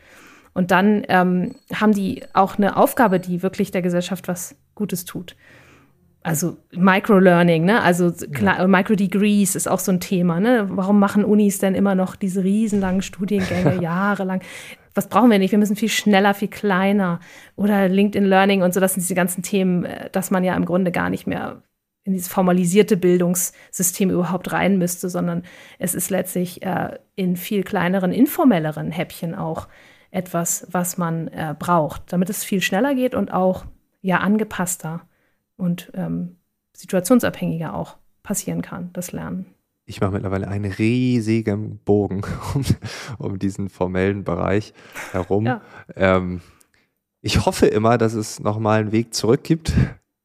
Und 0.55 0.70
dann 0.70 1.03
ähm, 1.09 1.57
haben 1.74 1.93
die 1.93 2.22
auch 2.35 2.57
eine 2.57 2.76
Aufgabe, 2.76 3.18
die 3.18 3.43
wirklich 3.43 3.70
der 3.70 3.83
Gesellschaft 3.83 4.28
was 4.28 4.55
Gutes 4.74 5.05
tut. 5.05 5.35
Also 6.24 6.59
Microlearning, 6.70 7.64
ne? 7.64 7.83
Also 7.83 8.12
ja. 8.41 8.68
Microdegrees 8.68 9.57
ist 9.57 9.68
auch 9.68 9.80
so 9.80 9.91
ein 9.91 9.99
Thema, 9.99 10.39
ne? 10.39 10.68
Warum 10.70 11.01
machen 11.01 11.24
Unis 11.24 11.59
denn 11.59 11.74
immer 11.74 11.97
noch 11.97 12.14
diese 12.14 12.45
riesenlangen 12.45 13.03
Studiengänge 13.03 13.74
jahrelang? 13.83 14.41
Was 14.95 15.09
brauchen 15.09 15.30
wir 15.30 15.38
nicht? 15.38 15.53
Wir 15.53 15.59
müssen 15.59 15.76
viel 15.76 15.88
schneller, 15.88 16.34
viel 16.34 16.49
kleiner. 16.49 17.20
Oder 17.57 17.88
LinkedIn 17.88 18.28
Learning 18.28 18.62
und 18.62 18.74
so, 18.74 18.80
das 18.80 18.95
sind 18.95 19.03
diese 19.03 19.14
ganzen 19.14 19.43
Themen, 19.43 19.84
äh, 19.84 20.11
dass 20.11 20.30
man 20.30 20.45
ja 20.45 20.55
im 20.57 20.64
Grunde 20.64 20.93
gar 20.93 21.11
nicht 21.11 21.26
mehr 21.26 21.62
in 22.05 22.12
dieses 22.14 22.28
formalisierte 22.28 22.97
Bildungssystem 22.97 24.11
überhaupt 24.11 24.53
rein 24.53 24.76
müsste, 24.76 25.09
sondern 25.09 25.45
es 25.78 25.95
ist 25.95 26.11
letztlich 26.11 26.62
äh, 26.62 26.99
in 27.14 27.36
viel 27.36 27.62
kleineren, 27.62 28.12
informelleren 28.12 28.90
Häppchen 28.90 29.36
auch 29.36 29.68
etwas, 30.11 30.66
was 30.70 30.99
man 30.99 31.28
äh, 31.28 31.55
braucht, 31.57 32.12
damit 32.12 32.28
es 32.28 32.43
viel 32.43 32.61
schneller 32.61 32.95
geht 32.95 33.14
und 33.14 33.32
auch 33.32 33.64
ja 34.01 34.18
angepasster 34.18 35.03
und 35.57 35.93
ähm, 35.95 36.38
situationsabhängiger 36.72 37.74
auch 37.74 37.99
passieren 38.24 38.62
kann, 38.62 38.90
das 38.93 39.12
Lernen 39.12 39.47
ich 39.93 40.01
mache 40.01 40.12
mittlerweile 40.12 40.49
einen 40.49 40.72
riesigen 40.72 41.78
Bogen 41.84 42.22
um, 42.55 42.64
um 43.18 43.38
diesen 43.38 43.68
formellen 43.68 44.24
Bereich 44.24 44.72
herum. 45.12 45.45
Ja. 45.45 45.61
Ähm, 45.95 46.40
ich 47.20 47.45
hoffe 47.45 47.66
immer, 47.66 47.99
dass 47.99 48.14
es 48.14 48.40
nochmal 48.40 48.80
einen 48.80 48.93
Weg 48.93 49.12
zurück 49.12 49.45
gibt. 49.45 49.74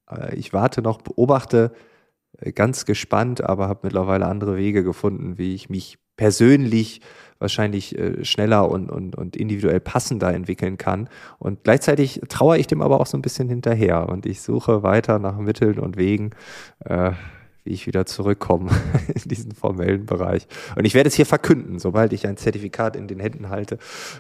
Äh, 0.09 0.36
ich 0.36 0.53
warte 0.53 0.82
noch, 0.82 1.01
beobachte 1.01 1.74
äh, 2.39 2.53
ganz 2.53 2.86
gespannt, 2.86 3.43
aber 3.43 3.68
habe 3.68 3.82
mittlerweile 3.84 4.28
andere 4.28 4.55
Wege 4.55 4.86
gefunden, 4.86 5.38
wie 5.38 5.53
ich 5.53 5.70
mich 5.70 5.97
persönlich 6.15 7.01
wahrscheinlich 7.38 7.97
äh, 7.99 8.24
schneller 8.24 8.72
und, 8.72 8.89
und, 8.89 9.18
und 9.18 9.36
individuell 9.36 9.82
passender 9.82 10.34
entwickeln 10.34 10.78
kann. 10.78 11.09
Und 11.39 11.65
gleichzeitig 11.65 12.22
traue 12.30 12.57
ich 12.57 12.68
dem 12.68 12.82
aber 12.82 13.01
auch 13.01 13.05
so 13.05 13.18
ein 13.18 13.22
bisschen 13.22 13.49
hinterher 13.49 14.07
und 14.07 14.26
ich 14.26 14.41
suche 14.41 14.82
weiter 14.82 15.20
nach 15.20 15.38
Mitteln 15.38 15.78
und 15.78 15.97
Wegen, 15.97 16.32
äh, 16.86 17.11
wie 17.68 17.74
ich 17.74 17.86
wieder 17.86 18.05
zurückkomme 18.05 18.72
in 19.13 19.30
diesen 19.30 19.51
formellen 19.51 20.05
Bereich. 20.05 20.47
Und 20.76 20.86
ich 20.86 20.93
werde 20.93 21.09
es 21.09 21.15
hier 21.15 21.26
verkünden, 21.26 21.80
sobald 21.80 22.13
ich 22.13 22.26
ein 22.26 22.38
Zertifikat 22.38 22.95
in 22.95 23.07
den 23.07 23.20
Händen 23.20 23.49
halte. 23.49 23.78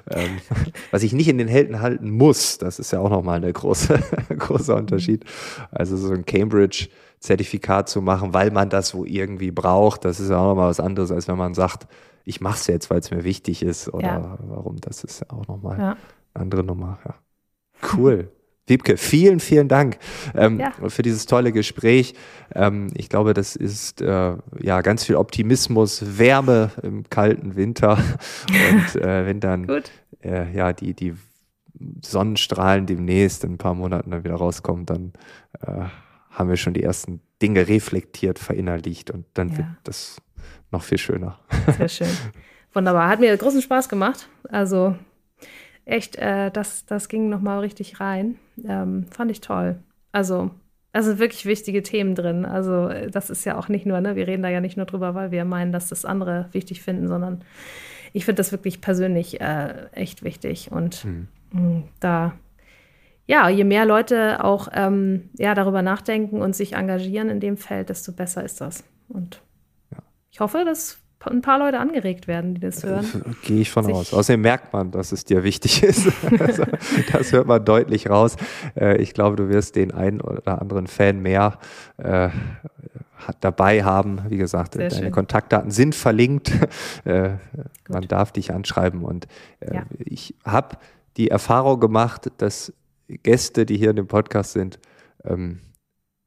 Ähm, 0.09 0.37
was 0.91 1.03
ich 1.03 1.13
nicht 1.13 1.29
in 1.29 1.37
den 1.37 1.47
Händen 1.47 1.81
halten 1.81 2.11
muss, 2.11 2.57
das 2.57 2.77
ist 2.79 2.91
ja 2.91 2.99
auch 2.99 3.09
nochmal 3.09 3.43
ein 3.43 3.53
große, 3.53 3.99
großer 4.37 4.75
Unterschied. 4.75 5.23
Also 5.71 5.95
so 5.95 6.11
ein 6.13 6.25
Cambridge-Zertifikat 6.25 7.89
zu 7.89 8.01
machen, 8.01 8.33
weil 8.33 8.51
man 8.51 8.69
das 8.69 8.93
wo 8.93 9.05
irgendwie 9.05 9.51
braucht, 9.51 10.05
das 10.05 10.19
ist 10.19 10.29
ja 10.29 10.37
auch 10.37 10.49
nochmal 10.49 10.69
was 10.69 10.79
anderes, 10.79 11.11
als 11.11 11.27
wenn 11.27 11.37
man 11.37 11.53
sagt, 11.53 11.87
ich 12.25 12.41
mache 12.41 12.57
es 12.57 12.67
jetzt, 12.67 12.89
weil 12.89 12.99
es 12.99 13.11
mir 13.11 13.23
wichtig 13.23 13.63
ist 13.63 13.87
oder 13.93 14.05
ja. 14.05 14.37
warum, 14.41 14.75
das 14.81 15.05
ist 15.05 15.21
ja 15.21 15.27
auch 15.29 15.47
nochmal 15.47 15.79
ja. 15.79 15.97
eine 16.33 16.43
andere 16.43 16.63
Nummer. 16.63 16.99
Ja. 17.05 17.15
Cool. 17.95 18.29
Wiebke, 18.67 18.97
vielen, 18.97 19.39
vielen 19.39 19.67
Dank 19.69 19.97
ähm, 20.35 20.59
ja. 20.59 20.71
für 20.89 21.01
dieses 21.01 21.25
tolle 21.25 21.51
Gespräch. 21.51 22.13
Ähm, 22.53 22.89
ich 22.93 23.09
glaube, 23.09 23.33
das 23.33 23.55
ist 23.55 24.01
äh, 24.01 24.35
ja 24.59 24.81
ganz 24.81 25.05
viel 25.05 25.15
Optimismus, 25.15 26.17
Wärme 26.17 26.71
im 26.83 27.09
kalten 27.09 27.55
Winter. 27.55 27.97
Und 28.49 29.01
äh, 29.01 29.25
wenn 29.25 29.39
dann 29.39 29.67
äh, 30.21 30.53
ja 30.53 30.73
die, 30.73 30.93
die 30.93 31.15
Sonnenstrahlen 32.03 32.85
demnächst 32.85 33.43
in 33.43 33.53
ein 33.53 33.57
paar 33.57 33.73
Monaten 33.73 34.11
dann 34.11 34.23
wieder 34.23 34.35
rauskommen, 34.35 34.85
dann 34.85 35.13
äh, 35.61 35.85
haben 36.29 36.49
wir 36.49 36.57
schon 36.57 36.73
die 36.73 36.83
ersten 36.83 37.21
Dinge 37.41 37.67
reflektiert, 37.67 38.39
verinnerlicht 38.39 39.11
und 39.11 39.25
dann 39.33 39.49
ja. 39.49 39.57
wird 39.57 39.67
das 39.83 40.17
noch 40.71 40.83
viel 40.83 40.97
schöner. 40.97 41.39
Sehr 41.77 41.89
schön. 41.89 42.07
Wunderbar. 42.73 43.09
Hat 43.09 43.19
mir 43.19 43.35
großen 43.35 43.61
Spaß 43.61 43.89
gemacht. 43.89 44.27
Also 44.49 44.95
echt, 45.87 46.17
äh, 46.17 46.51
das, 46.51 46.85
das 46.85 47.09
ging 47.09 47.29
nochmal 47.29 47.59
richtig 47.59 47.99
rein. 47.99 48.35
Ähm, 48.67 49.05
fand 49.09 49.31
ich 49.31 49.41
toll. 49.41 49.79
Also, 50.11 50.51
also 50.93 51.17
wirklich 51.19 51.45
wichtige 51.45 51.81
Themen 51.81 52.15
drin. 52.15 52.45
Also, 52.45 52.89
das 53.09 53.29
ist 53.29 53.45
ja 53.45 53.57
auch 53.57 53.69
nicht 53.69 53.85
nur, 53.85 53.99
ne, 54.01 54.15
wir 54.15 54.27
reden 54.27 54.43
da 54.43 54.49
ja 54.49 54.61
nicht 54.61 54.77
nur 54.77 54.85
drüber, 54.85 55.15
weil 55.15 55.31
wir 55.31 55.45
meinen, 55.45 55.71
dass 55.71 55.89
das 55.89 56.05
andere 56.05 56.49
wichtig 56.51 56.81
finden, 56.81 57.07
sondern 57.07 57.43
ich 58.13 58.25
finde 58.25 58.37
das 58.37 58.51
wirklich 58.51 58.81
persönlich 58.81 59.39
äh, 59.41 59.87
echt 59.91 60.23
wichtig. 60.23 60.71
Und 60.71 60.95
hm. 61.03 61.27
mh, 61.51 61.83
da, 61.99 62.33
ja, 63.25 63.49
je 63.49 63.63
mehr 63.63 63.85
Leute 63.85 64.43
auch 64.43 64.67
ähm, 64.73 65.29
ja, 65.37 65.53
darüber 65.53 65.81
nachdenken 65.81 66.41
und 66.41 66.55
sich 66.55 66.73
engagieren 66.73 67.29
in 67.29 67.39
dem 67.39 67.57
Feld, 67.57 67.89
desto 67.89 68.11
besser 68.11 68.43
ist 68.43 68.59
das. 68.59 68.83
Und 69.07 69.41
ja. 69.91 69.99
ich 70.31 70.39
hoffe, 70.39 70.63
dass 70.65 70.99
ein 71.25 71.41
paar 71.41 71.59
Leute 71.59 71.79
angeregt 71.79 72.27
werden, 72.27 72.55
die 72.55 72.61
das 72.61 72.83
hören. 72.83 73.35
Gehe 73.43 73.61
ich 73.61 73.71
von 73.71 73.85
Sich 73.85 73.93
aus. 73.93 74.13
Außerdem 74.13 74.41
merkt 74.41 74.73
man, 74.73 74.91
dass 74.91 75.11
es 75.11 75.25
dir 75.25 75.43
wichtig 75.43 75.83
ist. 75.83 76.07
also, 76.39 76.63
das 77.11 77.31
hört 77.31 77.47
man 77.47 77.63
deutlich 77.63 78.09
raus. 78.09 78.35
Äh, 78.75 79.01
ich 79.01 79.13
glaube, 79.13 79.35
du 79.35 79.49
wirst 79.49 79.75
den 79.75 79.91
einen 79.91 80.21
oder 80.21 80.61
anderen 80.61 80.87
Fan 80.87 81.21
mehr 81.21 81.59
äh, 81.97 82.29
dabei 83.41 83.83
haben. 83.83 84.21
Wie 84.29 84.37
gesagt, 84.37 84.75
Sehr 84.75 84.89
deine 84.89 85.03
schön. 85.03 85.11
Kontaktdaten 85.11 85.71
sind 85.71 85.95
verlinkt. 85.95 86.51
Äh, 87.05 87.37
man 87.87 88.07
darf 88.07 88.31
dich 88.31 88.51
anschreiben. 88.51 89.03
Und 89.03 89.27
äh, 89.61 89.75
ja. 89.75 89.85
ich 89.99 90.35
habe 90.43 90.77
die 91.15 91.29
Erfahrung 91.29 91.79
gemacht, 91.79 92.29
dass 92.37 92.73
Gäste, 93.07 93.65
die 93.65 93.77
hier 93.77 93.91
in 93.91 93.95
dem 93.95 94.07
Podcast 94.07 94.51
sind, 94.51 94.79
ähm, 95.23 95.59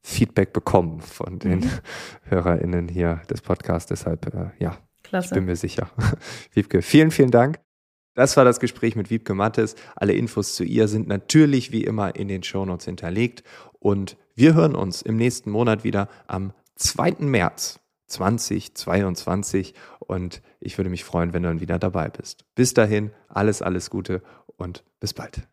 Feedback 0.01 0.53
bekommen 0.53 1.01
von 1.01 1.39
den 1.39 1.59
mhm. 1.59 1.69
HörerInnen 2.23 2.87
hier 2.87 3.21
des 3.29 3.41
Podcasts. 3.41 3.87
Deshalb, 3.89 4.33
äh, 4.33 4.51
ja, 4.59 4.77
Klasse. 5.03 5.27
ich 5.27 5.33
bin 5.33 5.45
mir 5.45 5.55
sicher. 5.55 5.89
Wiebke, 6.53 6.81
vielen, 6.81 7.11
vielen 7.11 7.31
Dank. 7.31 7.59
Das 8.13 8.35
war 8.35 8.43
das 8.43 8.59
Gespräch 8.59 8.95
mit 8.95 9.09
Wiebke 9.09 9.33
Mattes. 9.33 9.75
Alle 9.95 10.13
Infos 10.13 10.55
zu 10.55 10.63
ihr 10.63 10.87
sind 10.87 11.07
natürlich 11.07 11.71
wie 11.71 11.83
immer 11.83 12.15
in 12.15 12.27
den 12.27 12.43
Shownotes 12.43 12.85
hinterlegt. 12.85 13.43
Und 13.79 14.17
wir 14.35 14.53
hören 14.53 14.75
uns 14.75 15.01
im 15.01 15.15
nächsten 15.15 15.49
Monat 15.49 15.83
wieder 15.83 16.09
am 16.27 16.53
2. 16.75 17.17
März 17.19 17.79
2022. 18.07 19.73
Und 19.99 20.41
ich 20.59 20.77
würde 20.77 20.89
mich 20.89 21.03
freuen, 21.05 21.33
wenn 21.33 21.43
du 21.43 21.49
dann 21.49 21.61
wieder 21.61 21.79
dabei 21.79 22.09
bist. 22.09 22.43
Bis 22.55 22.73
dahin, 22.73 23.11
alles, 23.29 23.61
alles 23.61 23.89
Gute 23.89 24.21
und 24.57 24.83
bis 24.99 25.13
bald. 25.13 25.47